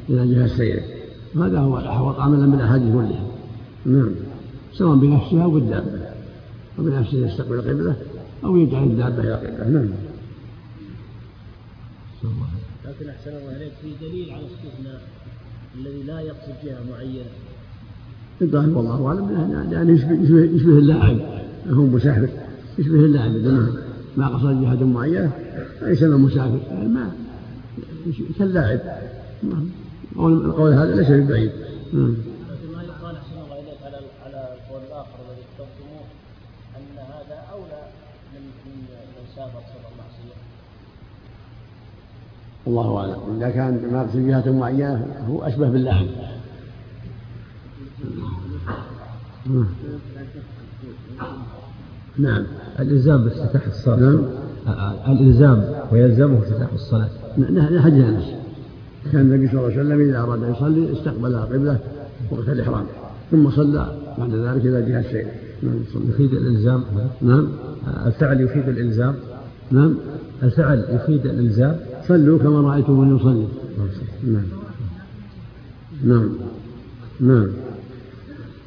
إلى 0.08 0.34
جهة 0.34 0.46
سيره 0.46 0.82
وهذا 1.34 1.58
هو 1.58 1.78
الأحوط 1.78 2.20
عملا 2.20 2.50
بالأحاديث 2.50 2.92
كلها. 2.92 3.27
نعم. 3.88 4.10
سواء 4.72 4.96
بنفسها 4.96 5.44
أو 5.44 5.50
بالدابة. 5.50 6.00
وبنفسه 6.78 7.18
يستقبل 7.18 7.54
القبلة 7.54 7.96
أو 8.44 8.56
يجعل 8.56 8.82
الدابة 8.82 9.20
إلى 9.20 9.34
القبلة. 9.34 9.68
نعم. 9.68 9.88
لكن 12.86 13.08
أحسن 13.08 13.30
الله 13.30 13.52
عليك 13.54 13.72
في 13.82 14.06
دليل 14.06 14.30
على 14.30 14.42
استثناء 14.46 15.02
الذي 15.78 16.02
لا 16.02 16.20
يقصد 16.20 16.54
جهة 16.64 16.78
معينة. 16.90 17.30
الظاهر 18.42 18.68
والله 18.68 19.06
أعلم 19.06 19.72
يعني, 19.72 19.92
يشبه, 19.92 20.12
يشبه, 20.56 20.78
اللاعب. 20.78 21.18
هو 21.68 21.82
مسافر. 21.82 22.28
يشبه 22.78 22.94
اللاعب 22.94 23.36
اذا 23.36 23.72
ما 24.16 24.28
قصد 24.28 24.62
جهة 24.62 24.84
معينة 24.84 25.32
ليس 25.82 26.02
مسافر. 26.02 26.60
يعني 26.70 26.88
ما 26.88 27.10
كاللاعب. 28.38 28.80
القول 30.26 30.72
هذا 30.72 30.94
ليس 30.96 31.10
ببعيد 31.10 31.50
لكن 31.92 32.72
ما 32.74 32.82
يقال 32.82 33.16
احسن 33.16 33.38
الله 33.44 33.60
اليك 33.60 33.82
على 33.84 33.96
على 34.24 34.54
القول 34.54 34.82
الآخر 34.82 35.18
الذي 35.28 35.42
اخترتموه 35.48 36.04
ان 36.76 36.98
هذا 36.98 37.38
اولى 37.52 37.82
من 38.34 38.42
من 38.66 38.76
من 39.16 39.24
سافر 39.36 39.60
سفر 39.60 39.92
معصيه. 39.98 40.38
الله 42.68 42.98
أعلم. 42.98 43.36
إذا 43.36 43.50
كان 43.50 43.80
ما 43.92 44.02
قصد 44.02 44.26
جهة 44.26 44.52
معينة 44.52 45.06
هو 45.28 45.42
أشبه 45.42 45.68
باللاعب 45.70 46.06
نعم. 52.18 52.44
الإلزام 52.80 53.24
بافتتاح 53.24 53.66
الصلاة. 53.66 53.96
نعم. 53.96 54.24
الإلزام 55.08 55.64
ويلزمه 55.92 56.38
افتتاح 56.38 56.72
الصلاة. 56.72 57.08
حديث 57.80 58.04
أنس 58.04 58.24
كان 59.12 59.20
النبي 59.20 59.48
صلى 59.48 59.60
الله 59.60 59.72
عليه 59.72 59.80
وسلم 59.80 60.00
إذا 60.00 60.20
أراد 60.20 60.42
أن 60.42 60.52
يصلي 60.52 60.92
استقبل 60.92 61.34
القبلة 61.34 61.78
وقت 62.30 62.48
الإحرام 62.48 62.84
ثم 63.30 63.50
صلى 63.50 63.96
بعد 64.18 64.34
ذلك 64.34 64.66
إلى 64.66 64.82
جهة 64.82 65.00
السير 65.00 65.26
نعم. 65.62 65.80
يفيد 66.08 66.32
الإلزام. 66.32 66.84
نعم. 67.22 67.48
الفعل 68.06 68.40
يفيد 68.40 68.68
الإلزام. 68.68 69.14
نعم. 69.70 69.94
الفعل 70.42 70.84
يفيد 70.90 71.26
الإلزام. 71.26 71.76
صلوا 72.08 72.38
كما 72.38 72.60
رأيتم 72.60 73.16
يصلي. 73.16 73.46
نعم. 74.24 74.44
نعم. 76.04 76.28
نعم. 77.20 77.48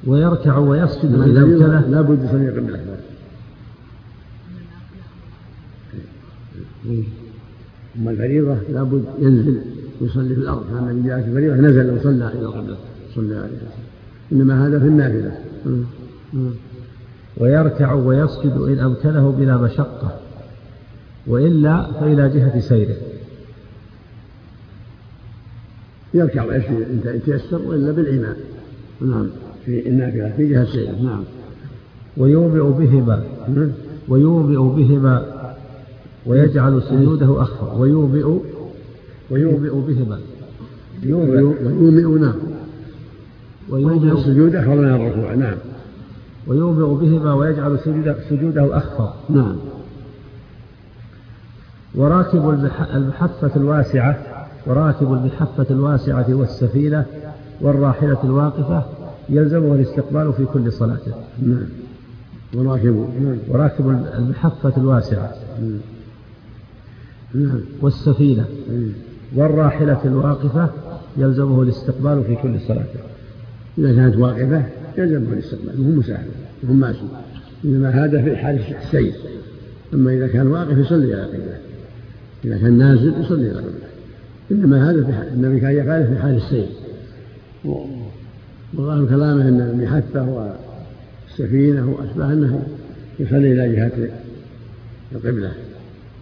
ويركع 0.08 0.58
ويسجد 0.58 1.14
إذا 1.14 1.86
لا 1.90 2.02
بد 2.02 2.24
يصلي 2.24 2.50
قبله 2.50 2.98
أما 7.98 8.12
الفريضة 8.12 8.58
لا 8.74 8.84
بد 8.84 9.06
ينزل 9.20 9.62
ويصلي 10.02 10.36
في 10.36 10.42
الأرض. 10.42 10.64
كان 10.68 10.90
النبي 10.90 11.08
جاءت 11.08 11.28
الفريضة 11.28 11.56
نزل 11.56 11.94
وصلى 11.94 12.28
إلى 12.28 12.40
القبلة 12.40 12.78
صلى 13.16 13.36
عليه 13.36 13.46
وسلم. 13.46 13.70
إنما 14.32 14.68
هذا 14.68 14.80
في 14.80 14.86
النافلة. 14.86 15.32
ويركع 17.38 17.94
ويسجد 17.94 18.52
إن 18.52 18.80
أمكنه 18.80 19.32
بلا 19.32 19.58
مشقة. 19.58 20.20
وإلا 21.28 21.92
فإلى 21.92 22.30
جهة 22.30 22.60
سيره. 22.60 22.96
يركع 26.14 26.46
ويسجد 26.46 27.04
إن 27.06 27.22
تيسر 27.26 27.62
وإلا 27.62 27.92
بالإمام 27.92 28.36
نعم. 29.02 29.28
في 29.66 29.90
النافلة 29.90 30.34
في 30.38 30.50
جهة 30.50 30.66
سيره 30.66 30.92
نعم. 30.92 31.24
ويومئ 32.18 32.62
بهما. 32.62 33.24
ويومئ 34.08 34.76
بهما. 34.76 35.26
ويجعل 36.26 36.82
سجوده 36.84 37.42
أخفى. 37.42 37.82
ويومئ 37.82 38.40
ويومئ 39.32 39.70
بهما. 39.70 40.20
ويومئ 41.06 42.20
نعم. 42.20 42.36
ويجعل 43.70 44.18
السجود 44.18 44.56
أخفى. 44.56 44.70
من 44.70 44.86
الركوع 44.86 45.34
نعم. 45.34 45.58
ويومئ 46.48 47.06
بهما 47.06 47.34
ويجعل 47.34 47.80
سجوده 48.30 48.78
أخفى. 48.78 49.10
نعم. 49.30 49.56
وراكب 51.96 52.50
المحفة 52.96 53.52
الواسعة. 53.56 54.31
وراكب 54.66 55.14
المحفة 55.14 55.66
الواسعة 55.70 56.26
والسفينة 56.30 57.06
والراحلة 57.62 58.24
الواقفة 58.24 58.86
يلزمه 59.30 59.76
الاستقبال 59.76 60.34
في 60.34 60.46
كل 60.46 60.72
صلاة 60.72 61.00
نعم. 61.42 61.66
وراكب 62.54 63.08
نعم. 63.22 63.38
وراكب 63.48 63.90
المحفة 63.90 64.74
الواسعة. 64.78 65.34
نعم. 67.34 67.60
والسفينة. 67.82 68.46
والراحلة 69.36 70.06
الواقفة 70.06 70.70
يلزمه 71.18 71.62
الاستقبال 71.62 72.24
في 72.24 72.36
كل 72.36 72.60
صلاة 72.68 72.86
إذا 73.78 73.96
كانت 73.96 74.16
واقفة 74.16 74.66
يلزمه 74.98 75.34
الاستقبال 75.34 75.82
وهو 75.82 75.90
مسافر 75.90 76.28
وهو 76.64 76.74
ماشي. 76.74 77.00
إنما 77.66 77.90
هذا 77.90 78.22
في 78.22 78.38
حال 78.38 78.60
السير 78.84 79.14
أما 79.94 80.14
إذا 80.14 80.28
كان 80.28 80.48
واقف 80.48 80.78
يصلي 80.78 81.14
إلى 81.14 81.24
قبله. 81.24 81.58
إذا 82.46 82.58
كان 82.58 82.78
نازل 82.78 83.22
يصلي 83.22 83.52
إلى 83.52 83.58
قبله. 83.60 83.91
إنما 84.52 84.92
هذا 84.92 85.28
النبي 85.34 85.60
كان 85.60 85.72
يفعله 85.72 86.06
في 86.06 86.22
حال 86.22 86.36
السير. 86.36 86.68
وظاهر 88.74 89.06
كلامه 89.06 89.42
أن 89.48 89.62
المحثة 89.62 90.52
والسفينة 91.30 91.90
وأشباه 91.90 92.34
أنه 92.34 92.64
يصلي 93.20 93.52
إلى 93.52 93.76
جهة 93.76 94.10
القبلة. 95.12 95.52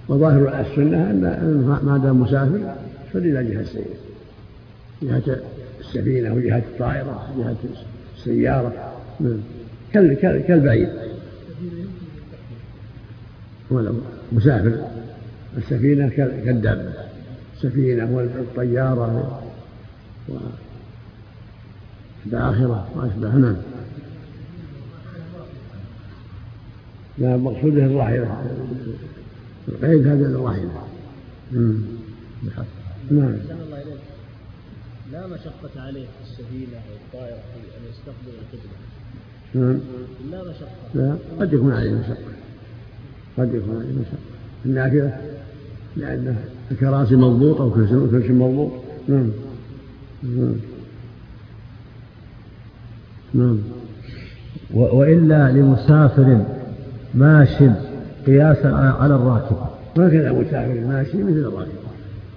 وظاهر 0.07 0.59
السنة 0.59 1.09
أن 1.09 1.79
ما 1.83 1.97
دام 2.03 2.21
مسافر 2.21 2.75
يصلي 3.09 3.39
إلى 3.39 3.53
جهة 3.53 3.61
السير. 3.61 3.85
جهة 5.01 5.37
السفينة 5.79 6.33
وجهة 6.33 6.57
الطائرة 6.57 7.29
وجهة 7.37 7.55
السيارة. 8.17 8.93
كالبعيد. 10.47 10.89
مسافر. 14.31 14.73
السفينة 15.57 16.09
كالدابة. 16.45 17.08
السفينة 17.63 18.15
والطيارة 18.15 19.41
الآخرة 22.25 22.89
وأشبه 22.95 23.35
نعم. 23.35 23.57
لا 27.17 27.37
مقصوده 27.37 27.85
الراحلة 27.85 28.55
القيد 29.67 30.07
هذا 30.07 30.27
الراحلة 30.27 30.83
نعم. 33.11 33.37
لا 35.11 35.27
مشقة 35.27 35.81
عليه 35.81 36.05
في 36.05 36.21
السفينة 36.23 36.81
والطائرة 36.91 37.35
في 37.35 37.59
أن 37.77 37.83
يستقبل 37.89 38.33
القبلة 38.41 38.79
نعم. 39.53 39.79
لا 40.31 40.49
مشقة. 40.49 40.69
لا 40.93 41.15
قد 41.39 41.53
يكون 41.53 41.73
عليه 41.73 41.91
مشقة. 41.91 42.17
قد 43.37 43.53
يكون 43.53 43.75
عليه 43.75 43.93
مشقة. 43.93 44.17
النافلة 44.65 45.39
لأن 45.97 46.35
الكراسي 46.71 47.15
مضبوط 47.15 47.61
أو 47.61 47.71
كرسي 47.71 48.33
مضبوط. 48.33 48.71
نعم. 49.07 49.29
نعم. 50.23 50.55
نعم. 53.33 53.57
وإلا 54.73 55.51
لمسافر 55.51 56.45
ماش 57.13 57.63
قياسا 58.27 58.67
على 58.99 59.15
الراكب. 59.15 59.57
هكذا 59.97 60.31
مسافر 60.31 60.79
ماشي 60.87 61.23
مثل 61.23 61.37
الراكب. 61.37 61.71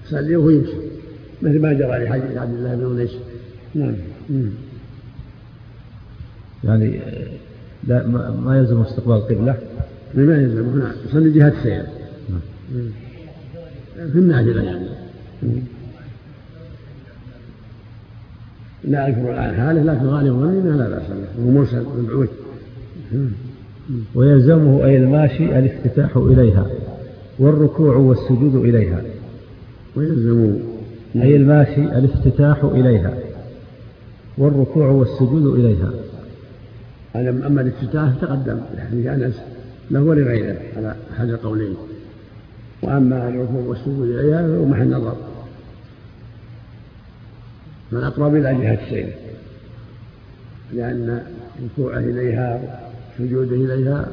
يصلي 0.07 0.37
وهو 0.37 0.51
يمشي. 0.51 0.73
مثل 1.43 1.61
ما 1.61 1.73
جرى 1.73 2.05
لحديث 2.05 2.37
عبد 2.37 2.55
الله 2.55 2.75
بن 2.75 2.97
أنيس. 2.97 3.11
نعم. 3.75 3.95
يعني 6.65 7.01
لا 7.85 8.07
ما 8.45 8.59
يلزم 8.59 8.81
استقبال 8.81 9.17
القبلة؟ 9.17 9.57
ما 10.15 10.37
يلزم. 10.37 10.79
نعم. 10.79 10.93
يصلي 11.09 11.31
جهة 11.31 11.49
السير 11.49 11.85
في 14.11 14.19
النافلة 14.19 14.63
يعني 14.63 14.87
لا 18.85 19.09
أذكر 19.09 19.33
الآن 19.33 19.55
حاله 19.55 19.83
لكن 19.83 20.07
غالب 20.07 20.35
ظني 20.41 20.59
أنه 20.59 20.77
لا 20.77 20.89
بأس 20.89 21.03
به. 21.03 21.45
هو 21.45 21.51
مرسل 21.51 21.85
مبعوث. 21.99 22.31
ويلزمه 24.15 24.85
أي 24.85 24.97
الماشي 24.97 25.59
الافتتاح 25.59 26.17
إليها 26.17 26.67
والركوع 27.39 27.97
والسجود 27.97 28.55
إليها. 28.55 29.03
ويلزم 29.97 30.59
أي 31.17 31.37
الماشي 31.37 31.99
الافتتاح 31.99 32.65
إليها 32.65 33.15
والركوع 34.39 34.87
والسجود 34.87 35.47
إليها. 35.59 35.91
أما 37.17 37.61
الافتتاح 37.61 38.15
تقدم 38.21 38.61
لحديث 38.77 39.07
أنس 39.07 39.35
له 39.91 40.03
ولغيره 40.03 40.57
على 40.77 40.97
أحد 41.13 41.29
القولين. 41.29 41.75
وأما 42.83 43.29
الركوع 43.29 43.63
والسجود 43.63 44.09
إليها 44.09 44.49
فهو 44.49 44.65
محل 44.65 44.91
نظر. 44.91 45.17
من 47.93 48.05
أقرب 48.05 48.35
إلى 48.35 48.55
جهة 48.55 48.85
السير 48.85 49.13
لأن 50.75 51.23
ركوعه 51.65 51.99
إليها 51.99 52.61
وسجوده 53.21 53.57
إليها 53.57 54.09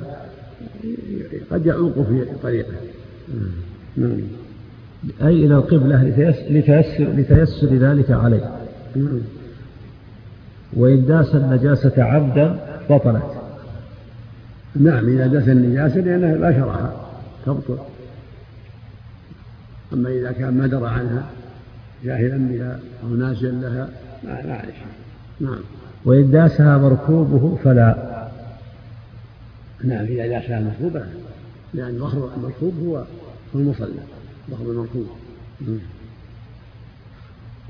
قد 1.52 1.66
يعوق 1.66 1.94
في 1.94 2.26
طريقه. 2.44 2.74
نعم 3.98 4.20
أي 5.22 5.46
إلى 5.46 5.56
القبلة 5.56 6.04
لتيسر, 6.50 7.04
لتيسر 7.04 7.68
ذلك 7.68 8.12
عليه. 8.12 8.52
وإن 10.74 11.06
داس 11.06 11.36
النجاسة 11.36 12.04
عمدا 12.04 12.60
بطلت. 12.90 13.42
نعم 14.76 15.10
إذا 15.10 15.28
داس 15.28 15.50
النجاسة 15.50 16.00
لأنه 16.00 16.38
باشرها 16.38 16.94
تبطل. 17.46 17.78
أما 19.94 20.10
إذا 20.10 20.32
كان 20.32 20.58
ما 20.58 20.68
درى 20.68 20.88
عنها 20.88 21.26
جاهلا 22.04 22.38
بها 22.38 22.80
أو 23.04 23.10
ناسيا 23.10 23.52
لها 23.52 23.90
ما 24.24 24.34
عليه 24.34 24.74
نعم. 25.40 25.60
وإن 26.06 26.32
داسها 26.32 26.78
مركوبه 26.78 27.58
فلا. 27.64 28.10
نعم 29.84 30.06
إذا 30.06 30.28
داسها 30.28 30.60
المركوب 30.60 31.02
لأن 31.74 32.00
ظهر 32.00 32.30
المركوب 32.38 32.74
هو 32.86 32.98
هو 33.56 33.60
المصلى. 33.60 34.02
ظهر 34.50 34.72
المركوب. 34.72 35.08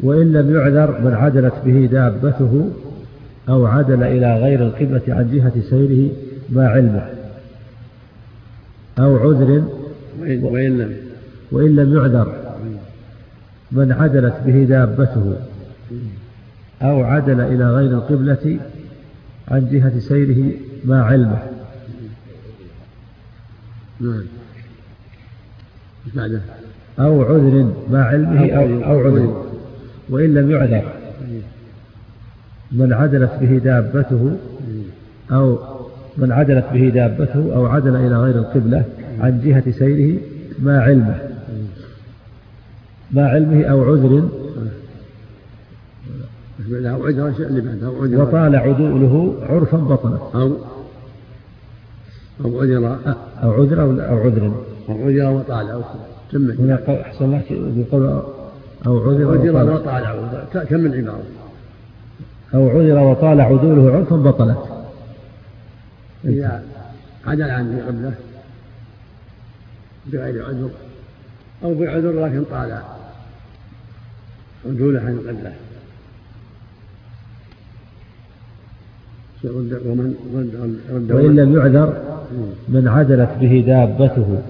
وإن 0.03 0.33
لم 0.33 0.55
يعذر 0.55 1.01
من 1.01 1.13
عدلت 1.13 1.53
به 1.65 1.85
دابته 1.85 2.71
أو 3.49 3.65
عدل 3.65 4.03
إلى 4.03 4.39
غير 4.39 4.67
القبلة 4.67 5.01
عن 5.07 5.31
جهة 5.33 5.61
سيره 5.69 6.11
ما 6.49 6.67
علمه؟ 6.67 7.09
أو 8.99 9.17
عذر. 9.17 9.63
وإن 10.19 10.77
لم 10.77 11.08
وإن 11.51 11.75
لم 11.75 11.95
يعذر 11.95 12.55
من 13.71 13.91
عدلت 13.91 14.33
به 14.45 14.63
دابته 14.63 15.35
أو 16.81 17.03
عدل 17.03 17.41
إلى 17.41 17.71
غير 17.71 17.91
القبلة 17.91 18.59
عن 19.47 19.69
جهة 19.71 19.99
سيره 19.99 20.51
ما 20.85 21.03
علمه. 21.03 21.39
نعم. 23.99 24.23
بعده؟ 26.15 26.41
أو 26.99 27.23
عذر 27.23 27.73
مع 27.91 28.03
علمه 28.03 28.51
أو, 28.51 28.83
أو 28.83 28.99
عذر. 28.99 29.45
وإن 30.09 30.33
لم 30.33 30.51
يعذر 30.51 30.93
من 32.71 32.93
عدلت 32.93 33.31
به 33.41 33.57
دابته 33.57 34.37
أو 35.31 35.59
من 36.17 36.31
عدلت 36.31 36.65
به 36.73 36.89
دابته 36.89 37.55
أو 37.55 37.65
عدل 37.65 37.95
إلى 37.95 38.17
غير 38.17 38.35
القبلة 38.35 38.85
عن 39.19 39.41
جهة 39.41 39.71
سيره 39.71 40.19
ما 40.59 40.81
علمه. 40.81 41.28
ما 43.11 43.27
علمه 43.27 43.63
أو 43.65 43.83
عذر. 43.83 44.29
أو 46.71 47.05
عذر 47.05 47.27
اللي 47.27 47.61
بعده 47.61 47.87
أو 47.87 48.03
عذر. 48.03 48.21
وطال 48.21 48.55
عدوله 48.55 49.35
عرفا 49.49 49.77
بطنت 49.77 50.21
أو 50.35 50.57
أو 52.45 52.61
عذر. 52.61 52.97
أو 53.43 53.51
عذر 53.51 53.81
أو 53.81 54.17
عذر. 54.17 54.51
أو 54.89 55.07
عذر 55.07 55.29
وطال 55.31 55.69
أو 55.69 55.81
كمل 56.31 56.57
هنا 56.59 57.01
أحسن 57.01 57.25
الله 57.25 57.41
يقول 57.77 58.21
أو 58.87 59.09
عذر 59.09 59.31
عذر 59.31 59.73
وطال. 59.73 60.63
كمل 60.65 60.93
العبارة 60.93 61.23
أو 62.53 62.69
عذر 62.69 62.99
وطال 62.99 63.41
عدوله 63.41 63.95
عرفا 63.95 64.15
بطلت 64.15 64.57
إذا 66.25 66.63
عدل 67.25 67.49
عن 67.49 67.79
القبلة 67.79 68.13
بغير 70.05 70.45
عذر 70.45 70.69
أو 71.63 71.73
بعذر 71.73 72.25
لكن 72.25 72.43
طال. 72.51 72.81
عدوله 74.65 74.99
عن 74.99 75.13
القبلة 75.13 75.53
ومن 79.43 80.15
رد 80.89 81.11
وإن 81.11 81.35
لم 81.35 81.57
يعذر 81.57 82.01
من 82.69 82.87
عدلت 82.87 83.29
به 83.41 83.63
دابته. 83.67 84.41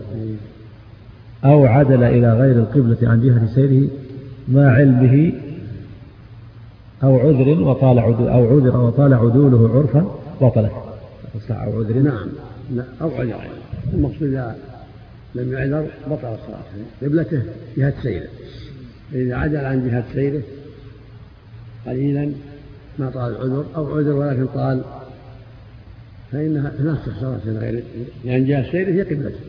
أو 1.46 1.66
عدل 1.66 2.04
إلى 2.04 2.34
غير 2.34 2.56
القبلة 2.56 3.10
عن 3.10 3.22
جهة 3.22 3.56
سيره 3.56 3.88
ما 4.48 4.72
علمه 4.72 5.34
أو 7.04 7.20
عذر 7.20 7.62
وطال 7.62 8.00
عدو 8.00 8.28
أو 8.28 8.58
عذر 8.58 8.78
وطال 8.78 9.14
عدوله 9.14 9.70
عرفا 9.76 10.16
بطلت 10.42 10.72
أو 11.50 11.80
عذر. 11.80 12.00
نعم. 12.00 12.28
لا 12.72 12.84
أو 13.02 13.10
عذر. 13.10 13.36
المقصود 13.94 14.28
إذا 14.28 14.56
لم 15.36 15.54
يعذر 15.54 15.88
بطل 16.08 16.28
الصلاة. 16.28 16.64
قبلته 17.02 17.42
جهة 17.78 17.94
سيره. 18.04 18.28
إذا 19.14 19.36
عدل 19.36 19.58
عن 19.58 19.90
جهة 19.90 20.04
سيره 20.14 20.44
قليلا 21.86 22.32
ما 23.00 23.10
طال 23.10 23.36
العذر 23.36 23.66
أو 23.76 23.98
عذر 23.98 24.14
ولكن 24.14 24.48
طال 24.48 24.84
فإنها 26.32 26.72
هناك 26.80 27.00
صلاة 27.20 27.40
غير 27.46 27.84
لأن 28.24 28.46
جهة 28.46 28.72
سيره 28.72 28.92
هي 28.92 29.02
قبلته 29.02 29.40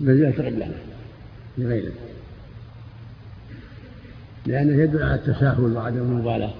بجهة 0.00 0.46
قبلة 0.46 0.72
لغيره. 1.58 1.92
لأنه 4.46 4.82
يدل 4.82 5.02
على 5.02 5.14
التساهل 5.14 5.76
وعدم 5.76 6.02
المبالاة 6.02 6.54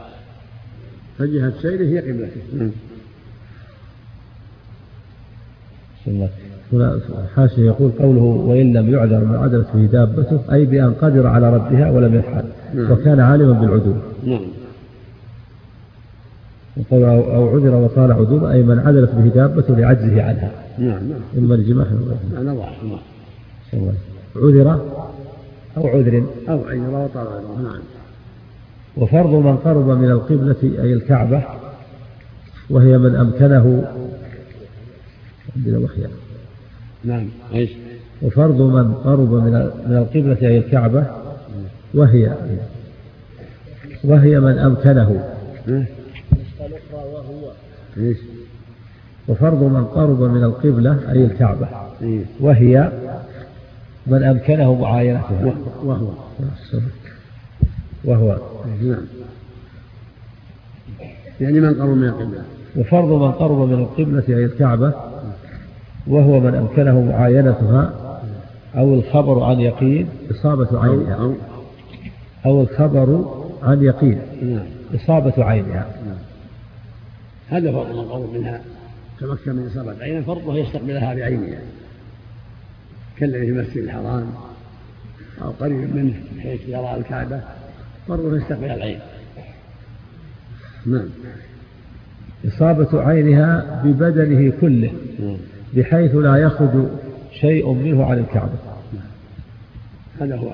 فجهة 1.18 1.52
سيره 1.62 1.84
هي 1.84 1.98
قبلته 1.98 2.40
نعم. 2.52 2.70
هنا 6.72 7.00
حاشا 7.36 7.60
يقول 7.60 7.90
قوله 7.98 8.22
وإن 8.22 8.72
لم 8.72 8.94
يعذر 8.94 9.24
ما 9.24 9.38
عدلت 9.38 9.66
به 9.74 9.86
دابته 9.86 10.40
أي 10.52 10.64
بأن 10.64 10.94
قدر 10.94 11.26
على 11.26 11.56
ردها 11.56 11.90
ولم 11.90 12.14
يفعل 12.14 12.44
نعم. 12.74 12.92
وكان 12.92 13.20
عالما 13.20 13.52
بالعدول 13.52 13.96
نعم. 14.24 14.40
وقول 16.76 17.04
أو 17.04 17.48
عذر 17.48 17.74
وطال 17.74 18.12
عدول 18.12 18.50
أي 18.50 18.62
من 18.62 18.78
عدلت 18.78 19.10
به 19.10 19.28
دابته 19.28 19.74
لعجزه 19.74 20.22
عنها. 20.22 20.50
نعم 20.78 21.08
نعم. 21.08 21.20
إما 21.38 21.54
الجماح 21.54 21.86
أنا 22.40 22.54
ضعف 22.54 22.72
عذر 24.36 24.80
أو 25.76 25.86
عذر. 25.86 26.24
أو 26.48 26.64
عذر 26.64 26.88
وطال 26.90 27.26
عذر 27.26 27.62
نعم. 27.62 27.80
وفرض 28.96 29.30
من 29.30 29.56
قرب 29.56 29.88
من 29.88 30.10
القبلة 30.10 30.82
أي 30.82 30.92
الكعبة 30.92 31.42
وهي 32.70 32.98
من 32.98 33.16
أمكنه. 33.16 33.84
عندنا 35.56 35.78
وحيا 35.78 36.08
نعم 37.04 37.28
إيش؟ 37.54 37.70
وفرض 38.22 38.60
من 38.60 38.94
قرب 38.94 39.32
من 39.32 39.70
من 39.86 39.96
القبلة 39.96 40.48
أي 40.48 40.58
الكعبة 40.58 41.06
وهي 41.94 42.34
وهي 44.04 44.40
من 44.40 44.58
أمكنه. 44.58 45.24
وهو 46.92 47.50
إيش؟ 47.96 48.16
وفرض 49.28 49.62
من 49.62 49.84
قرب 49.84 50.22
من 50.22 50.44
القبلة 50.44 51.12
أي 51.12 51.24
الكعبة 51.24 51.68
إيه. 52.02 52.24
وهي 52.40 52.92
من 54.06 54.22
أمكنه 54.22 54.74
معاينتها. 54.74 55.54
وهو. 55.82 56.08
وهو. 58.04 58.36
نعم. 58.82 59.06
يعني 61.40 61.60
من 61.60 61.74
قرب 61.74 61.96
من 61.96 62.04
القبلة. 62.04 62.44
وفرض 62.76 63.22
من 63.22 63.32
قرب 63.32 63.68
من 63.68 63.74
القبلة 63.74 64.24
أي 64.28 64.44
الكعبة 64.44 65.13
وهو 66.06 66.40
من 66.40 66.54
أمكنه 66.54 67.00
معاينتها 67.00 67.92
أو 68.76 68.94
الخبر 68.94 69.42
عن 69.42 69.60
يقين 69.60 70.08
إصابة 70.30 70.80
عينها. 70.80 71.14
أو 71.14 71.34
أو 72.46 72.60
الخبر 72.60 73.34
عن 73.62 73.82
يقين 73.82 74.18
نعم. 74.42 74.66
إصابة 74.94 75.44
عينها. 75.44 75.86
هذا 77.48 77.72
فرض 77.72 77.96
من 77.96 78.04
قرب 78.04 78.34
منها. 78.34 78.60
تمكن 79.20 79.56
من 79.56 79.66
إصابة 79.66 80.02
عينه 80.02 80.20
فرضه 80.20 80.56
يستقبلها 80.56 81.14
بعينها. 81.14 81.58
كالذي 83.16 83.46
في 83.46 83.52
المسجد 83.52 83.76
الحرام 83.76 84.26
أو 85.42 85.50
قريب 85.50 85.96
منه 85.96 86.14
بحيث 86.36 86.60
يرى 86.68 86.96
الكعبة 86.96 87.40
فرضه 88.08 88.36
يستقبل 88.36 88.64
العين. 88.64 88.98
نعم. 90.86 91.08
إصابة 92.46 93.00
عينها 93.02 93.82
ببدنه 93.84 94.52
كله. 94.60 94.92
نعم. 95.20 95.36
بحيث 95.76 96.14
لا 96.14 96.36
يخرج 96.36 96.86
شيء 97.40 97.72
منه 97.72 98.04
عن 98.04 98.18
الكعبة. 98.18 98.58
هذا 100.20 100.36
هو 100.36 100.50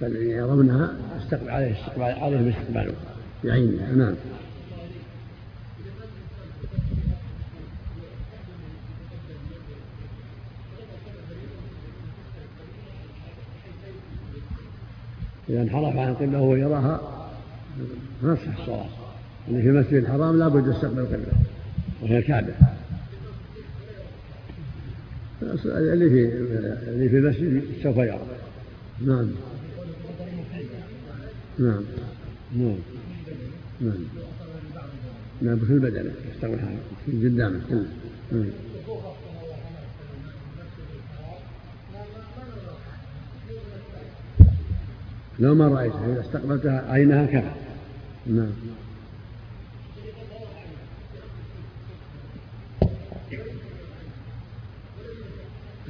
فالذين 0.00 0.30
يرونها 0.30 0.94
استقبل 1.18 1.50
عليه 1.50 1.72
استقبال 1.72 2.04
عليهم 2.04 2.48
استقباله 2.48 2.94
بعينها 3.44 3.92
نعم. 3.92 4.14
إذا 15.48 15.62
انحرف 15.62 15.96
عن 15.96 16.08
القبلة 16.08 16.40
وهو 16.40 16.56
يراها 16.56 17.00
تصح 18.22 18.58
الصلاة. 18.60 18.86
اللي 19.48 19.62
في 19.62 19.68
المسجد 19.68 19.94
الحرام 19.94 20.38
لابد 20.38 20.66
يستقبل 20.66 20.98
القبلة 20.98 21.32
وهي 22.02 22.18
الكعبة. 22.18 22.54
اللي 25.64 26.10
في 26.10 26.36
اللي 26.88 27.08
في 27.08 27.18
المسجد 27.18 27.62
سوف 27.82 27.96
يرى. 27.96 28.26
نعم. 29.06 29.30
نعم. 31.58 31.84
نعم. 32.56 32.76
نعم. 33.80 34.04
نعم 35.42 35.58
في 35.58 35.72
البدن 35.72 36.10
يستقبل 36.34 36.58
في 37.06 37.28
قدامه 37.28 37.60
كله 37.68 37.86
نعم. 38.32 38.50
لو 45.38 45.54
ما 45.54 45.68
رأيتها 45.68 46.12
إذا 46.12 46.20
استقبلتها 46.20 46.92
عينها 46.92 47.26
كفى. 47.26 47.50
نعم. 48.26 48.52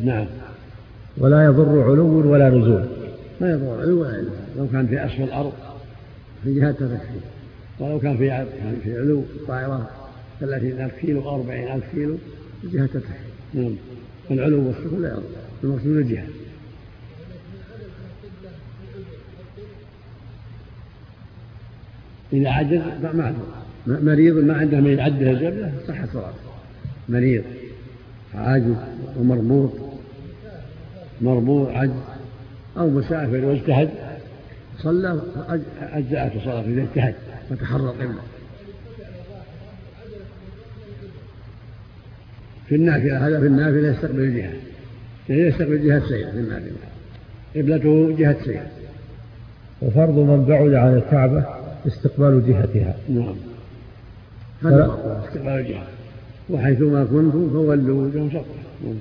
نعم. 0.05 0.27
ولا 1.19 1.45
يضر 1.45 1.83
علو 1.83 2.33
ولا 2.33 2.49
نزول. 2.51 2.85
ما 3.41 3.51
يضر 3.51 3.81
علو 3.81 4.01
ولا 4.01 4.21
نزول. 4.21 4.33
لو 4.57 4.67
كان 4.73 4.87
في 4.87 5.05
أسفل 5.05 5.23
الأرض 5.23 5.53
في 6.45 6.55
جهة 6.55 6.73
تكفي 6.73 7.21
ولو 7.79 8.01
كان 8.01 8.17
في 8.17 8.29
كان 8.29 8.77
في 8.85 8.99
علو 8.99 9.23
طائرة 9.49 9.91
ثلاثين 10.41 10.81
ألف 10.81 10.95
كيلو 10.95 11.21
أو 11.21 11.35
أربعين 11.35 11.73
ألف 11.73 11.85
كيلو 11.95 12.17
في 12.63 12.69
جهة 12.69 12.87
تكفي 12.87 13.09
نعم. 13.55 13.75
العلو 14.31 14.67
والسفل 14.67 15.03
لا 15.03 15.09
يضر. 15.09 15.23
المقصود 15.65 15.97
الجهة. 15.97 16.27
إذا 22.33 22.49
عجز 22.49 22.81
معذور 23.15 23.65
مريض 23.87 24.37
ما 24.37 24.55
عنده 24.55 24.81
من 24.81 24.99
يعده 24.99 25.31
القبلة 25.31 25.73
صح 25.89 26.05
صلاته 26.13 26.35
مريض 27.09 27.45
عاجز 28.35 28.75
ومربوط 29.19 29.71
مربوط 31.25 31.69
عجز 31.69 31.93
أو 32.79 32.91
مسافر 32.91 33.45
واجتهد 33.45 33.91
صلى 34.79 35.23
أجزأته 35.81 36.45
صلاته 36.45 36.69
إذا 36.69 36.83
اجتهد 36.83 37.15
وتحرى 37.51 37.83
القبلة 37.83 38.21
في 42.69 42.75
النافلة 42.75 43.27
هذا 43.29 43.41
في 43.41 43.47
النافلة 43.47 43.89
يستقبل 43.89 44.21
الجهة. 44.21 44.53
يعني 45.29 45.43
يستقبل 45.43 45.87
جهة 45.87 46.09
سير 46.09 46.31
في 46.31 46.39
النافلة. 46.39 46.73
قبلته 47.57 48.17
جهة 48.19 48.45
سير 48.45 48.63
وفرض 49.83 50.19
من 50.19 50.45
بعد 50.45 50.75
عن 50.75 50.95
الكعبة 50.95 51.45
استقبال 51.87 52.47
جهتها. 52.47 52.97
نعم. 53.09 53.35
هذا 54.65 55.23
استقبال 55.29 55.53
الجهة. 55.53 55.87
وحيثما 56.51 57.05
كنتم 57.05 57.51
فولوا 57.51 58.05
وجههم 58.05 58.31
شطره 58.31 58.95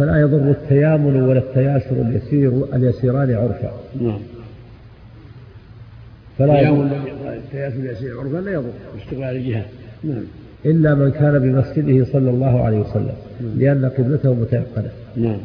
فلا 0.00 0.20
يضر 0.20 0.50
التيامن 0.50 1.22
ولا 1.22 1.38
التياسر 1.38 1.92
اليسير 1.92 2.74
اليسيران 2.74 3.34
عرفا. 3.34 3.72
نعم. 4.00 4.20
فلا 6.38 6.60
يضر. 6.60 6.96
التياسر 7.32 7.76
اليسير 7.76 8.20
عرفا 8.20 8.36
لا 8.36 8.52
يضر. 8.52 8.72
استقبال 9.02 9.36
الجهة. 9.36 9.64
نعم. 10.04 10.22
إلا 10.66 10.94
من 10.94 11.10
كان 11.10 11.38
بمسجده 11.38 12.12
صلى 12.12 12.30
الله 12.30 12.64
عليه 12.64 12.78
وسلم 12.78 13.14
نعم. 13.40 13.58
لأن 13.58 13.90
قبلته 13.98 14.34
متيقنة. 14.34 14.90
نعم. 15.16 15.38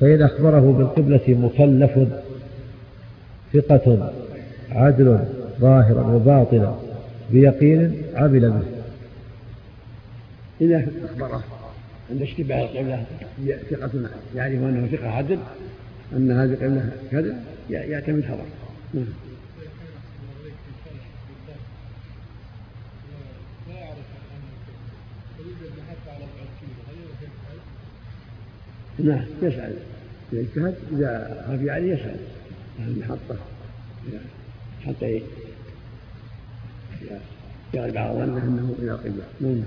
فإن 0.00 0.22
أخبره 0.22 0.72
بالقبلة 0.78 1.20
مكلف 1.28 2.08
ثقة 3.52 4.12
عدل 4.70 5.18
ظاهرا 5.60 6.02
وباطنا 6.02 6.78
بيقين 7.30 8.02
عمل 8.16 8.50
به. 8.50 8.62
إذا 10.60 10.86
أخبره. 11.04 11.57
عند 12.10 12.22
اشتباه 12.22 12.62
القبلة 12.62 13.04
ثقة 13.70 14.10
يعرف 14.34 14.54
أنه 14.54 14.86
ثقة 14.86 15.08
عدل 15.08 15.38
أن 16.12 16.30
هذه 16.30 16.50
القبلة 16.52 16.92
كذا 17.10 17.42
يعتمد 17.70 18.24
خبر 18.24 18.44
نعم. 18.94 19.06
نعم 28.98 29.24
يسأل. 29.42 29.74
إذا 30.32 30.40
اجتهد 30.40 30.74
إذا 30.92 31.44
خفي 31.48 31.70
عليه 31.70 31.92
يسأل. 31.92 32.16
أهل 32.80 32.90
المحطة. 32.90 33.36
حتى 34.86 35.22
يغلب 37.74 37.96
على 37.96 38.12
ظنه 38.12 38.38
أنه 38.38 38.74
إلى 38.78 38.90
القبلة 38.90 39.24
نعم. 39.40 39.62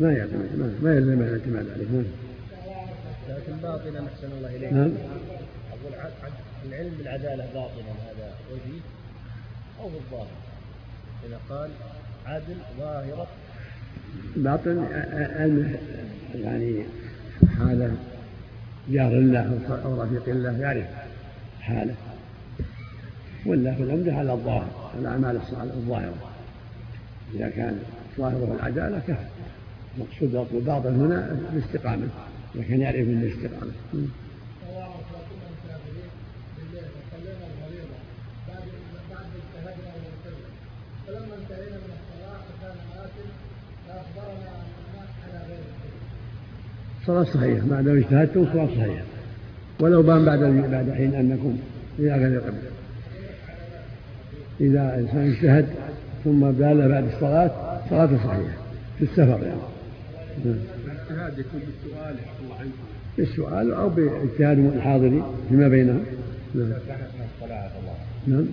ما 0.00 0.12
يعتمد 0.12 0.58
ما, 0.58 0.74
ما 0.82 0.94
يلزم 0.94 1.22
الاعتماد 1.22 1.66
عليه 1.70 1.86
نعم. 1.86 2.04
لكن 3.28 3.56
باطنا 3.62 4.08
أحسن 4.08 4.32
الله 4.32 4.56
إليك. 4.56 4.72
نعم. 4.72 4.92
أقول 5.72 6.12
العلم 6.68 6.94
بالعدالة 6.98 7.44
باطنا 7.54 7.92
هذا 8.06 8.34
وجيه 8.52 8.80
أو 9.80 9.88
بالظاهر 9.88 10.26
إذا 11.26 11.38
قال 11.50 11.70
عدل 12.26 12.56
ظاهرة. 12.78 13.26
باطن 14.36 14.78
علم 15.36 15.76
يعني 16.34 16.84
حالة 17.58 17.96
جار 18.88 19.12
الله 19.12 19.80
أو 19.84 20.02
رفيق 20.02 20.28
الله 20.28 20.58
يعرف 20.58 20.86
حالة. 21.60 21.94
ولا 23.46 23.74
في 23.74 23.82
العمدة 23.82 24.14
على 24.14 24.32
الظاهر 24.32 24.90
الأعمال 24.98 25.40
الظاهرة. 25.52 26.30
إذا 27.34 27.48
كان 27.48 27.82
ظاهره 28.18 28.56
العدالة 28.60 28.98
كفى 28.98 29.26
مقصود 29.98 30.46
الباطن 30.54 30.94
هنا 30.94 31.38
الاستقامة 31.52 32.06
كان 32.68 32.80
يعرف 32.80 32.96
من 32.96 33.22
الاستقامة. 33.22 33.72
فلما 41.06 41.34
انتهينا 41.40 41.76
من 41.76 41.90
الصلاة 41.94 42.40
فأخبرنا 43.88 44.50
على 45.28 45.40
غير 45.48 45.58
صحيحة 47.24 47.66
ما 47.66 47.82
دام 47.82 47.96
اجتهدتم 47.96 48.52
صلاة 48.52 48.66
صحيحة. 48.66 49.04
ولو 49.80 50.02
بان 50.02 50.24
بعد 50.24 50.38
بعد 50.70 50.90
حين 50.90 51.14
أنكم 51.14 51.58
إلى 51.98 52.12
غير 52.12 52.32
القبلة 52.38 52.70
إذا 54.60 54.94
الإنسان 54.94 55.30
اجتهد 55.32 55.66
ثم 56.24 56.40
بال 56.40 56.88
بعد 56.88 57.04
الصلاة 57.04 57.80
صلاة 57.90 58.06
صحيحة 58.06 58.62
في 58.98 59.04
السفر 59.04 59.42
يعني. 59.42 59.73
الاجتهاد 60.44 61.38
يكون 61.38 61.60
بالسؤال 61.60 62.14
الله 62.42 62.54
عنكم 62.60 62.94
بالسؤال 63.18 63.72
أو 63.74 63.88
باجتهاد 63.88 64.58
الحاضرين 64.58 65.22
فيما 65.48 65.68
بينهم. 65.68 66.04
نعم. 66.54 66.64
إذا 66.66 66.80
كانت 66.88 67.00
من 67.18 67.26
الصلاة 67.34 67.70
الله. 67.80 67.96
نعم. 68.26 68.46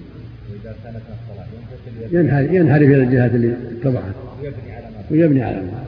وإذا 0.51 0.75
كانت 0.83 0.95
من 0.95 1.15
الصلاة 1.21 2.21
ينحرف 2.21 2.51
ينحرف 2.51 2.81
إلى 2.81 3.03
الجهات 3.03 3.31
اللي 3.35 3.55
اتضحت 3.81 4.15
ويبني 4.41 4.71
على 4.71 4.85
ما 4.85 5.03
ويبني 5.11 5.43
على 5.43 5.61
ما. 5.61 5.85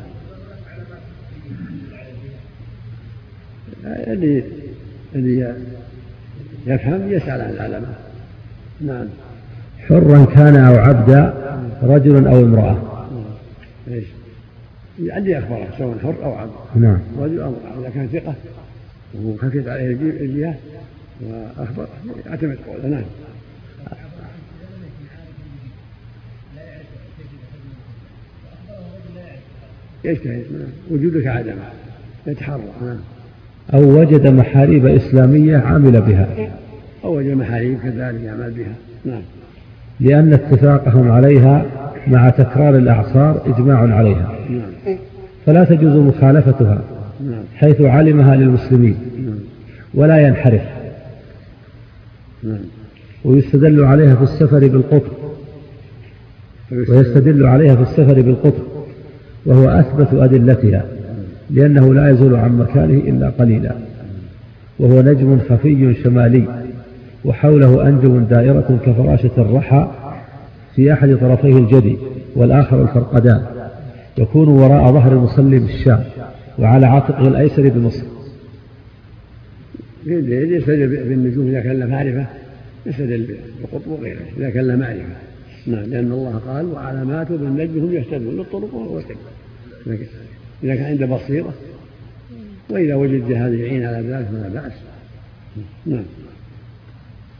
اللي 3.85 4.43
اللي 5.15 5.55
يفهم 6.67 7.11
يسأل 7.11 7.41
عن 7.41 7.49
العلماء. 7.49 8.11
نعم. 8.81 9.07
حرا 9.87 10.25
كان 10.25 10.55
أو 10.55 10.75
عبدا 10.75 11.33
رجلا 11.83 12.29
أو 12.29 12.39
امرأة. 12.39 12.77
إيش؟ 13.87 14.05
اللي 14.99 15.37
أخبره 15.37 15.67
سواء 15.77 15.97
حر 16.03 16.15
أو 16.23 16.33
عبد. 16.33 16.51
نعم. 16.75 16.99
رجل 17.19 17.41
أو 17.41 17.53
إذا 17.79 17.89
كان 17.89 18.07
ثقة 18.07 18.33
وخفيت 19.23 19.67
عليه 19.67 19.87
الجهة 19.95 20.55
وأخبر 21.21 21.87
يعتمد 22.25 22.57
قوله. 22.67 22.87
نعم. 22.87 23.03
يجتهد. 30.03 30.45
وجودك 30.91 31.27
عدمه 31.27 31.69
يتحرى. 32.27 32.61
نعم. 32.81 32.97
أو 33.73 33.99
وجد 33.99 34.27
محاريب 34.27 34.85
إسلامية 34.85 35.57
عمل 35.57 36.01
بها. 36.01 36.27
أو 37.03 37.17
وجد 37.17 37.33
محاريب 37.33 37.79
كذلك 37.79 38.21
يعمل 38.23 38.51
بها. 38.51 38.75
نعم. 39.05 39.21
لأن 39.99 40.33
اتفاقهم 40.33 41.11
عليها 41.11 41.65
مع 42.07 42.29
تكرار 42.29 42.77
الأعصار 42.77 43.41
إجماع 43.45 43.95
عليها. 43.95 44.31
فلا 45.45 45.63
تجوز 45.63 45.95
مخالفتها 45.95 46.81
حيث 47.55 47.81
علمها 47.81 48.35
للمسلمين 48.35 48.95
ولا 49.93 50.17
ينحرف. 50.27 50.61
ويستدل 53.25 53.83
عليها 53.83 54.15
في 54.15 54.23
السفر 54.23 54.59
بالقطر 54.59 55.11
ويستدل 56.89 57.45
عليها 57.45 57.75
في 57.75 57.81
السفر 57.81 58.21
بالقطر 58.21 58.63
وهو 59.45 59.69
أثبت 59.69 60.07
أدلتها 60.13 60.85
لأنه 61.49 61.93
لا 61.93 62.09
يزول 62.09 62.35
عن 62.35 62.57
مكانه 62.57 62.93
إلا 62.93 63.29
قليلا. 63.29 63.71
وهو 64.79 65.01
نجم 65.01 65.39
خفي 65.49 65.93
شمالي. 66.03 66.43
وحوله 67.25 67.87
أنجم 67.87 68.19
دائرة 68.19 68.79
كفراشة 68.85 69.31
الرحى 69.37 69.91
في 70.75 70.93
أحد 70.93 71.15
طرفيه 71.15 71.57
الجدي 71.57 71.97
والآخر 72.35 72.81
الفرقدان. 72.81 73.45
يكون 74.17 74.47
وراء 74.47 74.91
ظهر 74.91 75.11
المصلي 75.11 75.59
بالشام 75.59 76.03
وعلى 76.59 76.85
عاتقه 76.85 77.27
الأيسر 77.27 77.69
بمصر. 77.69 78.05
يستدل 80.05 80.87
بالنجوم 80.87 81.47
إذا 81.47 81.61
كان 81.61 81.79
له 81.79 81.85
معرفة. 81.85 82.25
يستدل 82.85 83.37
بقطب 83.63 83.87
وغيره 83.87 84.21
إذا 84.37 84.49
كان 84.49 84.67
له 84.67 84.75
معرفة. 84.75 85.15
نعم 85.67 85.83
لأن 85.83 86.11
الله 86.11 86.41
قال 86.47 86.65
وعلامات 86.65 87.31
بالنجم 87.31 87.79
هم 87.79 87.93
يهتدون 87.93 88.37
للطرق 88.37 88.73
والسبل 88.73 89.15
إذا 90.63 90.75
كان 90.75 90.85
عنده 90.85 91.05
بصيرة 91.05 91.53
وإذا 92.69 92.95
وجد 92.95 93.29
جهاز 93.29 93.53
يعين 93.53 93.85
على 93.85 94.07
ذلك 94.07 94.27
فلا 94.31 94.61
بأس. 94.61 94.71
نعم. 95.85 96.03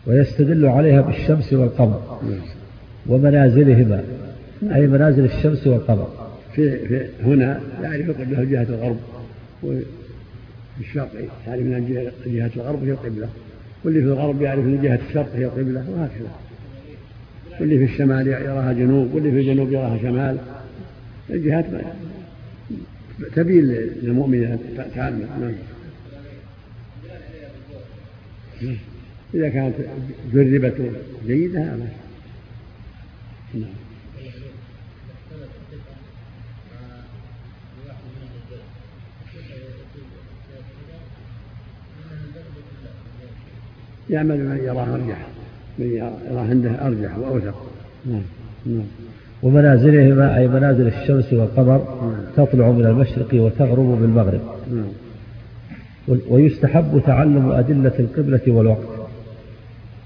ويستدل 0.07 0.65
عليها 0.65 1.01
بالشمس 1.01 1.53
والقمر. 1.53 2.19
نعم. 2.23 2.39
ومنازلهما 3.07 4.03
أي 4.75 4.87
منازل 4.87 5.25
الشمس 5.25 5.67
والقمر. 5.67 6.07
في, 6.55 6.87
في 6.87 7.07
هنا 7.23 7.61
يعرف 7.83 8.09
القبلة 8.09 8.43
جهة 8.43 8.63
الغرب 8.69 8.97
وفي 9.63 9.83
الشرق 10.79 11.11
يعرف 11.47 11.61
من 11.61 12.11
جهة 12.25 12.51
الغرب 12.55 12.83
هي 12.83 12.91
القبلة 12.91 13.29
واللي 13.83 14.01
في 14.01 14.07
الغرب 14.07 14.41
يعرف 14.41 14.65
من 14.65 14.81
جهة 14.81 14.99
الشرق 15.09 15.35
هي 15.35 15.45
القبلة 15.45 15.85
وهكذا. 15.89 16.31
واللي 17.59 17.77
في 17.77 17.93
الشمال 17.93 18.27
يراها 18.27 18.73
جنوب 18.73 19.13
واللي 19.13 19.31
في 19.31 19.39
الجنوب 19.39 19.71
يراها 19.71 19.97
شمال. 19.97 20.37
الجهات 21.29 21.65
تبين 23.35 23.63
للمؤمن 24.03 24.59
تعلم 24.95 25.27
نعم. 25.41 25.53
إذا 29.33 29.49
كانت 29.49 29.75
جربت 30.33 30.91
جيدة 31.27 31.73
نعم. 33.53 33.63
يعمل 44.09 44.37
من 44.37 44.57
يراه 44.57 44.93
أرجح. 44.93 45.27
من 45.79 45.85
يراه 45.85 46.41
عنده 46.49 46.87
أرجح 46.87 47.17
وأوثق. 47.17 47.65
نعم 48.05 48.21
نعم. 48.65 48.85
ومنازلهما 49.43 50.37
أي 50.37 50.47
منازل 50.47 50.87
الشمس 50.87 51.33
والقمر 51.33 51.79
تطلع 52.35 52.71
من 52.71 52.85
المشرق 52.85 53.33
وتغرب 53.33 54.01
بالمغرب 54.01 54.41
نعم. 54.71 54.91
ويستحب 56.29 57.01
تعلم 57.05 57.51
أدلة 57.51 57.93
القبلة 57.99 58.41
والوقت. 58.47 59.07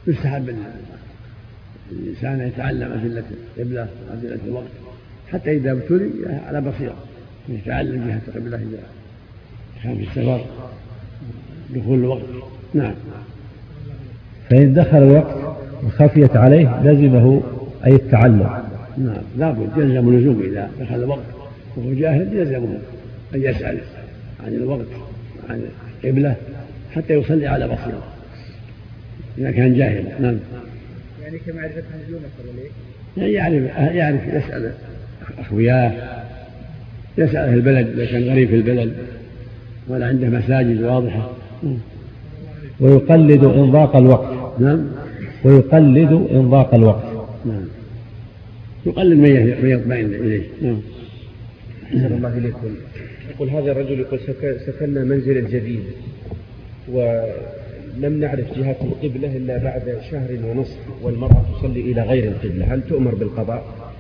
يستحب 0.08 0.50
الإنسان 1.92 2.48
يتعلم 2.48 2.92
أدلة 2.92 3.24
القبلة 3.58 3.88
وأدلة 4.10 4.40
الوقت. 4.48 4.72
حتى 5.32 5.52
إذا 5.52 5.72
ابتلي 5.72 6.10
على 6.48 6.62
بصيرة. 6.62 6.96
يتعلم 7.50 8.08
جهة 8.08 8.22
القبلة 8.28 8.58
إذا 8.58 8.80
كان 9.84 9.96
في 9.96 10.04
السفر. 10.04 10.46
دخول 11.76 12.00
الوقت. 12.00 12.26
نعم. 12.74 12.94
فإن 14.50 14.74
دخل 14.74 14.98
الوقت 14.98 15.58
وخفيت 15.84 16.38
عليه 16.38 16.82
لزمه 16.84 17.42
أي 17.86 17.96
التعلم. 17.96 18.50
نعم. 18.98 19.22
لابد 19.38 19.70
يلزم 19.78 20.10
اللزوم 20.10 20.42
إذا 20.42 20.70
دخل 20.80 20.96
الوقت. 20.96 21.26
وهو 21.78 21.94
جاهل 21.94 22.38
يلزمه 22.38 22.78
أن 23.36 23.44
يسأل 23.44 23.80
عن 24.46 24.54
الوقت 24.54 24.88
عن 25.50 25.62
القبلة 26.04 26.36
حتى 26.96 27.14
يصلي 27.14 27.48
على 27.48 27.68
بصيرة. 27.68 28.04
إذا 29.38 29.52
كان 29.52 29.76
جاهل. 29.76 30.06
نعم. 30.20 30.38
يعني 31.28 31.40
كمعرفة 31.40 31.84
النجوم 31.96 32.22
يعني 33.18 33.34
يعرف 33.34 33.96
يعرف 33.96 34.28
يسأل 34.28 34.72
أخوياه 35.40 35.92
يسأل 37.18 37.38
أهل 37.38 37.54
البلد 37.54 37.88
إذا 38.00 38.06
كان 38.06 38.24
غريب 38.24 38.50
في 38.50 38.56
البلد 38.56 38.94
ولا 39.88 40.08
عنده 40.08 40.28
مساجد 40.28 40.82
واضحة. 40.82 41.32
ويقلد 42.80 43.44
إن 43.44 43.72
ضاق 43.72 43.96
الوقت. 43.96 44.60
نعم. 44.60 44.88
ويقلد 45.44 46.12
إن 46.32 46.50
ضاق 46.50 46.74
الوقت. 46.74 47.28
نعم. 47.46 47.66
يقلد 48.86 49.18
من 49.18 49.70
يطمئن 49.70 50.14
إليه. 50.14 50.44
نعم. 50.62 50.82
أحسن 51.88 52.16
الله 52.16 52.38
إليكم. 52.38 52.76
يقول 53.36 53.50
هذا 53.50 53.72
الرجل 53.72 54.00
يقول 54.00 54.20
سكننا 54.66 55.04
منزلا 55.04 55.40
جديد 55.40 55.84
ولم 57.98 58.20
نعرف 58.20 58.58
جهة 58.58 58.76
القبلة 58.82 59.38
إلا 59.38 59.58
بعد 59.58 60.02
شهر 60.12 60.38
ونصف 60.46 60.78
والمرأة 61.02 61.46
تصلي 61.58 61.82
إلى 61.82 62.02
غير 62.02 62.24
القبلة. 62.24 62.74
هل 62.74 62.82
تؤمر 62.90 63.16
بالقضاء؟ 63.16 63.92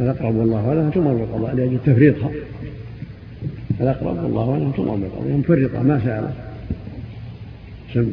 الأقرب 0.00 0.34
والله 0.34 0.68
أعلم 0.68 0.90
تؤمر 0.90 1.14
بالقضاء 1.14 1.54
لأجل 1.54 1.78
تفريطها. 1.86 2.30
الأقرب 3.80 4.24
والله 4.24 4.52
أعلم 4.52 4.72
تؤمر 4.72 4.94
بالقضاء 4.94 5.36
مفرطة 5.36 5.82
ما 5.82 6.00
سألت 6.04 6.34
سم 7.94 8.12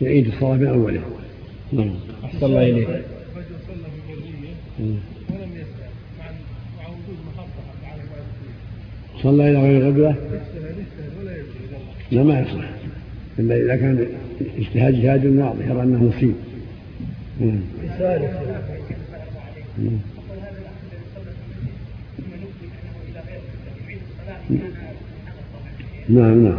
يعيد 0.00 0.26
الصلاة 0.26 0.54
من 0.54 0.66
أوله. 0.66 1.00
نعم. 1.72 1.94
أحسن 2.24 2.46
الله 2.46 2.62
إليك. 2.62 2.88
رجل 2.88 3.02
صلى 3.66 3.86
ولم 4.78 5.52
يسأل 5.52 5.92
مع 6.78 6.88
وجود 6.88 7.18
محطة 7.26 7.62
على 7.84 8.02
صلى 9.22 9.50
إلى 9.50 9.58
غير 9.58 9.88
القبلة 9.88 10.08
يرجع 10.08 10.40
لا 12.10 12.22
ما 12.22 12.40
يصلح. 12.40 12.70
إلا 13.38 13.56
إذا 13.56 13.76
كان 13.76 14.06
اجتهاد 14.58 15.02
جهاد 15.02 15.26
واضح 15.26 15.66
يرى 15.66 15.82
أنه 15.82 16.04
مصيب. 16.04 16.34
نعم. 17.40 17.60
نعم. 26.08 26.58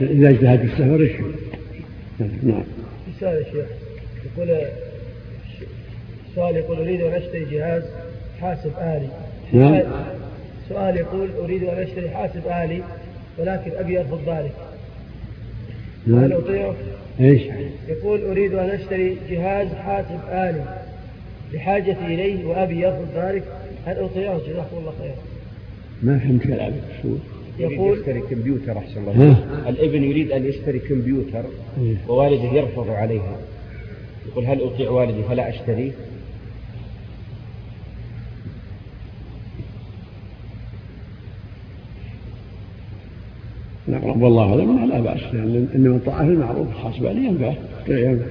إذا 0.00 0.30
اجتهد 0.30 0.58
في 0.58 0.64
السفر 0.64 1.02
يشفي 1.02 1.43
نعم. 2.18 2.62
سؤال 3.20 3.36
يا 3.36 3.44
شيخ. 3.44 3.66
يقول 4.24 4.66
سؤال 6.34 6.56
يقول 6.56 6.78
أريد 6.78 7.00
أن 7.00 7.12
أشتري 7.12 7.44
جهاز 7.44 7.82
حاسب 8.40 8.72
آلي. 8.78 9.08
نعم. 9.52 9.82
سؤال 10.68 10.96
يقول 10.96 11.30
أريد 11.30 11.64
أن 11.64 11.82
أشتري 11.82 12.10
حاسب 12.10 12.46
آلي 12.46 12.82
ولكن 13.38 13.70
أبي 13.78 14.00
أرفض 14.00 14.20
ذلك 14.28 14.52
نعم. 16.06 16.24
هل 16.24 16.32
أطيعه؟ 16.32 16.74
إيش؟ 17.20 17.42
يقول 17.88 18.24
أريد 18.24 18.54
أن 18.54 18.70
أشتري 18.70 19.16
جهاز 19.30 19.68
حاسب 19.68 20.20
آلي 20.28 20.64
بحاجتي 21.52 22.06
إليه 22.06 22.44
وأبي 22.44 22.80
يرفض 22.80 23.06
ذلك 23.16 23.44
هل 23.86 23.96
أطيعه 23.98 24.38
جزاكم 24.38 24.76
الله 24.78 24.92
خيرا 24.98 25.16
ما 26.02 26.18
فهمت 26.18 26.42
كلامك 26.42 26.82
شو 27.02 27.08
يقول 27.58 27.98
يشتري 27.98 28.20
كمبيوتر 28.20 28.78
أحسن 28.78 29.00
الله 29.08 29.68
الابن 29.68 30.04
يريد 30.04 30.32
أن 30.32 30.46
يشتري 30.46 30.78
كمبيوتر 30.78 31.44
إيه. 31.80 31.96
ووالده 32.08 32.44
يرفض 32.44 32.90
عليها. 32.90 33.36
يقول 34.26 34.46
هل 34.46 34.60
أطيع 34.62 34.90
والدي 34.90 35.22
فلا 35.22 35.48
أشتريه؟ 35.48 35.92
الأقرب 43.88 44.22
والله 44.22 44.42
أعلم 44.50 44.88
لا 44.88 45.00
بأس 45.00 45.20
لأن 45.34 45.68
إنما 45.74 45.96
الطاعة 45.96 46.24
في 46.24 46.30
المعروف 46.32 46.68
عليه 47.06 47.28
ينفعه 47.28 47.56
ينفع 47.88 48.26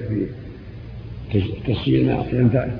في 1.32 1.42
تسجيل 1.66 2.06
ما 2.06 2.24
ينفعه 2.32 2.70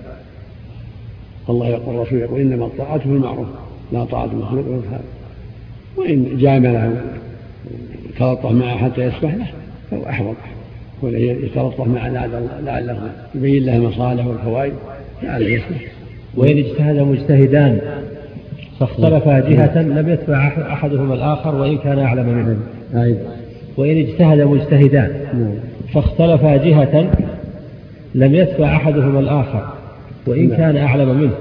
الله 1.48 1.68
يقول 1.68 1.94
الرسول 1.94 2.18
يقول 2.18 2.40
إنما 2.40 2.66
الطاعة 2.66 2.98
في 2.98 3.06
المعروف 3.06 3.48
لا 3.92 4.04
طاعة 4.04 4.24
المخلوق 4.24 4.64
في 4.64 4.70
الخالق 4.70 5.04
وإن 5.96 6.36
جامله 6.38 6.92
تلطف 8.18 8.50
معه 8.50 8.76
حتى 8.76 9.00
يسمح 9.00 9.34
له 9.34 9.46
فهو 9.90 10.08
أحوط. 10.08 10.36
كونه 11.00 11.18
يتلطف 11.18 11.86
معه 11.86 12.08
لعله 12.64 12.98
يبين 13.34 13.66
له 13.66 13.76
المصالح 13.76 14.26
والفوائد 14.26 14.72
لعله 15.22 15.46
يسمح 15.46 15.80
وإن 16.34 16.58
اجتهد 16.58 16.98
مجتهدان 16.98 17.78
فاختلفا 18.80 19.38
جهة 19.50 19.82
لم 19.82 20.08
يتبع 20.08 20.48
أحدهما 20.72 21.14
الآخر 21.14 21.54
وإن 21.54 21.78
كان 21.78 21.98
أعلم 21.98 22.26
منه 22.26 22.56
وإن 23.76 23.98
اجتهد 23.98 24.40
مجتهدان 24.40 25.10
فاختلفا 25.94 26.56
جهة 26.56 27.10
لم 28.14 28.34
يتبع 28.34 28.76
أحدهما 28.76 29.20
الآخر 29.20 29.68
وإن 30.26 30.48
كان 30.50 30.76
أعلم 30.76 31.20
منه 31.20 31.34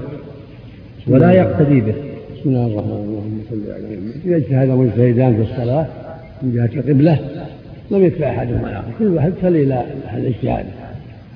ولا 1.06 1.32
يقتدي 1.32 1.80
به. 1.80 1.94
بسم 2.34 2.50
الله 2.50 2.66
الرحمن 2.66 2.92
الرحيم. 2.92 3.33
صل 3.50 3.72
على 3.72 3.82
محمد 3.82 4.14
إذا 4.24 4.36
اجتهد 4.36 4.68
مجتهدان 4.68 5.36
في 5.36 5.42
الصلاة 5.42 5.86
من 6.42 6.52
جهة 6.54 6.80
القبلة 6.80 7.18
لم 7.90 8.04
يتبع 8.04 8.28
أحدهما 8.28 8.70
الآخر 8.70 8.88
كل 8.98 9.06
واحد 9.06 9.32
يصلي 9.38 9.62
إلى 9.62 9.84
الاجتهاد 10.16 10.66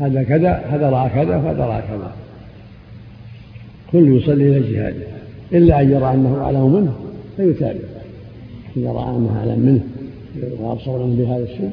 هذا 0.00 0.22
كذا 0.22 0.64
هذا 0.70 0.90
رأى 0.90 1.08
كذا 1.08 1.36
وهذا 1.36 1.64
رأى 1.64 1.82
كذا. 1.82 2.12
كل 3.92 4.16
يصلي 4.16 4.48
إلى 4.48 4.58
اجتهاده. 4.58 5.06
إلا 5.52 5.80
أن 5.80 5.90
يرى 5.90 6.14
أنه 6.14 6.40
أعلم 6.42 6.72
منه 6.72 6.94
فيتابع. 7.36 7.78
إذا 8.76 8.90
رأى 8.90 9.16
أنه 9.16 9.36
أعلم 9.38 9.60
منه 9.60 9.80
وأبصر 10.60 11.06
منه 11.06 11.24
بهذا 11.24 11.44
الشيء. 11.44 11.70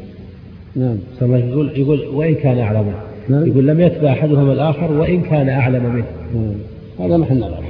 نعم. 0.76 0.98
يقول 1.22 1.80
يقول 1.80 2.08
وإن 2.08 2.36
كان 2.36 2.60
أعلم 2.60 2.94
نعم. 3.30 3.48
يقول 3.48 3.68
لم 3.68 3.80
يتبع 3.80 4.12
أحدهما 4.12 4.54
الآخر 4.54 4.92
وإن 4.92 5.22
كان 5.22 5.50
أعلم 5.50 5.84
منه. 5.84 6.06
نعم. 6.36 6.56
هذا 7.00 7.18
محل 7.18 7.38
نظر. 7.38 7.65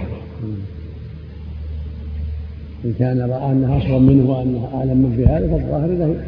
إن 2.86 2.94
كان 3.00 3.22
رأى 3.22 3.52
أنه 3.52 3.78
أصغر 3.78 4.00
منه 4.00 4.30
وأنه 4.30 4.70
أعلم 4.74 4.98
منه 4.98 5.16
في 5.16 5.26
هذا 5.26 5.48
فالظاهر 5.48 5.86
أنه 5.86 6.24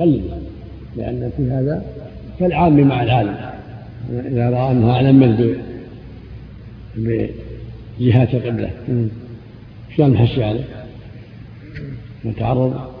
يقلده 0.00 0.36
لأن 0.96 1.30
في 1.36 1.50
هذا 1.50 1.84
كالعام 2.38 2.80
مع 2.80 3.02
العالم. 3.02 3.36
إذا 4.10 4.50
رأى 4.50 4.72
أنه 4.72 4.90
أعلم 4.90 5.16
منه 5.16 5.56
بجهات 6.96 8.34
القبلة. 8.34 8.70
شلون 9.96 10.10
نحشي 10.10 10.44
عليه؟ 10.44 10.64
نتعرض 12.24 12.92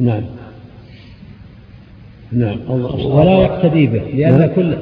نعم. 0.00 0.22
نعم. 2.32 2.70
ولا 3.04 3.42
يقتدي 3.42 3.86
به 3.86 3.98
لأن 3.98 4.38
نعم. 4.38 4.54
كل 4.54 4.76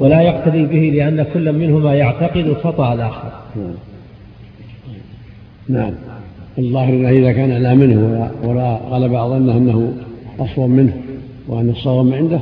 ولا 0.00 0.20
يقتدي 0.20 0.66
به 0.66 0.96
لأن 0.96 1.26
كل 1.34 1.52
منهما 1.52 1.94
يعتقد 1.94 2.52
خطأ 2.52 2.94
الآخر. 2.94 3.32
نعم. 5.68 5.92
الظاهر 6.58 7.08
إذا 7.08 7.32
كان 7.32 7.50
لا 7.50 7.74
منه 7.74 8.30
ولا 8.44 8.76
غلب 8.90 9.12
ظنه 9.12 9.56
أنه 9.56 9.92
أصوب 10.38 10.70
منه 10.70 10.92
وأن 11.48 11.70
الصواب 11.70 12.12
عنده 12.12 12.40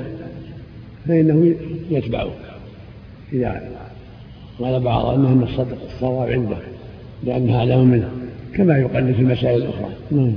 فإنه 1.09 1.55
يتبعه. 1.91 2.31
إذا 3.33 3.63
غلب 4.61 4.83
ظنه 4.83 5.33
أن 5.33 5.43
الصدق 5.43 5.79
الصواب 5.95 6.31
عنده 6.31 6.57
لأنها 7.25 7.59
أعلم 7.59 7.85
منه 7.85 8.09
كما 8.55 8.79
يقلد 8.79 9.15
في 9.15 9.23
المسائل 9.23 9.63
الأخرى. 9.63 9.89
نعم. 10.11 10.33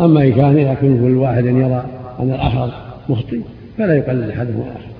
أما 0.00 0.22
إن 0.22 0.32
كان 0.32 0.58
يكون 0.58 1.00
كل 1.00 1.16
واحد 1.16 1.44
يرى 1.44 1.84
أن 2.20 2.30
الآخر 2.30 2.70
مخطئ 3.08 3.40
فلا 3.78 3.96
يقلد 3.96 4.30
أحدهم 4.30 4.60
الآخر. 4.60 4.91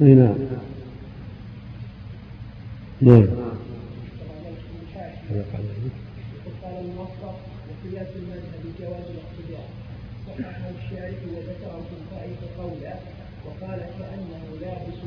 نعم 0.00 0.34
نعم 3.00 3.26
الموفق 6.80 7.38
وقياس 7.68 8.08
المذهب 8.16 8.60
بجواز 8.64 9.04
الاقتداء 9.14 9.68
صححه 10.26 10.70
وذكره 11.32 11.86
وقال 13.46 13.78
كانه 13.98 14.44
لابس 14.60 14.98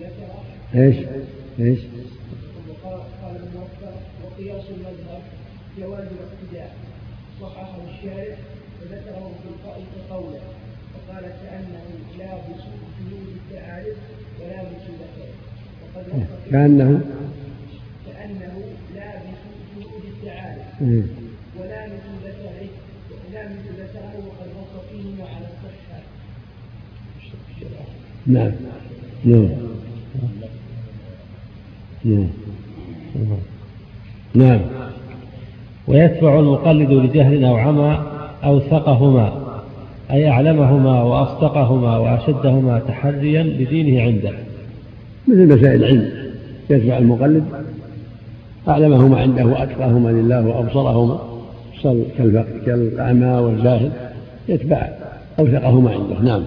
ذكره 0.00 0.44
إيش؟ 0.74 0.96
إيش؟ 1.60 1.80
قال 3.22 3.36
الموفق 3.36 3.94
وقياس 4.24 4.64
المذهب 4.70 5.22
جواز 5.78 6.06
الاقتداء 6.06 6.76
صححه 7.40 7.78
الشارح 7.88 8.38
وذكره 8.82 9.32
في 9.42 9.48
الفائق 9.48 10.10
قولا 10.10 10.40
وقال 11.10 11.22
كأنه 11.22 11.86
لابس 12.18 12.62
جلود 13.00 13.28
الثعالب 13.36 13.96
ولابس 14.40 14.82
ذكره 15.00 15.32
وقد 15.82 16.26
كأنه 16.50 17.00
كأنه 18.06 18.54
لابس 18.94 19.40
جلود 19.76 20.02
الثعالب 20.04 21.06
ولامس 21.58 22.02
ذكره 22.24 22.68
ولامس 23.10 23.64
ذكره 23.78 24.12
وقد 24.26 24.48
نص 24.58 24.82
فيهما 24.90 25.24
على 25.24 25.46
الصحة. 25.46 26.00
نعم. 28.26 28.52
نعم. 29.24 29.48
نعم. 32.04 32.28
نعم. 34.34 34.60
ويتبع 35.88 36.38
المقلد 36.38 36.90
لجهل 36.90 37.44
أو 37.44 37.56
عمى 37.56 38.06
أوثقهما. 38.44 39.49
أي 40.12 40.28
أعلمهما 40.28 41.02
وأصدقهما 41.02 41.98
وأشدهما 41.98 42.78
تحريا 42.88 43.42
لدينه 43.42 44.02
عنده. 44.02 44.30
مثل 45.28 45.46
مسائل 45.46 45.84
العلم 45.84 46.10
يتبع 46.70 46.98
المقلد. 46.98 47.44
أعلمهما 48.68 49.20
عنده 49.20 49.46
وأتقاهما 49.46 50.10
لله 50.10 50.46
وأبصرهما. 50.46 51.18
كالأعمى 52.66 53.26
والجاهل 53.26 53.90
يتبع 54.48 54.88
أوثقهما 55.38 55.90
عنده. 55.90 56.30
نعم. 56.30 56.42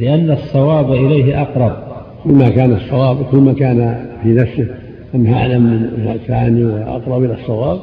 لأن 0.00 0.30
الصواب 0.30 0.92
إليه 0.92 1.42
أقرب. 1.42 1.76
كل 2.24 2.32
ما 2.32 2.48
كان 2.48 2.72
الصواب 2.72 3.24
كل 3.24 3.38
ما 3.38 3.52
كان 3.52 4.06
في 4.22 4.28
نفسه 4.28 4.66
أنه 5.14 5.38
أعلم 5.38 5.62
من 5.62 6.12
الثاني 6.14 6.64
وأقرب 6.64 7.24
إلى 7.24 7.34
الصواب 7.34 7.80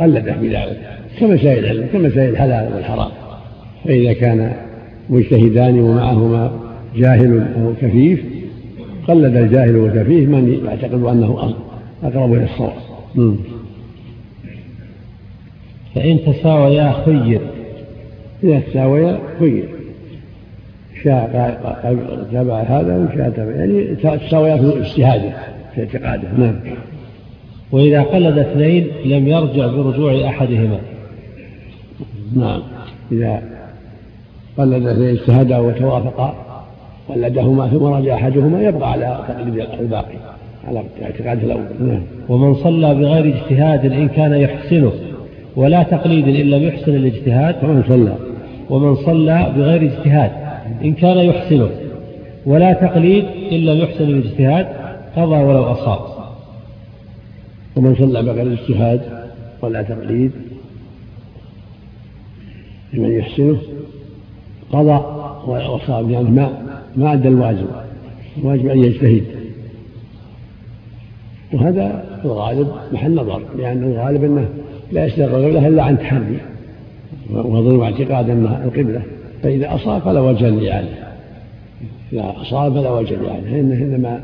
قلده 0.00 0.36
بذلك 0.36 0.80
كمسائل 1.18 1.64
العلم 1.64 1.86
كمسائل 1.92 2.30
الحلال 2.30 2.72
والحرام. 2.74 3.10
فإذا 3.84 4.12
كان 4.12 4.52
مجتهدان 5.10 5.80
ومعهما 5.80 6.50
جاهل 6.96 7.46
أو 7.62 7.72
كفيف 7.82 8.24
قلد 9.08 9.36
الجاهل 9.36 9.76
والكفيف 9.76 10.28
من 10.28 10.60
يعتقد 10.64 11.02
أنه 11.04 11.54
أقرب 12.02 12.32
إلى 12.32 12.44
الصواب. 12.44 13.36
فإن 15.94 16.18
تساويا 16.26 16.92
خير. 17.04 17.40
إذا 18.44 18.60
تساويا 18.60 19.18
خير. 19.38 19.79
شاء 21.04 21.58
تبع 22.32 22.60
هذا 22.60 22.96
وشاء 22.96 23.30
تبع. 23.30 23.50
يعني 23.50 23.94
تساويا 23.94 24.56
في 24.56 24.80
اجتهاده 24.80 25.32
في 25.74 25.80
اعتقاده. 25.80 26.28
نعم. 26.38 26.54
وإذا 27.72 28.02
قلد 28.02 28.38
اثنين 28.38 28.86
لم 29.04 29.28
يرجع 29.28 29.66
برجوع 29.66 30.28
أحدهما. 30.28 30.78
نعم. 32.36 32.62
إذا 33.12 33.42
قلد 34.58 34.86
اثنين 34.86 35.08
اجتهدا 35.08 35.58
وتوافقا 35.58 36.34
قلدهما 37.08 37.68
ثم 37.68 37.84
رجع 37.84 38.14
أحدهما 38.14 38.62
يبقى 38.62 38.92
على 38.92 39.18
تقليد 39.28 39.66
الباقي 39.80 40.16
على 40.68 40.82
اعتقاد 41.02 41.44
الأول. 41.44 41.62
نعم. 41.80 42.02
ومن 42.28 42.54
صلى 42.54 42.94
بغير 42.94 43.34
اجتهاد 43.34 43.92
إن 43.92 44.08
كان 44.08 44.34
يحسنه 44.34 44.92
ولا 45.56 45.82
تقليد 45.82 46.28
إن 46.28 46.50
لم 46.50 46.62
يحسن 46.62 46.94
الاجتهاد. 46.94 47.56
ومن 47.64 47.82
صلى. 47.88 48.14
ومن 48.70 48.96
صلى 48.96 49.52
بغير 49.56 49.82
اجتهاد. 49.82 50.30
إن 50.84 50.92
كان 50.92 51.16
يحسنه. 51.18 51.70
ولا 52.46 52.72
تقليد 52.72 53.24
إن 53.52 53.58
لم 53.58 53.78
يحسن 53.78 54.04
الاجتهاد 54.04 54.66
قضى 55.16 55.36
ولو 55.36 55.62
أصاب. 55.62 56.00
ومن 57.76 57.94
صلى 57.94 58.22
بغير 58.22 58.52
اجتهاد 58.52 59.00
ولا 59.62 59.82
تقليد 59.82 60.30
لمن 62.92 63.10
يحسنه 63.10 63.58
قضى 64.72 65.04
وأصاب 65.46 66.10
يعني 66.10 66.30
ما 66.30 66.62
ما 66.96 67.12
أدى 67.12 67.28
الواجب. 67.28 67.66
الواجب 68.38 68.66
أن 68.66 68.78
يجتهد. 68.78 69.24
وهذا 71.52 72.04
في 72.22 72.24
الغالب 72.24 72.68
محل 72.92 73.14
نظر 73.14 73.42
لأن 73.58 73.84
الغالب 73.84 74.24
أنه 74.24 74.48
لا 74.92 75.06
يستغرق 75.06 75.34
القبلة 75.34 75.68
إلا 75.68 75.82
عن 75.82 75.98
تحري 75.98 76.38
وظن 77.30 77.82
اعتقاد 77.82 78.30
أنها 78.30 78.64
القبلة. 78.64 79.02
فإذا 79.42 79.74
أصاب 79.74 80.02
فلا 80.02 80.20
وجه 80.20 80.48
للإعادة 80.48 80.88
إذا 82.12 82.34
أصاب 82.36 82.72
فلا 82.74 82.90
وجه 82.90 83.14
للإعادة 83.14 83.50
لأنه 83.50 83.74
إنما 83.74 84.20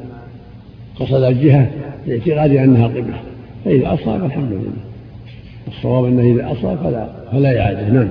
قصد 1.01 1.23
الجهة 1.23 1.71
لاعتقاد 2.07 2.51
أنها 2.51 2.87
القبلة 2.87 3.21
فإذا 3.65 3.95
أصاب 3.95 4.25
الحمد 4.25 4.53
لله. 4.53 4.73
الصواب 5.69 6.05
أنه 6.05 6.23
إذا 6.23 6.53
أصاب 6.53 6.79
فلا 6.79 7.09
فلا 7.33 7.61
إعادة. 7.61 7.89
نعم. 7.89 8.09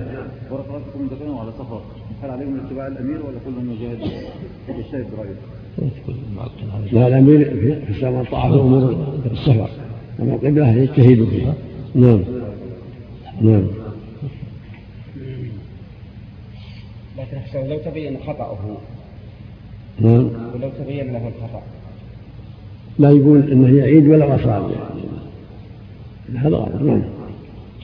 ورقاتكم 0.52 1.08
دفنوا 1.12 1.40
على 1.40 1.52
سفر 1.60 1.82
هل 2.24 2.30
عليهم 2.30 2.60
اتباع 2.66 2.88
الأمير 2.88 3.18
ولا 3.18 3.38
كل 3.46 3.72
يجاهد 3.72 4.00
يجتهد 4.70 5.06
برأيه؟ 5.18 5.36
لا 6.92 7.08
الأمير 7.08 7.46
في 7.86 7.90
السماء 7.90 8.24
طاعة 8.32 8.62
أمور 8.62 9.08
السفر. 9.32 9.70
أما 10.20 10.34
القبلة 10.34 10.70
يجتهد 10.70 11.28
فيها. 11.30 11.54
نعم. 11.96 12.22
نعم 13.42 13.68
لكن 17.18 17.38
أحسن 17.56 17.70
لو 17.70 17.78
تبين 17.78 18.18
خطأه. 18.28 18.58
نعم. 20.00 20.30
ولو 20.56 20.70
تبين 20.80 21.14
له 21.14 21.28
الخطأ. 21.28 21.62
لا 23.00 23.10
يقول 23.10 23.52
انه 23.52 23.78
يعيد 23.78 24.08
ولا 24.08 24.36
اصاب 24.36 24.64
يعني 24.72 26.40
هذا 26.40 26.56
غلط. 26.56 26.82
نعم. 26.82 27.02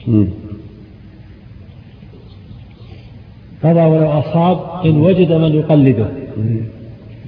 مم. 0.06 0.26
قضى 3.64 3.80
ولو 3.80 4.08
أصاب 4.10 4.86
إن 4.86 4.96
وجد 4.96 5.32
من 5.32 5.54
يقلده. 5.54 6.08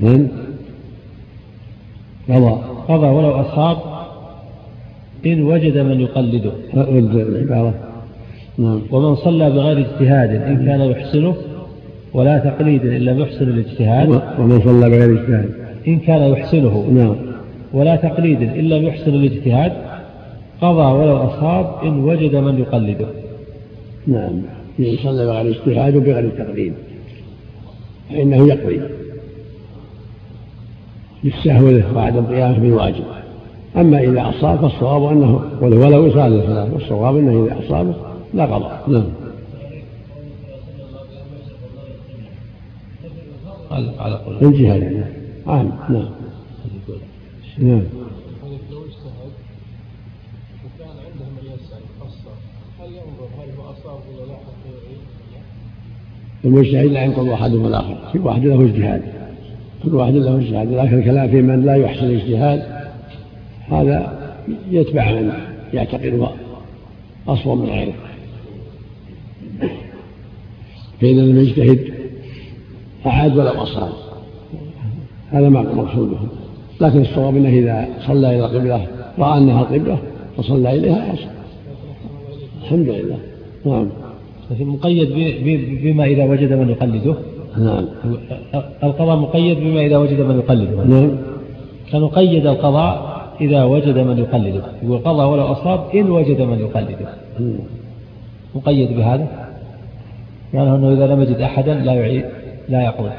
من 0.01 0.29
قضى. 2.29 2.61
قضى 2.89 3.07
ولو 3.07 3.31
أصاب 3.31 3.79
إن 5.27 5.43
وجد 5.43 5.79
من 5.79 6.01
يقلده. 6.01 6.53
العبارة 6.75 7.75
نعم. 8.59 8.81
ومن 8.91 9.17
صلى 9.17 9.51
بغير 9.51 9.79
اجتهاد 9.79 10.31
إن 10.31 10.67
كان 10.67 10.81
يحسنه 10.81 11.37
ولا 12.15 12.39
تقليد 12.39 12.87
إن 12.87 13.01
لم 13.01 13.21
يحسن 13.21 13.49
الاجتهاد. 13.49 14.09
ومن 14.39 14.61
صلى 14.65 14.91
بغير 14.91 15.21
اجتهاد. 15.21 15.51
إن 15.89 15.99
كان 15.99 16.31
يحسنه. 16.31 16.87
نعم. 16.95 17.17
ولا 17.73 17.97
تقليد 17.97 18.43
إن 18.43 18.69
لم 18.69 18.85
يحسن 18.85 19.15
الاجتهاد. 19.15 19.73
قضى 20.61 20.93
ولو 20.99 21.17
أصاب 21.17 21.75
إن 21.85 22.05
وجد 22.05 22.37
من 22.37 22.59
يقلده. 22.59 23.07
نعم. 24.07 24.43
إن 24.81 24.97
صلى 25.03 25.27
بغير 25.27 25.49
اجتهاد 25.49 25.97
وبغير 25.97 26.31
تقليد. 26.31 26.73
فإنه 28.11 28.49
يقضي. 28.49 28.81
للسهو 31.25 31.97
وعدم 31.97 32.27
قيامه 32.27 32.59
بالواجب 32.59 33.05
أما 33.77 34.01
إذا 34.01 34.29
أصاب 34.29 34.61
فالصواب 34.61 35.13
أنه 35.13 35.41
ولو 35.61 36.07
يصلي 36.07 36.27
الصلاة 36.27 36.75
والصواب 36.75 37.17
أنه 37.17 37.47
إذا 37.47 37.67
أصابه 37.67 37.95
لا 38.35 38.45
قضاء. 38.45 38.85
نعم. 38.89 39.24
على 43.75 44.15
قول 44.15 44.37
الجهاد 44.43 44.83
يعني. 44.83 45.05
عام. 45.47 45.73
نعم. 45.89 46.09
نعم. 47.59 47.83
لو 48.71 48.85
اجتهد 48.85 49.33
وكان 50.65 50.89
عنده 50.89 51.25
من 51.25 51.45
يسأل 51.55 51.83
قصر 52.01 52.31
هل 52.81 52.89
ينظر 52.89 53.29
هل 53.39 53.57
هو 53.59 53.73
أصاب 53.73 54.01
ولا 54.09 54.27
لا 54.27 54.35
حتى؟ 54.35 54.65
المجتهد 56.45 56.87
لا 56.87 57.05
ينقض 57.05 57.29
أحدهما 57.29 57.69
الآخر 57.69 57.97
كل 58.13 58.19
واحد 58.19 58.45
له 58.45 58.65
اجتهاد. 58.65 59.03
كل 59.85 59.95
واحد 59.95 60.15
له 60.15 60.39
اجتهاد. 60.39 60.73
لكن 60.73 60.99
الكلام 60.99 61.31
في 61.31 61.43
من 61.43 61.65
لا 61.65 61.77
يحسن 61.77 62.07
الاجتهاد 62.07 62.63
هذا 63.69 64.19
يتبع 64.71 65.13
من 65.13 65.33
يعتقد 65.73 66.29
أصوب 67.29 67.59
من 67.59 67.69
غيره. 67.69 67.95
فإذا 71.01 71.21
لم 71.21 71.94
أعاد 73.07 73.37
ولو 73.37 73.51
أصاب 73.51 73.93
هذا 75.31 75.49
ما 75.49 75.63
مقصوده 75.63 76.17
لكن 76.81 77.01
الصواب 77.01 77.37
أنه 77.37 77.49
إذا 77.49 77.89
صلى 78.07 78.37
إلى 78.37 78.45
القبلة 78.47 78.87
رأى 79.19 79.39
أنها 79.39 79.61
القبلة 79.61 79.99
فصلى 80.37 80.73
إليها 80.77 81.15
أصاب 81.15 81.35
الحمد 82.65 82.89
لله. 82.89 83.19
نعم. 83.65 83.89
لكن 84.51 84.67
مقيد 84.67 85.09
بما 85.83 86.05
إذا 86.05 86.25
وجد 86.25 86.53
من 86.53 86.69
يقلده؟ 86.69 87.15
نعم. 87.59 87.85
القضاء 88.85 89.17
مقيد 89.17 89.59
بما 89.59 89.81
إذا 89.81 89.97
وجد 89.97 90.21
من 90.21 90.39
يقلده. 90.39 90.85
نعم. 90.85 91.11
كان 91.93 92.09
قيد 92.09 92.47
القضاء 92.47 93.15
إذا 93.41 93.65
وجد 93.65 93.99
من 93.99 94.19
يقلده. 94.19 94.63
يقول 94.83 94.99
قضى 94.99 95.25
ولو 95.25 95.43
أصاب 95.43 95.81
إن 95.95 96.11
وجد 96.11 96.43
من 96.43 96.59
يقلده. 96.59 97.09
مقيد 98.55 98.97
بهذا؟ 98.97 99.29
معناه 100.55 100.77
أنه 100.77 100.93
إذا 100.93 101.07
لم 101.07 101.23
يجد 101.23 101.41
أحدا 101.41 101.75
لا 101.75 101.93
يعيد. 101.93 102.25
لا 102.69 102.83
يقول. 102.83 103.11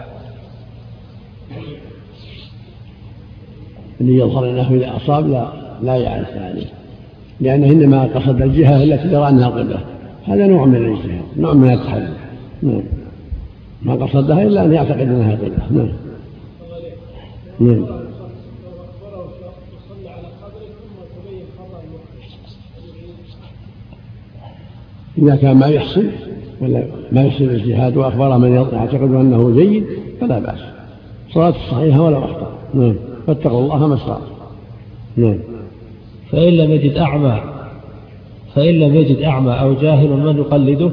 اللي 4.01 4.17
يظهر 4.17 4.49
أنه 4.49 4.73
إذا 4.73 4.95
أصاب 4.95 5.29
لا 5.29 5.47
لا 5.83 5.95
يعرف 5.95 6.37
عليه 6.37 6.65
لأنه 7.39 7.67
إنما 7.67 8.03
قصد 8.03 8.41
الجهة 8.41 8.83
التي 8.83 9.07
يرى 9.07 9.29
أنها 9.29 9.47
القبله 9.47 9.79
هذا 10.27 10.47
نوع 10.47 10.65
من 10.65 10.75
الاجتهاد 10.75 11.23
نوع 11.37 11.53
من 11.53 11.73
التحلل 11.73 12.13
نعم. 12.63 12.81
ما 13.81 13.93
قصدها 13.93 14.43
إلا 14.43 14.65
أن 14.65 14.73
يعتقد 14.73 14.99
أنها 14.99 15.33
القبله 15.33 15.67
نعم. 15.71 15.91
نعم. 17.59 17.85
إذا 25.17 25.35
كان 25.35 25.57
ما 25.57 25.67
يحسن 25.67 26.11
ولا 26.61 26.83
ما 27.11 27.23
يحسن 27.23 27.45
الاجتهاد 27.45 27.97
وأخبر 27.97 28.37
من 28.37 28.55
يعتقد 28.55 29.01
أنه 29.01 29.55
جيد 29.55 29.85
فلا 30.21 30.39
بأس. 30.39 30.59
صلاة 31.33 31.53
صحيحة 31.71 32.01
ولا 32.01 32.17
أخطأ. 32.17 32.51
نعم. 32.73 32.95
فاتقوا 33.27 33.61
الله 33.61 33.87
ما 33.87 33.95
استطعتم. 33.95 34.23
نعم. 35.17 35.37
فإن 36.31 36.53
لم 36.53 36.71
يجد 36.71 36.97
أعمى 36.97 37.41
فإن 38.55 38.79
لم 38.79 38.95
يجد 38.95 39.21
أعمى 39.21 39.51
أو 39.51 39.73
جاهل 39.73 40.09
من 40.09 40.37
يقلده 40.37 40.91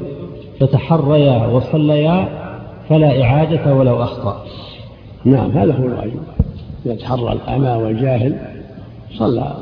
فتحريا 0.59 1.47
وصليا 1.47 2.27
فلا 2.89 3.23
إعادة 3.23 3.75
ولو 3.75 4.03
أخطأ. 4.03 4.45
نعم 5.25 5.51
هذا 5.51 5.73
هو 5.73 5.85
الواجب. 5.85 6.19
يتحرى 6.85 7.33
الأعمى 7.33 7.83
والجاهل 7.83 8.35
صلى. 9.13 9.57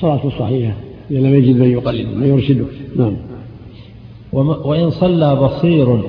صلاة 0.00 0.30
صحيحة. 0.38 0.74
إذا 1.10 1.20
لم 1.20 1.34
يجد 1.34 1.56
من 1.56 1.70
يقلد 1.70 2.16
من 2.16 2.26
يرشده. 2.26 2.64
نعم. 2.96 3.16
وإن 4.34 4.90
صلى 4.90 5.34
بصير 5.34 6.00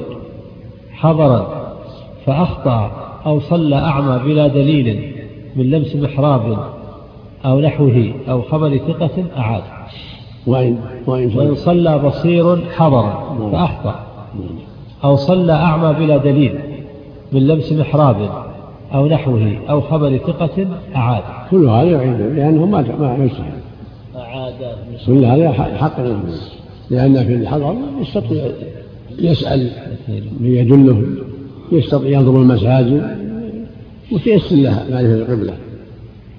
حضرا 0.91 1.65
فأخطأ 2.25 2.91
أو 3.25 3.39
صلى 3.39 3.75
أعمى 3.75 4.19
بلا 4.25 4.47
دليل 4.47 5.15
من 5.55 5.69
لمس 5.69 5.95
محراب 5.95 6.57
أو 7.45 7.59
نحوه 7.59 8.13
أو 8.29 8.41
خبر 8.41 8.77
ثقة 8.77 9.23
أعاد. 9.37 9.63
وإن 10.47 10.77
وإن 11.07 11.37
وإن 11.37 11.55
صلى 11.55 11.97
بصير 11.97 12.65
حضرا 12.71 13.37
فأخطأ 13.51 13.99
أو 15.03 15.15
صلى 15.15 15.53
أعمى 15.53 15.93
بلا 15.93 16.17
دليل 16.17 16.59
من 17.31 17.47
لمس 17.47 17.71
محراب 17.71 18.29
أو 18.93 19.07
نحوه 19.07 19.57
أو 19.69 19.81
خبر 19.81 20.17
ثقة 20.17 20.67
أعاد. 20.95 21.23
كل 21.51 21.67
هذا 21.67 21.91
يعيد 21.91 22.21
لأنه 22.21 22.65
ما 22.65 22.81
ما 22.99 23.29
أعاد 24.15 24.61
كل 25.07 25.25
هذا 25.25 25.51
حق 25.51 25.99
له. 25.99 26.19
لأن 26.89 27.25
في 27.25 27.33
الحضر 27.33 27.75
يستطيع 28.01 28.51
يسأل 29.19 29.71
من 30.39 30.55
يدله 30.55 31.03
يستطيع 31.71 32.09
ينظر 32.09 32.41
المساجد 32.41 33.17
وتيسر 34.11 34.55
له 34.55 34.85
معرفة 34.91 35.13
القبلة. 35.13 35.53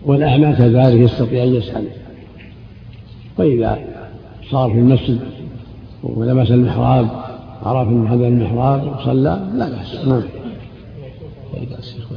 والأعمى 0.05 0.52
كذلك 0.52 1.01
يستطيع 1.01 1.44
أن 1.44 1.55
يسأل. 1.55 1.85
فإذا 3.39 3.78
صار 4.51 4.70
في 4.70 4.78
المسجد 4.78 5.18
ولمس 6.02 6.51
المحراب 6.51 7.09
عرف 7.62 7.89
أن 7.89 8.06
هذا 8.06 8.28
المحراب 8.28 9.01
صلى 9.05 9.48
لا 9.55 9.68
بأس. 9.68 10.06
نعم. 10.06 10.23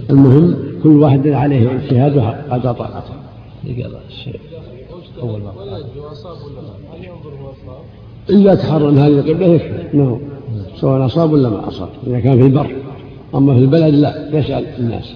المهم 0.09 0.55
كل 0.83 0.89
واحد 0.89 1.27
عليه 1.27 1.71
اجتهاد 1.71 2.19
قدر 2.49 2.73
طاقته 2.73 3.13
أول 5.21 5.41
تحرى 8.27 8.89
أن 8.89 8.97
هذه 8.97 9.19
القبلة 9.19 9.47
يكفي 9.47 9.97
نعم. 9.97 10.19
سواء 10.75 11.05
أصاب 11.05 11.31
ولا 11.31 11.49
ما 11.49 11.67
أصاب. 11.67 11.89
إذا 12.07 12.19
كان 12.19 12.37
في 12.37 12.45
البر. 12.45 12.75
أما 13.35 13.53
في 13.53 13.59
البلد 13.59 13.95
لا 13.95 14.39
يسأل 14.39 14.65
الناس. 14.79 15.15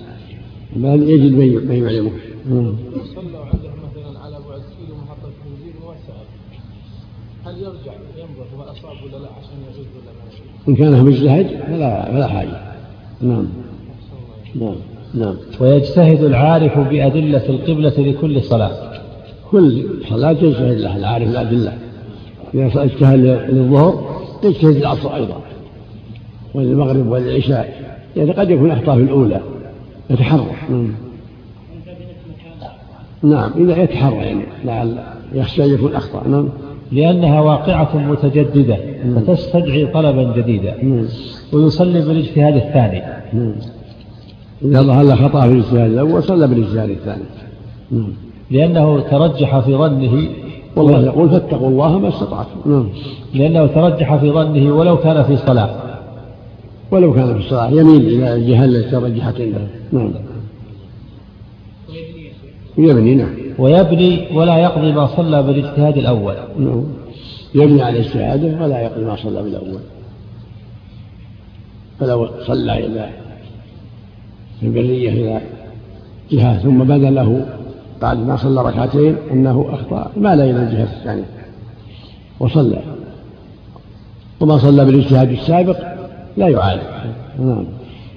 البلد 0.76 1.10
يجد 1.10 1.32
من 1.70 1.84
يعلمه. 1.84 2.12
نعم. 2.50 2.76
صلوا 3.16 3.46
عنده 3.46 3.70
مثلا 3.70 4.20
على 4.20 4.36
بعد 4.50 4.62
كيلو 4.78 4.96
محطة 4.96 5.30
بنزين 5.46 5.74
وسأل 5.84 6.26
هل 7.46 7.58
يرجع 7.58 7.94
ينظر 8.18 8.46
هو 8.58 8.62
أصاب 8.62 9.04
ولا 9.06 9.24
لا 9.24 9.30
عشان 9.30 9.58
يعيد 9.64 9.88
ولا 9.96 10.12
ما 10.14 10.24
يعيد؟ 10.32 10.68
إن 10.68 10.76
كان 10.76 11.06
مجتهد 11.06 11.64
فلا 11.68 12.12
فلا 12.12 12.28
حاجة. 12.28 12.62
نعم. 13.22 13.48
نعم. 14.56 14.76
نعم. 15.14 15.36
ويجتهد 15.60 16.24
العارف 16.24 16.80
بأدلة 16.80 17.50
القبلة 17.50 18.00
لكل 18.00 18.44
صلاة. 18.44 18.94
كل 19.52 19.86
صلاة 20.10 20.32
يجتهد 20.32 20.78
لها 20.78 20.98
العارف 20.98 21.30
الأدلة 21.30 21.83
إذا 22.54 22.84
اجتهد 22.84 23.20
للظهر 23.50 24.22
يجتهد 24.44 24.76
العصر 24.76 25.16
أيضا 25.16 25.42
وللمغرب 26.54 27.08
وللعشاء 27.08 27.84
يعني 28.18 28.32
قد 28.32 28.50
يكون 28.50 28.72
أخطأ 28.72 28.96
في 28.96 29.02
الأولى 29.02 29.40
يتحرى. 30.10 30.46
نعم. 30.70 30.92
نعم 33.24 33.52
إذا 33.58 33.84
يتحرى 33.84 34.16
يعني 34.16 34.44
لعل 34.66 34.98
يخشى 35.34 35.64
أن 35.66 35.74
يكون 35.74 35.96
أخطأ. 35.96 36.28
نعم. 36.28 36.50
لأنها 36.92 37.42
واقعة 37.42 37.98
متجددة 37.98 38.78
فتستدعي 39.16 39.86
طلبا 39.86 40.34
جديدا. 40.38 41.06
ويصلي 41.54 42.02
بالاجتهاد 42.02 42.56
الثاني. 42.56 43.02
نعم. 43.34 43.56
إذا 44.62 44.82
ظهر 44.82 45.04
له 45.04 45.16
خطأ 45.16 45.42
في 45.42 45.54
الاجتهاد 45.54 45.92
الأول 45.92 46.24
صلى 46.24 46.48
بالاجتهاد 46.48 46.90
الثاني. 46.90 47.24
نعم. 47.92 48.14
لأنه 48.52 49.00
ترجح 49.00 49.60
في 49.60 49.76
ظنه 49.76 50.28
والله 50.76 51.06
يقول 51.06 51.30
فاتقوا 51.30 51.68
الله 51.68 52.00
ما 52.00 52.10
استطعتم. 52.10 52.60
نعم. 52.66 52.90
لأنه 53.34 53.68
ترجح 53.68 54.16
في 54.16 54.32
ظنه 54.32 54.76
ولو 54.76 54.98
كان 54.98 55.24
في 55.24 55.38
صلاة. 55.38 55.70
ولو 56.92 57.14
كان 57.14 57.34
في 57.34 57.40
الصلاة 57.40 57.70
يميل 57.70 58.08
إلى 58.08 58.36
الجهة 58.36 58.66
التي 58.66 58.92
ترجحت 58.92 59.42
عنده. 59.42 59.68
نعم. 59.92 60.12
ويبني 62.78 63.16
نعم. 63.16 63.34
ويبني 63.58 64.28
ولا 64.34 64.58
يقضي 64.58 64.92
ما 64.92 65.08
صلى 65.08 65.44
بالاجتهاد 65.44 65.98
الأول. 65.98 66.36
نعم. 66.60 66.84
يبني 67.56 67.82
على 67.82 68.00
اجتهاده 68.00 68.64
ولا 68.64 68.82
يقضي 68.82 69.06
ما 69.06 69.16
صلى 69.16 69.44
بالأول. 69.44 69.80
فلو 72.00 72.30
صلى 72.48 72.86
إلى 72.86 73.10
البرية 74.64 75.10
إلى 75.10 75.42
جهة 76.32 76.58
ثم 76.58 76.84
بدا 76.84 77.10
له 77.10 77.46
بعد 78.04 78.28
ما 78.28 78.38
صلى 78.38 78.62
ركعتين 78.62 79.16
أنه 79.32 79.66
أخطأ 79.70 80.12
مال 80.18 80.42
إلى 80.42 80.64
الجهة 80.64 80.84
الثانية. 80.84 81.24
وصلى. 82.40 82.80
وما 84.40 84.58
صلى 84.58 84.86
بالاجتهاد 84.86 85.32
السابق 85.32 85.78
لا 86.38 86.48
يعاد 86.48 86.80
نعم. 87.40 87.66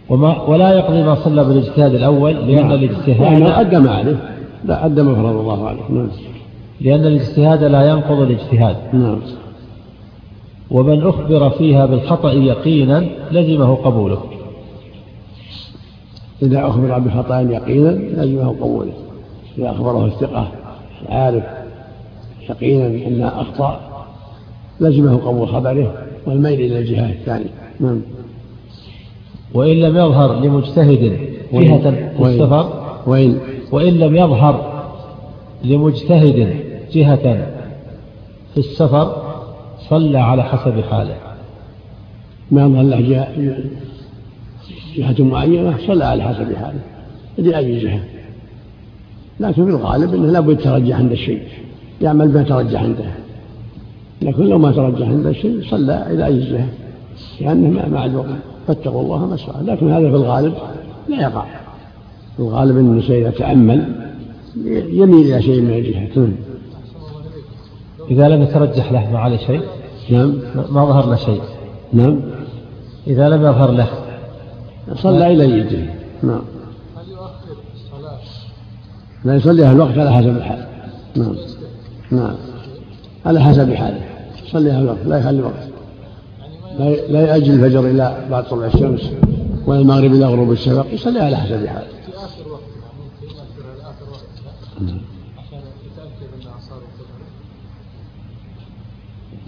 وما 0.08 0.42
ولا 0.42 0.72
يقضي 0.72 1.02
ما 1.02 1.14
صلى 1.14 1.44
بالاجتهاد 1.44 1.94
الأول 1.94 2.34
لأن 2.34 2.54
نعم. 2.54 2.72
الاجتهاد 2.72 3.20
لأنه 3.20 3.60
أدى 3.60 3.78
ما 3.78 3.90
عليه. 3.90 4.16
لا 4.64 4.86
أدى 4.86 5.02
ما 5.02 5.14
فرض 5.14 5.36
الله 5.36 5.68
عليه. 5.68 5.82
نعم. 5.90 6.08
لأن 6.80 7.00
الاجتهاد 7.00 7.64
لا 7.64 7.90
ينقض 7.90 8.20
الاجتهاد. 8.20 8.76
نعم. 8.92 9.18
ومن 10.70 11.06
أخبر 11.06 11.50
فيها 11.50 11.86
بالخطأ 11.86 12.32
يقينا 12.32 13.06
لزمه 13.30 13.74
قبوله. 13.74 14.18
إذا 16.42 16.66
أخبر 16.66 16.98
بخطأ 16.98 17.40
يقينا 17.40 17.90
لازمه 17.90 18.48
قبوله. 18.48 19.05
إذا 19.58 19.70
أخبره 19.70 20.06
الثقة 20.06 20.48
العارف 21.08 21.44
يقينا 22.48 22.86
أنها 22.86 23.40
أخطأ 23.40 23.80
لزمه 24.80 25.16
قبول 25.16 25.48
خبره 25.48 25.94
والميل 26.26 26.60
إلى 26.60 26.78
الجهة 26.78 27.10
الثانية 27.10 27.50
نعم. 27.80 28.00
وإن 29.54 29.76
لم 29.76 29.96
يظهر 29.96 30.40
لمجتهد 30.40 31.18
جهة 31.52 32.10
السفر 32.20 32.82
وإن 33.06 33.38
وإن 33.72 33.98
لم 33.98 34.16
يظهر 34.16 34.82
لمجتهد 35.64 36.56
جهة 36.92 37.46
في 38.54 38.56
السفر 38.56 39.22
صلى 39.88 40.18
على 40.18 40.42
حسب 40.42 40.80
حاله. 40.80 41.16
ما 42.50 42.66
يظهر 42.66 42.82
له 42.82 43.00
جهة 43.00 43.28
جهة 44.96 45.24
معينة 45.24 45.78
صلى 45.86 46.04
على 46.04 46.22
حسب 46.22 46.56
حاله. 46.56 46.80
لأي 47.38 47.78
جهة؟ 47.78 48.00
لكن 49.40 49.64
في 49.64 49.70
الغالب 49.70 50.14
أنه 50.14 50.32
لابد 50.32 50.60
يترجح 50.60 50.96
عند 50.96 51.12
الشيء 51.12 51.42
يعمل 52.02 52.28
بما 52.28 52.42
ترجح 52.42 52.82
عنده. 52.82 53.04
لكن 54.22 54.46
لو 54.46 54.58
ما 54.58 54.72
ترجح 54.72 55.08
عنده 55.08 55.32
شيء 55.32 55.62
صلى 55.70 56.06
جهة 56.10 56.68
لأنه 57.40 57.70
ما- 57.70 57.88
معذور 57.88 58.26
فاتقوا 58.68 59.02
الله 59.02 59.26
ما 59.26 59.34
استطعتم 59.34 59.66
لكن 59.70 59.90
هذا 59.92 60.10
في 60.10 60.16
الغالب 60.16 60.54
لا 61.08 61.20
يقع. 61.22 61.44
في 62.36 62.40
الغالب 62.42 62.76
أن 62.78 62.90
الإنسان 62.92 63.16
إذا 63.16 63.30
تأمل 63.30 63.84
يميل 64.92 65.26
إلى 65.34 65.42
شيء 65.42 65.60
من 65.62 65.70
الجهة. 65.70 66.08
نعم. 66.16 66.32
إذا 68.10 68.28
لم 68.28 68.42
يترجح 68.42 68.92
له 68.92 69.10
ما 69.12 69.18
عليه 69.18 69.36
شيء 69.36 69.60
نعم. 70.10 70.34
ما 70.70 70.84
ظهر 70.84 71.10
له 71.10 71.16
شيء. 71.16 71.40
نعم. 71.92 72.20
إذا 73.06 73.28
لم 73.28 73.40
يظهر 73.42 73.70
له 73.70 73.86
صلى 74.94 75.32
إلى 75.32 75.44
أي 75.44 75.60
جهة 75.60 75.94
نعم. 76.22 76.40
لا 79.27 79.35
يصليها 79.36 79.73
الوقت 79.73 79.98
على 79.98 80.12
حسب 80.12 80.28
الحال 80.36 80.66
نعم. 81.16 81.36
نعم. 82.11 82.35
على 83.27 83.40
حسب 83.40 83.74
حاله. 83.74 84.01
يصليها 84.47 84.81
الوقت 84.81 84.98
لا 85.07 85.19
يخلي 85.19 85.43
وقت. 85.43 85.69
لا 87.11 87.20
يأجل 87.20 87.55
الفجر 87.55 87.81
إلى 87.90 88.27
بعد 88.31 88.44
طلوع 88.48 88.66
الشمس 88.66 89.11
ولا 89.66 89.81
المغرب 89.81 90.12
إلى 90.15 90.24
غروب 90.27 90.53
الشفق 90.53 90.86
يصليها 90.93 91.24
على 91.24 91.36
حسب 91.36 91.66
حاله. 91.66 91.86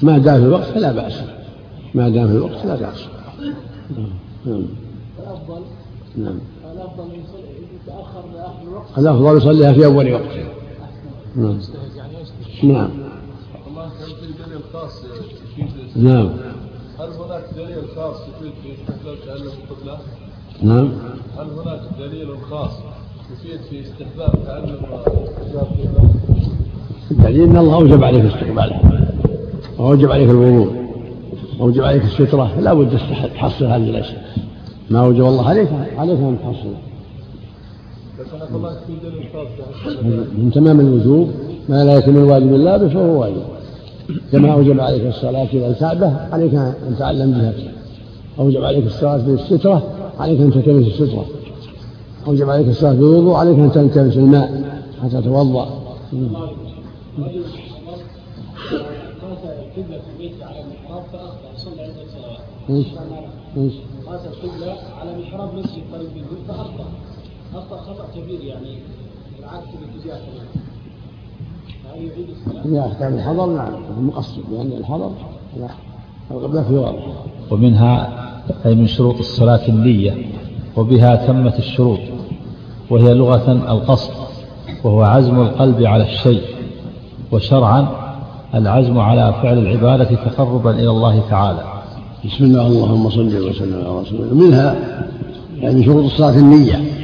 ما 0.02 0.18
دام 0.18 0.40
في 0.40 0.46
الوقت 0.46 0.64
فلا 0.64 0.92
بأس. 0.92 1.12
ما 1.94 2.08
دام 2.08 2.26
في 2.28 2.32
الوقت 2.34 2.66
لا 2.66 2.76
بأس. 2.76 3.04
نعم. 4.46 4.62
نعم 6.16 6.38
الأفضل 6.72 7.02
أن 7.04 7.20
يصلي- 7.20 7.48
يتأخر 7.82 8.22
لآخر 8.34 8.57
الوقت 8.57 8.57
الأفضل 8.98 9.36
يصليها 9.36 9.72
في 9.72 9.84
أول 9.84 10.12
وقته 10.12 10.48
نعم. 11.36 11.58
نعم؟ 12.62 12.90
نعم. 15.96 16.30
هل 16.98 17.08
هناك 17.12 17.44
دليل 17.56 17.88
خاص 17.96 18.20
يفيد 18.28 18.52
في 18.62 18.72
استحباب 18.72 19.16
تعلم 19.26 19.42
القبلة؟ 19.42 19.98
نعم. 20.62 20.88
هل 21.38 21.46
هناك 21.50 21.80
دليل 21.98 22.28
خاص 22.50 22.70
يفيد 23.32 23.60
في 23.70 23.80
استحباب 23.80 24.44
تعلم 24.46 24.74
القبلة؟ 24.74 25.28
الدليل 27.10 27.42
إن 27.42 27.56
الله 27.56 27.74
أوجب 27.74 28.04
عليك 28.04 28.24
استقبالها 28.24 29.12
واوجب 29.78 30.12
عليك 30.12 30.30
الوضوء. 30.30 30.88
واوجب 31.58 31.84
عليك 31.84 32.04
السترة. 32.04 32.60
لا 32.60 32.74
بد 32.74 32.98
تحصل 33.34 33.64
هذه 33.64 33.90
الأشياء. 33.90 34.24
ما 34.90 35.00
أوجب 35.00 35.24
الله 35.24 35.48
عليك 35.48 35.68
عليك 35.96 36.18
أن 36.18 36.38
تحصلها 36.38 36.58
لكن 36.58 36.58
أقول 36.58 36.86
الله 37.68 38.16
في 38.16 38.16
دليل 38.16 38.16
خاص 38.16 38.16
يعني 38.17 38.17
من 40.38 40.50
تمام 40.54 40.80
الوجوب 40.80 41.30
ما 41.68 41.84
لا 41.84 41.98
يتم 41.98 42.16
الواجب 42.16 42.54
إلا 42.54 42.76
به 42.76 42.88
فهو 42.88 43.20
واجب 43.20 43.42
كما 44.32 44.52
أوجب 44.52 44.80
عليك 44.80 45.06
الصلاة 45.06 45.48
إلى 45.52 45.66
الكعبه 45.66 46.16
عليك 46.32 46.54
أن 46.54 46.96
تعلم 46.98 47.30
جهتها 47.32 47.72
أوجب 48.38 48.64
عليك 48.64 48.86
الصلاة 48.86 49.16
بالسترة 49.16 49.82
عليك 50.18 50.40
أن 50.40 50.50
تلتمس 50.50 50.86
السترة 50.86 51.26
أوجب 52.26 52.50
عليك 52.50 52.68
الصلاة 52.68 52.92
بالوضوء 52.92 53.34
عليك 53.34 53.58
أن 53.58 53.72
تلتمس 53.72 54.16
الماء 54.16 54.80
حتى 55.02 55.20
تتوضأ. 55.20 55.68
إيش 62.70 62.86
إيش 63.56 63.72
قاس 64.06 64.20
على 65.00 65.18
محراب 65.18 65.54
مسجد 65.54 65.82
قريب 65.92 66.08
منه 66.16 66.26
فأخطأ. 66.48 66.84
أخطأ 67.54 67.76
خطأ 67.76 68.04
كبير 68.16 68.40
يعني. 68.40 68.78
العكس 69.38 69.66
الاتجاه 69.68 70.16
كمان. 70.16 70.46
فهل 71.84 72.04
يعيد 72.04 72.26
الصلاة؟ 72.30 72.86
إذا 72.98 73.08
الحضر 73.08 73.46
نعم. 73.46 74.06
مقصد 74.06 74.42
لأن 74.52 74.72
الحضر 74.80 75.10
لا 75.60 75.68
القبلة 76.30 76.62
في 76.62 76.74
واضح 76.74 77.02
ومنها 77.50 78.08
أي 78.66 78.74
من 78.74 78.86
شروط 78.86 79.18
الصلاة 79.18 79.68
النية 79.68 80.14
وبها 80.76 81.26
تمت 81.26 81.58
الشروط 81.58 81.98
وهي 82.90 83.14
لغة 83.14 83.52
القصد 83.52 84.10
وهو 84.84 85.02
عزم 85.02 85.40
القلب 85.40 85.82
على 85.82 86.04
الشيء 86.04 86.42
وشرعا 87.32 87.88
العزم 88.54 88.98
على 88.98 89.34
فعل 89.42 89.58
العبادة 89.58 90.04
تقربا 90.04 90.70
إلى 90.70 90.90
الله 90.90 91.22
تعالى. 91.30 91.64
بسم 92.24 92.44
الله 92.44 92.66
اللهم 92.66 93.10
صل 93.10 93.48
وسلم 93.48 93.74
على 93.74 94.00
رسول 94.00 94.20
الله. 94.20 94.34
منها 94.34 94.76
يعني 95.58 95.74
من 95.74 95.84
شروط 95.84 96.04
الصلاة 96.04 96.38
النية. 96.38 96.97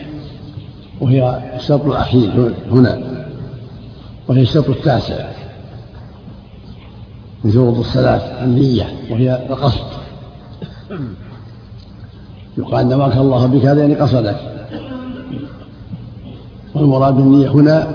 وهي 1.04 1.40
الشرط 1.56 1.86
الأخير 1.86 2.54
هنا 2.70 2.98
وهي 4.28 4.42
الشرط 4.42 4.68
التاسع. 4.68 5.26
من 7.44 7.52
شروط 7.52 7.78
الصلاة 7.78 8.44
النية 8.44 8.86
وهي 9.10 9.46
القصد. 9.50 9.84
يقال 12.58 12.88
نواك 12.88 13.16
الله 13.16 13.46
بك 13.46 13.64
هذا 13.64 13.80
يعني 13.80 13.94
قصدك. 13.94 14.36
والمراد 16.74 17.18
النية 17.18 17.48
هنا 17.48 17.88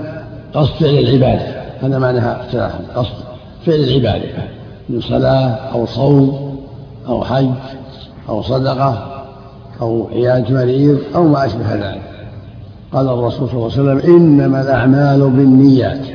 قصد 0.54 0.72
فعل 0.72 0.98
العبادة. 0.98 1.62
هذا 1.82 1.98
معناها 1.98 2.46
اصطلاحا 2.46 2.78
قصد 2.94 3.14
فعل 3.66 3.80
العبادة. 3.80 4.48
من 4.88 5.00
صلاة 5.00 5.48
أو 5.48 5.86
صوم 5.86 6.56
أو 7.08 7.24
حج 7.24 7.50
أو 8.28 8.42
صدقة 8.42 9.24
أو 9.80 10.08
عيادة 10.12 10.54
مريض 10.54 10.98
أو 11.14 11.28
ما 11.28 11.46
أشبه 11.46 11.74
ذلك. 11.74 12.09
قال 12.92 13.08
الرسول 13.08 13.48
صلى 13.48 13.56
الله 13.56 13.72
عليه 13.72 13.82
وسلم 13.82 14.16
إنما 14.16 14.60
الأعمال 14.60 15.30
بالنيات 15.30 16.06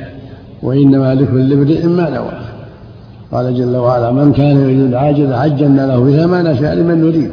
وإنما 0.62 1.14
لكل 1.14 1.52
امرئ 1.52 1.86
ما 1.86 2.10
نوى. 2.10 2.32
قال 3.32 3.54
جل 3.54 3.76
وعلا 3.76 4.12
من 4.12 4.32
كان 4.32 4.62
يريد 4.62 4.80
العاجلة 4.80 5.36
عجلنا 5.36 5.86
له 5.86 6.00
بها 6.00 6.26
ما 6.26 6.42
نشاء 6.42 6.74
لمن 6.74 7.00
نريد. 7.00 7.30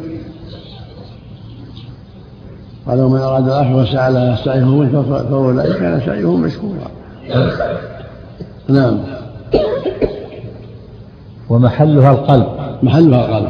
قال 2.88 3.02
ومن 3.02 3.20
أراد 3.20 3.46
الآخرة 3.46 3.76
وسعى 3.76 4.14
لها 4.14 4.36
سعيه 4.36 5.04
فأولئك 5.30 5.78
كان 5.78 6.02
سعيهم 6.06 6.42
مشكورا. 6.42 6.88
نعم. 8.68 8.98
ومحلها 11.50 12.12
القلب. 12.12 12.48
محلها 12.84 13.26
القلب. 13.26 13.50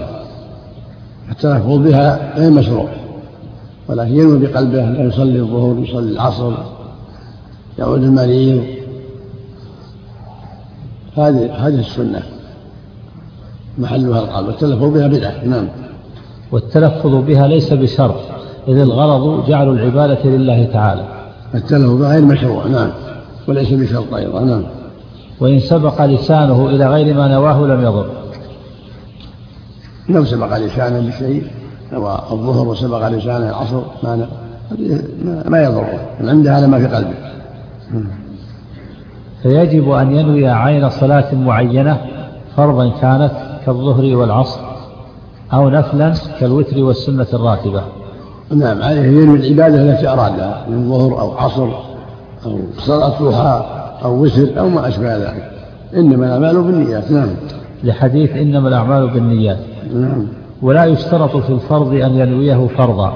التلفظ 1.32 1.78
بها 1.78 2.40
غير 2.40 2.52
مشروع. 2.52 2.88
ولكن 3.90 4.16
ينوي 4.16 4.40
بقلبه 4.40 4.88
أن 4.88 5.08
يصلي 5.08 5.40
الظهر 5.40 5.80
يصلي 5.80 6.12
العصر 6.12 6.54
يعود 7.80 8.04
المريض. 8.04 8.64
هذه 11.18 11.54
هذه 11.54 11.80
السنة. 11.80 12.24
محلها 13.78 14.20
القلب. 14.20 14.50
التلفظ 14.50 14.84
بها 14.84 15.08
بدعة. 15.08 15.46
نعم. 15.46 15.68
والتلفظ 16.52 17.16
بها 17.16 17.48
ليس 17.48 17.74
بشرط. 17.74 18.16
إذ 18.68 18.78
الغرض 18.78 19.48
جعل 19.48 19.70
العبادة 19.70 20.30
لله 20.30 20.64
تعالى. 20.74 21.06
التلفظ 21.56 22.02
بها 22.02 22.14
غير 22.14 22.26
مشروع. 22.26 22.68
نعم. 22.68 22.92
وليس 23.48 23.72
بشرط 23.72 24.14
أيضا. 24.14 24.44
نعم. 24.44 24.64
وإن 25.40 25.60
سبق 25.60 26.06
لسانه 26.06 26.70
إلى 26.70 26.88
غير 26.88 27.16
ما 27.16 27.28
نواه 27.28 27.66
لم 27.66 27.82
يضر. 27.82 28.10
لو 30.10 30.26
سبق 30.26 30.58
لسانه 30.58 31.10
بشيء 31.10 31.63
نوى 31.92 32.20
الظهر 32.32 32.68
وسبق 32.68 33.08
لسانه 33.08 33.50
العصر 33.50 33.82
ما 34.04 34.28
ما 35.46 35.64
يضره 35.64 36.00
من 36.20 36.30
عنده 36.30 36.58
هذا 36.58 36.68
ما 36.68 36.80
في 36.80 36.96
قلبه. 36.96 37.14
فيجب 39.44 39.92
أن 39.92 40.12
ينوي 40.12 40.48
عين 40.48 40.90
صلاة 40.90 41.36
معينة 41.36 42.02
فرضا 42.58 42.90
كانت 43.02 43.32
كالظهر 43.66 44.16
والعصر 44.16 44.60
أو 45.54 45.70
نفلا 45.70 46.14
كالوتر 46.40 46.84
والسنة 46.84 47.28
الراتبة. 47.34 47.82
نعم 48.56 48.82
عليه 48.82 49.02
ينوي 49.02 49.40
العبادة 49.40 49.82
التي 49.82 50.08
أرادها 50.08 50.66
من 50.70 50.90
ظهر 50.90 51.22
أو 51.22 51.38
عصر 51.38 51.70
أو 52.46 52.60
صلاة 52.78 53.24
ضحى 53.24 53.66
أو 54.04 54.24
وتر 54.24 54.60
أو 54.60 54.70
ما 54.70 54.88
أشبه 54.88 55.18
ذلك. 55.18 55.52
إنما 55.96 56.26
الأعمال 56.26 56.64
بالنيات 56.64 57.12
نعم. 57.12 57.30
لحديث 57.84 58.32
إنما 58.32 58.68
الأعمال 58.68 59.08
بالنيات. 59.08 59.60
نعم. 59.94 60.28
ولا 60.64 60.86
يشترط 60.86 61.38
في 61.38 61.50
الفرض 61.50 61.94
أن 61.94 62.16
ينويه 62.16 62.68
فرضا. 62.78 63.14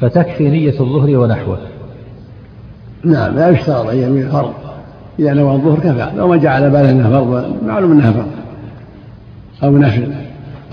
فتكفي 0.00 0.48
نية 0.48 0.80
الظهر 0.80 1.16
ونحوه. 1.16 1.58
نعم 3.04 3.36
لا 3.36 3.48
يشترط 3.48 3.86
أن 3.86 3.96
ينوي 3.96 4.22
فرض. 4.22 4.52
إذا 5.18 5.32
نوى 5.34 5.54
الظهر 5.54 5.78
كفى 5.78 6.10
لو 6.16 6.28
ما 6.28 6.36
جعل 6.36 6.70
باله 6.70 6.90
أنها 6.90 7.10
فرض 7.10 7.56
معلوم 7.66 7.92
أنها 7.92 8.12
فرض. 8.12 8.30
أو 9.62 9.78
نفل 9.78 10.08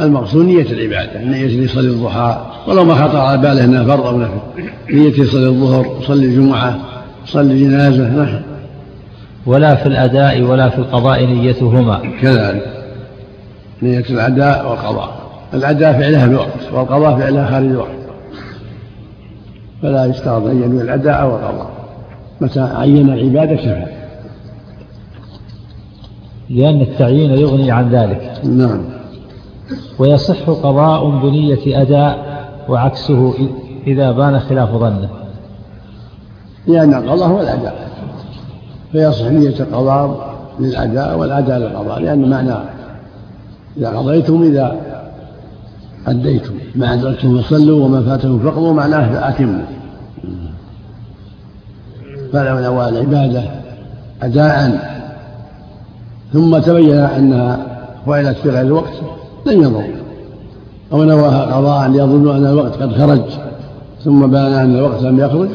المقصود 0.01 0.45
نية 0.45 0.71
العبادة 0.71 1.23
نية 1.23 1.63
يصلي 1.63 1.87
الضحى. 1.87 2.45
ولو 2.67 2.83
ما 2.83 2.95
خطر 2.95 3.17
على 3.17 3.37
باله 3.37 3.63
أنها 3.63 3.83
فرض 3.83 4.05
أو 4.05 4.19
نفل 4.19 4.39
نية 4.93 5.19
يصلي 5.19 5.47
الظهر 5.47 5.97
يصلي 6.01 6.25
الجمعة 6.25 6.79
يصلي 7.27 7.63
جنازة 7.63 8.23
نحن 8.23 8.41
ولا 9.45 9.75
في 9.75 9.85
الأداء 9.85 10.41
ولا 10.41 10.69
في 10.69 10.77
القضاء 10.77 11.25
نيتهما. 11.25 12.01
كذلك. 12.21 12.65
نية 13.81 14.05
الأداء 14.09 14.69
والقضاء. 14.69 15.22
الأداء 15.53 15.93
فعلها 15.93 16.27
بوقت 16.27 16.73
والقضاء 16.73 17.19
فعلها 17.19 17.51
خارج 17.51 17.65
الوقت. 17.65 17.89
فلا 19.81 20.05
يشترط 20.05 20.45
أن 20.45 20.63
ينوي 20.63 20.81
الأداء 20.81 21.21
أو 21.21 21.35
القضاء. 21.35 21.71
متى 22.41 22.59
عين 22.59 23.09
العبادة 23.09 23.55
كفى 23.55 23.85
لأن 26.49 26.81
التعيين 26.81 27.31
يغني 27.31 27.71
عن 27.71 27.89
ذلك. 27.89 28.31
نعم. 28.43 28.81
ويصح 29.99 30.49
قضاء 30.49 31.09
بنية 31.09 31.81
أداء 31.81 32.43
وعكسه 32.69 33.33
إذا 33.87 34.11
بان 34.11 34.39
خلاف 34.39 34.69
ظنه. 34.69 35.09
لأن 36.67 36.93
القضاء 36.93 37.29
هو 37.29 37.41
الأداء. 37.41 37.89
فيصح 38.91 39.25
نية 39.25 39.59
القضاء 39.59 40.33
للأداء 40.59 41.17
والأداء 41.17 41.57
للقضاء 41.57 41.99
لأن 41.99 42.29
معنى 42.29 42.53
إذا 43.77 43.89
قضيتم 43.89 44.43
إذا 44.43 44.92
أديتم 46.07 46.53
ما 46.75 46.93
أدركتم 46.93 47.41
فصلوا 47.41 47.85
وما 47.85 48.01
فاتكم 48.01 48.39
فاقضوا 48.39 48.73
معناه 48.73 49.13
فأتموا. 49.13 49.63
فلو 52.33 52.59
نوى 52.59 52.89
العبادة 52.89 53.43
أداء. 54.21 54.93
ثم 56.33 56.57
تبين 56.57 56.99
أنها 56.99 57.65
فعلت 58.05 58.37
في 58.37 58.49
غير 58.49 58.61
الوقت 58.61 58.93
لن 59.45 59.63
يضر. 59.63 59.83
أو 60.93 61.03
نواها 61.03 61.55
قضاء 61.55 61.89
يظن 61.89 62.35
أن 62.35 62.45
الوقت 62.45 62.81
قد 62.81 62.91
خرج 62.93 63.21
ثم 64.03 64.27
بان 64.27 64.53
أن 64.53 64.75
الوقت 64.75 65.01
لم 65.01 65.19
يخرج 65.19 65.49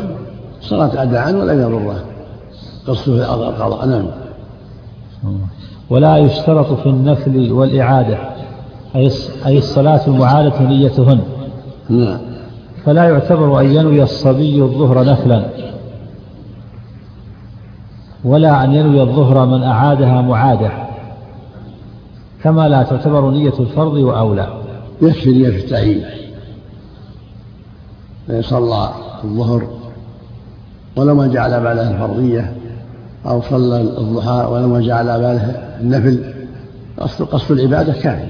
صارت 0.60 0.96
أداء 0.96 1.34
ولم 1.34 1.60
يضره. 1.60 2.04
قصده 2.86 3.34
القضاء 3.34 3.86
نعم. 3.86 4.06
ولا 5.90 6.16
يشترط 6.16 6.80
في 6.80 6.86
النفل 6.86 7.52
والإعادة. 7.52 8.37
أي 8.96 9.58
الصلاة 9.58 10.06
المعادة 10.06 10.62
نيتهن. 10.62 11.20
نعم. 11.88 12.18
فلا 12.84 13.04
يعتبر 13.04 13.60
أن 13.60 13.66
ينوي 13.66 14.02
الصبي 14.02 14.62
الظهر 14.62 15.04
نفلا 15.04 15.44
ولا 18.24 18.64
أن 18.64 18.74
ينوي 18.74 19.02
الظهر 19.02 19.46
من 19.46 19.62
أعادها 19.62 20.22
معادة. 20.22 20.70
كما 22.42 22.68
لا 22.68 22.82
تعتبر 22.82 23.30
نية 23.30 23.52
الفرض 23.60 23.94
وأولى. 23.94 24.48
يكفي 25.02 25.30
نية 25.30 25.48
التعيين. 25.48 26.04
صلى 28.40 28.88
الظهر. 29.24 29.68
ولما 30.96 31.26
جعل 31.26 31.50
باله 31.50 31.90
الفرضية 31.90 32.52
أو 33.26 33.42
صلى 33.42 33.80
الضحى 33.80 34.46
ولما 34.50 34.80
جعل 34.80 35.06
باله 35.06 35.76
النفل 35.80 36.34
قصد 37.00 37.52
العبادة 37.52 37.92
كافي 37.92 38.26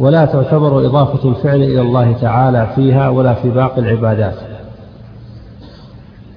ولا 0.00 0.24
تعتبر 0.24 0.86
إضافة 0.86 1.28
الفعل 1.28 1.62
إلى 1.62 1.80
الله 1.80 2.12
تعالى 2.12 2.66
فيها 2.74 3.08
ولا 3.08 3.34
في 3.34 3.50
باقي 3.50 3.80
العبادات. 3.80 4.34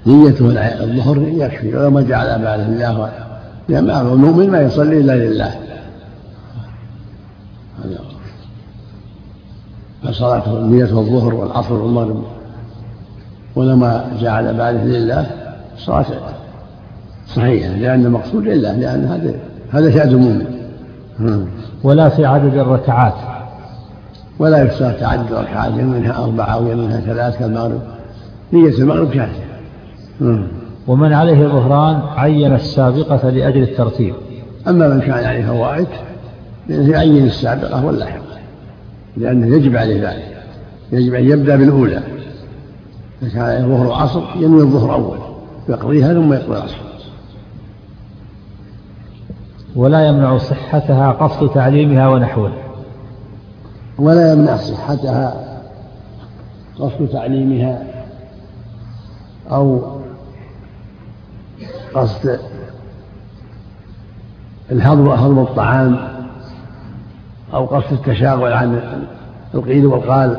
نيته 0.07 0.49
الظهر 0.83 1.17
يكفي 1.17 1.75
ولو 1.75 1.89
ما 1.89 2.01
جعل 2.01 2.41
باله 2.41 2.65
الله 2.65 3.11
لأن 3.69 3.89
المؤمن 3.89 4.49
ما 4.49 4.61
يصلي 4.61 4.97
إلا 4.97 5.15
لله. 5.15 5.55
فصلاته 10.03 10.61
نية 10.61 10.83
الظهر 10.83 11.33
والعصر 11.33 11.73
والمغرب 11.73 12.23
ولما 13.55 14.05
جعل 14.19 14.53
باله 14.53 14.83
لله 14.83 15.27
صلاة 15.77 16.05
صحيحة 17.27 17.69
لأن 17.69 18.05
المقصود 18.05 18.43
لله 18.43 18.73
لأن 18.73 19.05
هذا 19.05 19.33
هذا 19.71 19.91
شأن 19.91 20.09
المؤمن. 20.09 20.45
ولا 21.83 22.09
في 22.09 22.25
عدد 22.25 22.57
الركعات. 22.57 23.32
ولا 24.39 24.63
يشترط 24.63 24.99
تعدد 24.99 25.31
الركعات 25.31 25.73
منها 25.73 26.23
أربعة 26.23 26.45
أو 26.45 26.61
منها 26.61 26.99
ثلاث 26.99 27.39
كالمغرب. 27.39 27.81
نية 28.53 28.77
المغرب 28.79 29.11
كافية 29.11 29.43
ومن 30.87 31.13
عليه 31.13 31.47
ظهران 31.47 32.01
عين 32.15 32.53
السابقة 32.53 33.29
لأجل 33.29 33.63
الترتيب. 33.63 34.15
أما 34.67 34.87
من 34.87 35.01
كان 35.01 35.25
عليه 35.25 35.45
فوائد 35.45 35.87
يعين 36.69 37.25
السابقة 37.25 37.85
واللاحقة 37.85 38.37
لأنه 39.17 39.55
يجب 39.55 39.75
عليه 39.75 40.09
ذلك. 40.09 40.37
يجب 40.91 41.13
أن 41.13 41.23
يبدأ 41.23 41.55
بالأولى. 41.55 42.01
إذا 43.21 43.29
كان 43.29 43.41
عليه 43.41 43.61
ظهر 43.61 43.87
وعصر 43.87 44.21
ينوي 44.35 44.61
الظهر 44.61 44.93
أول 44.93 45.17
يقضيها 45.69 46.13
ثم 46.13 46.33
يقضي 46.33 46.57
العصر. 46.57 46.77
ولا 49.75 50.07
يمنع 50.07 50.37
صحتها 50.37 51.11
قصد 51.11 51.49
تعليمها 51.49 52.07
ونحوه 52.07 52.51
ولا 53.97 54.33
يمنع 54.33 54.57
صحتها 54.57 55.43
قصد 56.79 57.07
تعليمها 57.07 57.83
أو 59.51 59.81
قصد 61.93 62.39
الهضم 64.71 65.09
هضم 65.09 65.39
الطعام 65.39 65.97
أو 67.53 67.65
قصد 67.65 67.93
التشاغل 67.93 68.53
عن 68.53 68.81
القيل 69.53 69.85
والقال 69.85 70.37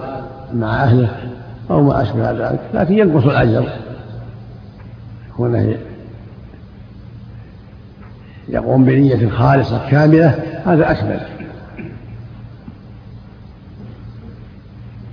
مع 0.55 0.85
أهله 0.85 1.17
أو 1.71 1.83
ما 1.83 2.03
أشبه 2.03 2.31
ذلك 2.31 2.61
لكن 2.75 2.99
ينقص 2.99 3.25
الأجر. 3.25 3.69
كونه 5.37 5.77
يقوم 8.49 8.85
بنية 8.85 9.29
خالصة 9.29 9.91
كاملة 9.91 10.43
هذا 10.67 10.91
أكمل. 10.91 11.34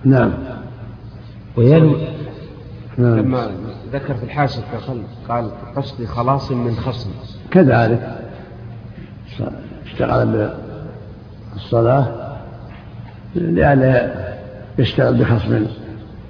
نعم. 0.06 0.32
وينوي 1.58 2.08
نعم. 2.98 3.20
لما 3.20 3.52
ذكر 3.94 4.14
في 4.14 4.24
الحاشية 4.24 4.62
قال 5.30 5.52
قصدي 5.76 6.08
خلاص 6.08 6.52
من 6.52 6.76
خصم. 6.76 7.10
كذلك. 7.52 8.18
اشتغل 9.86 10.50
بالصلاة 11.54 12.38
لأن 13.36 14.12
يشتغل 14.80 15.18
بخصم 15.18 15.66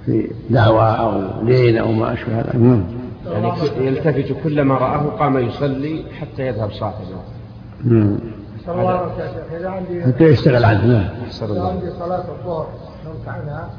في 0.06 0.32
دعوة 0.50 0.92
أو 0.92 1.46
دين 1.46 1.78
أو 1.78 1.92
ما 1.92 2.14
أشبه 2.14 2.40
هذا. 2.40 2.58
نعم. 2.58 2.84
يعني 3.26 3.88
يلتفت 3.88 4.36
كلما 4.44 4.76
رآه 4.76 4.98
قام 4.98 5.38
يصلي 5.38 6.04
حتى 6.20 6.48
يذهب 6.48 6.72
صاحبه. 6.72 7.22
نعم 8.68 9.10
حتى 10.06 10.24
يشتغل 10.24 10.66
عنه؟ 10.66 10.86
نعم. 10.86 11.04
عندي 11.68 11.92
صلاة 12.00 12.24
الظهر 12.40 12.68
نمت 13.06 13.28
عنها 13.28 13.70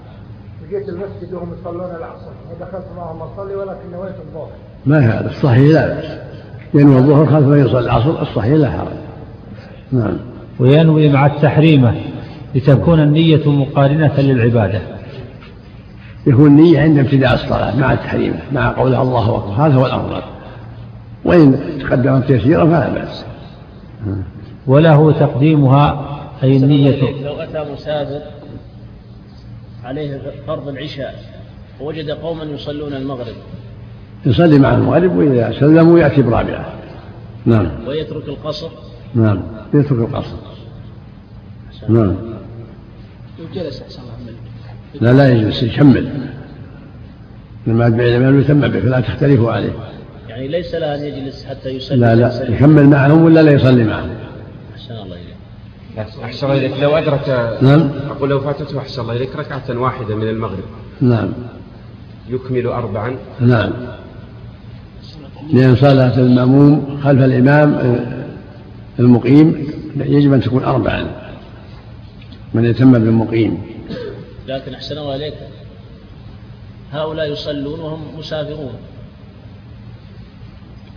جيت 0.71 0.89
المسجد 0.89 1.35
وهم 1.35 1.49
يصلون 1.61 1.91
العصر. 1.91 2.33
ودخلت 2.51 2.85
معهم 2.97 3.23
اصلي 3.23 3.55
ولكن 3.55 3.91
نويت 3.93 4.15
الظهر. 4.29 4.49
ما 4.87 4.99
هذا؟ 4.99 5.31
الصحيح 5.31 5.75
لا. 5.75 5.87
بأس 5.87 6.19
ينوي 6.75 6.99
الظهر 6.99 7.27
خلف 7.27 7.47
من 7.47 7.67
يصلي 7.67 7.79
العصر 7.79 8.23
الصحيح 8.23 8.55
لا 8.55 8.71
حرج. 8.71 8.89
نعم. 9.93 10.17
وينوي 10.61 11.09
مع 11.09 11.27
التحريمة 11.27 11.95
لتكون 12.55 13.01
النية 13.01 13.51
مقارنة 13.51 14.21
للعبادة. 14.21 14.81
يكون 16.27 16.47
النية 16.47 16.81
عند 16.81 16.99
ابتداء 16.99 17.35
الصلاة 17.35 17.77
مع 17.77 17.93
التحريم 17.93 18.35
مع 18.53 18.73
قولها 18.73 19.03
الله 19.03 19.37
أكبر. 19.37 19.67
هذا 19.67 19.75
هو 19.75 19.87
الأفضل 19.87 20.23
وإن 21.25 21.61
تقدمت 21.81 22.27
تيسيرا 22.27 22.65
فلا 22.65 22.89
بأس. 22.89 23.25
وله 24.67 25.13
تقديمها 25.13 26.09
أي 26.43 26.57
النية. 26.57 27.23
لو 27.25 27.35
أتى 27.35 27.73
مسافر 27.73 28.21
عليه 29.85 30.21
فرض 30.47 30.69
العشاء 30.69 31.15
ووجد 31.81 32.11
قوما 32.11 32.45
يصلون 32.45 32.95
المغرب. 32.95 33.35
يصلي 34.27 34.59
مع 34.59 34.75
المغرب 34.75 35.17
وإذا 35.17 35.53
سلموا 35.61 35.99
يأتي 35.99 36.23
برابعة. 36.23 36.73
نعم. 37.47 37.69
ويترك 37.87 38.29
القصر. 38.29 38.69
نعم. 39.15 39.43
يترك 39.75 39.99
القصر. 39.99 40.37
نعم. 41.89 42.17
لو 43.39 43.45
جلس 43.55 43.83
أحسن 43.83 44.03
الله 44.03 44.13
عمل 44.13 44.35
لا 45.01 45.13
لا 45.13 45.29
يجلس 45.29 45.63
يكمل. 45.63 46.11
لما 47.67 47.89
بعلم 47.89 48.41
يتم 48.41 48.61
به 48.61 48.81
فلا 48.81 49.01
تختلفوا 49.01 49.53
عليه. 49.53 49.73
يعني 50.29 50.49
ليس 50.49 50.75
له 50.75 50.95
أن 50.95 51.05
يجلس 51.05 51.45
حتى 51.45 51.69
يسلم 51.69 52.01
لا 52.01 52.15
لا. 52.15 52.51
يكمل 52.51 52.87
معهم 52.87 53.25
ولا 53.25 53.43
لا 53.43 53.53
يصلي 53.53 53.85
معهم؟ 53.85 54.11
أحسن 55.99 56.47
الله 56.47 56.59
إليك. 56.59 56.81
لو 56.81 56.97
أدرك 56.97 57.59
نعم. 57.63 57.91
أقول 58.11 58.31
لو 58.31 58.41
فاتته 58.41 58.79
أحسن 58.79 59.03
الله 59.03 59.13
إليك 59.13 59.37
ركعة 59.37 59.65
واحدة 59.71 60.15
من 60.17 60.29
المغرب. 60.29 60.65
نعم. 61.01 61.33
يكمل 62.29 62.67
أربعا. 62.67 63.17
نعم. 63.41 63.73
لأن 65.53 65.77
صلاة 65.77 66.19
المأموم 66.19 67.01
خلف 67.05 67.23
الإمام 67.23 67.75
آه، 67.75 68.27
المقيم 68.99 69.67
يجب 69.97 70.33
أن 70.33 70.41
تكون 70.41 70.65
أربعا. 70.65 71.07
من 72.55 72.65
يتم 72.65 72.93
بالمقيم. 72.93 73.63
لكن 74.47 74.75
أحسن 74.75 74.99
الله 74.99 75.17
إليك. 75.17 75.35
هؤلاء 76.93 77.33
يصلون 77.33 77.81
وهم 77.81 78.19
مسافرون. 78.19 78.75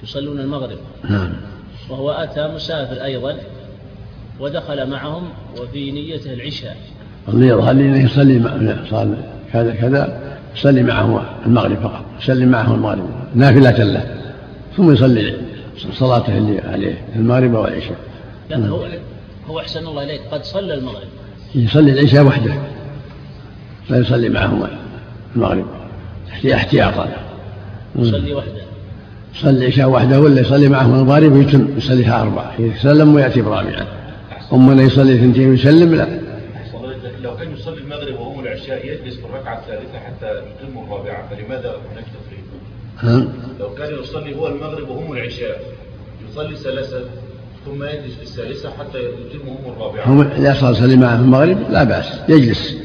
يصلون 0.04 0.40
المغرب. 0.40 0.78
نعم. 1.10 1.34
وهو 1.90 2.12
أتى 2.12 2.48
مسافر 2.48 3.04
أيضا. 3.04 3.38
ودخل 4.40 4.90
معهم 4.90 5.24
وفي 5.62 5.92
نيته 5.92 6.34
العشاء. 6.34 6.78
اللي 7.28 7.48
يظهر 7.48 7.74
لي 7.74 8.04
يصلي 8.04 8.42
صار 8.90 9.16
كذا 9.54 9.76
كذا؟ 9.76 10.20
يصلي 10.56 10.84
معه 10.84 11.26
المغرب 11.46 11.78
فقط 11.84 12.06
يصلي 12.22 12.46
معه 12.46 12.76
المغرب 12.76 13.10
نافلة 13.36 13.84
له 13.84 14.04
ثم 14.78 14.94
يصلي 14.94 15.38
صلاته 15.94 16.38
اللي 16.38 16.62
عليه 16.62 17.02
المغرب 17.16 17.54
والعشاء. 17.54 17.98
لا 18.50 18.68
هو 18.68 18.88
هو 19.48 19.60
أحسن 19.60 19.88
الله 19.88 20.04
إليك 20.04 20.22
قد 20.32 20.44
صلى 20.44 20.74
المغرب. 20.74 21.08
يصلي 21.56 21.92
العشاء 21.92 22.24
وحده 22.24 22.54
لا 23.90 23.98
يصلي 23.98 24.30
معهم 24.30 24.68
المغرب 25.36 25.66
احتياطا. 26.54 27.08
يصلي 27.96 28.34
وحده. 28.34 28.62
يصلي 29.36 29.66
العشاء 29.66 29.90
وحده 29.90 30.20
ولا 30.20 30.42
يصلي 30.42 30.70
معهم 30.70 31.00
المغرب 31.00 31.32
ويتم 31.32 31.78
يصليها 31.78 32.22
أربعة 32.22 32.54
يسلم 32.60 33.16
ويأتي 33.16 33.42
برابعة 33.42 33.88
أما 34.54 34.74
أنه 34.74 34.84
يصلي 34.84 35.18
ثنتين 35.18 35.50
ويسلم 35.50 35.96
لا. 35.96 36.08
لو 37.24 37.38
كان 37.38 37.54
يصلي 37.54 37.78
المغرب 37.78 38.20
وهو 38.20 38.40
العشاء 38.40 38.86
يجلس 38.86 39.16
في 39.16 39.26
الركعة 39.26 39.60
الثالثة 39.60 40.00
حتى 40.00 40.30
يتم 40.30 40.78
الرابعة 40.84 41.30
فلماذا 41.30 41.76
هناك 41.92 42.06
تفريق؟ 42.16 42.46
لو 43.60 43.74
كان 43.74 44.04
يصلي 44.04 44.36
هو 44.36 44.48
المغرب 44.48 44.90
وهم 44.90 45.14
العشاء 45.14 45.62
يصلي 46.32 46.56
ثلاثة 46.56 47.00
ثم 47.66 47.84
يجلس 47.84 48.16
في 48.16 48.24
الثالثة 48.24 48.70
حتى 48.70 48.98
يتم 49.00 49.48
هم 49.48 49.74
الرابعة. 49.74 50.06
هم 50.06 50.22
إذا 50.22 50.54
صار 50.54 50.72
يصلي 50.72 50.96
معه 50.96 51.18
في 51.18 51.24
المغرب؟ 51.24 51.72
لا 51.72 51.84
بأس 51.84 52.06
يجلس؟ 52.30 52.76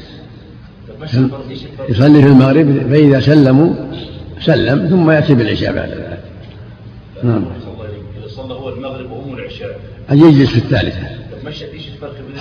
يصلي 1.89 2.21
في 2.21 2.27
المغرب 2.27 2.87
فإذا 2.89 3.19
سلموا 3.19 3.73
سلم 4.41 4.87
ثم 4.89 5.11
يأتي 5.11 5.33
بالعشاء 5.33 5.73
بعد 5.73 5.89
ذلك. 5.89 6.23
نعم. 7.23 7.45
إذا 8.17 8.27
صلى 8.27 8.53
هو 8.53 8.69
المغرب 8.69 9.11
وهم 9.11 9.33
العشاء. 9.33 9.79
أن 10.11 10.17
يجلس 10.17 10.49
في 10.49 10.57
الثالثة. 10.57 11.20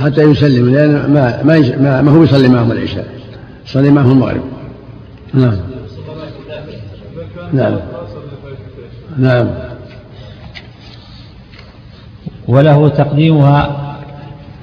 حتى 0.00 0.22
يسلم 0.22 0.74
لأن 0.74 0.92
ما 1.12 1.42
ما, 1.42 1.76
ما, 1.78 2.02
ما 2.02 2.10
هو 2.10 2.22
يصلي 2.22 2.48
معهم 2.48 2.72
العشاء. 2.72 3.06
يصلي 3.66 3.90
معهم 3.90 4.10
المغرب. 4.10 4.40
نعم. 5.34 5.56
نعم. 7.52 7.76
نعم. 9.18 9.46
وله 12.48 12.88
تقديمها 12.88 13.76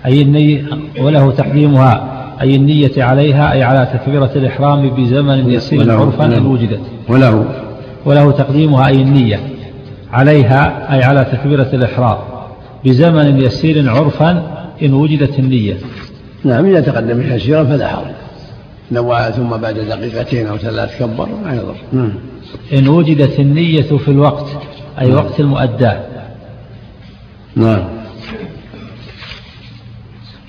أي 0.06 0.22
النية 0.22 0.66
وله 1.02 1.32
تقديمها 1.32 2.14
أي 2.42 2.56
النية 2.56 3.04
عليها 3.04 3.54
أي 3.54 3.64
على 3.64 3.88
تكبيرة 3.94 4.32
الإحرام 4.36 4.90
بزمن 4.90 5.50
يسير 5.52 5.92
عرفا 5.92 6.26
إن 6.26 6.32
وله- 6.34 6.48
وجدت 6.48 6.82
وله. 7.10 7.46
وله 8.06 8.32
تقديمها 8.32 8.88
أي 8.88 9.02
النية 9.02 9.40
عليها 10.14 10.94
أي 10.94 11.04
على 11.04 11.26
تكبيرة 11.32 11.68
الإحرام. 11.74 12.18
بزمن 12.86 13.42
يسير 13.42 13.90
عرفا 13.90 14.32
إن 14.82 14.94
وجدت 14.94 15.40
النية. 15.40 15.78
نعم 16.44 16.66
إذا 16.66 16.82
تقدم 16.82 17.22
يسيرا 17.22 17.64
فلا 17.64 17.88
حرج. 17.88 18.16
نوى 18.92 19.32
ثم 19.36 19.50
بعد 19.50 19.76
دقيقتين 19.76 20.48
أو 20.48 20.58
ثلاث 20.58 21.00
كبر 21.00 21.30
ما 21.46 21.54
يضر. 21.54 21.76
نعم 21.92 22.14
إن 22.74 22.88
وجدت 22.88 23.40
النية 23.40 23.82
في 23.82 24.08
الوقت 24.08 24.48
أي 25.00 25.12
وقت 25.12 25.40
المؤداة 25.40 26.02
نعم. 27.56 27.84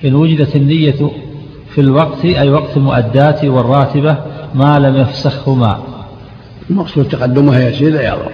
إن 0.05 0.15
وجدت 0.15 0.55
النية 0.55 1.11
في 1.75 1.81
الوقت 1.81 2.25
أي 2.25 2.49
وقت 2.49 2.77
المؤداة 2.77 3.49
والراتبة 3.49 4.17
ما 4.55 4.79
لم 4.79 4.95
يفسخهما. 4.95 5.83
المقصود 6.69 7.07
تقدمها 7.07 7.69
يسير 7.69 7.93
لا 7.93 8.07
يضر. 8.07 8.31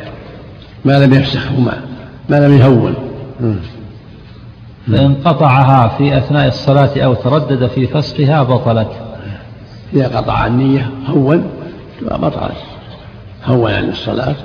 ما 0.85 1.05
لم 1.05 1.13
يفسخهما 1.13 1.81
ما 2.30 2.47
لم 2.47 2.57
يهون. 2.57 2.93
فإن 4.91 5.16
قطعها 5.16 5.88
في 5.88 6.18
أثناء 6.18 6.48
الصلاة 6.48 6.90
أو 6.98 7.14
تردد 7.14 7.68
في 7.68 7.88
فسخها 7.88 8.44
بطلت. 8.44 8.91
إذا 9.94 10.18
قطع 10.18 10.48
النية 10.48 10.90
هون 11.07 11.49
بطلت. 12.02 12.57
هون 13.45 13.72
عن 13.72 13.90
الصلاة. 13.90 14.36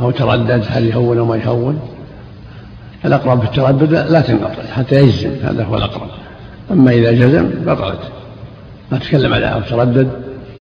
أو 0.00 0.10
تردد 0.10 0.64
هل 0.68 0.86
يهون 0.86 1.18
أو 1.18 1.24
ما 1.24 1.36
يهون 1.36 1.80
الأقرب 3.04 3.40
في 3.40 3.46
التردد 3.46 3.92
لا 3.92 4.20
تنقطع 4.20 4.62
حتى 4.76 4.94
يجزم 4.94 5.30
هذا 5.44 5.64
هو 5.64 5.76
الأقرب. 5.76 6.08
أما 6.70 6.90
إذا 6.90 7.12
جزم 7.12 7.50
بطلت. 7.66 8.00
ما 8.92 8.98
تكلم 8.98 9.34
عليها 9.34 9.48
أو 9.48 9.60
تردد. 9.60 10.23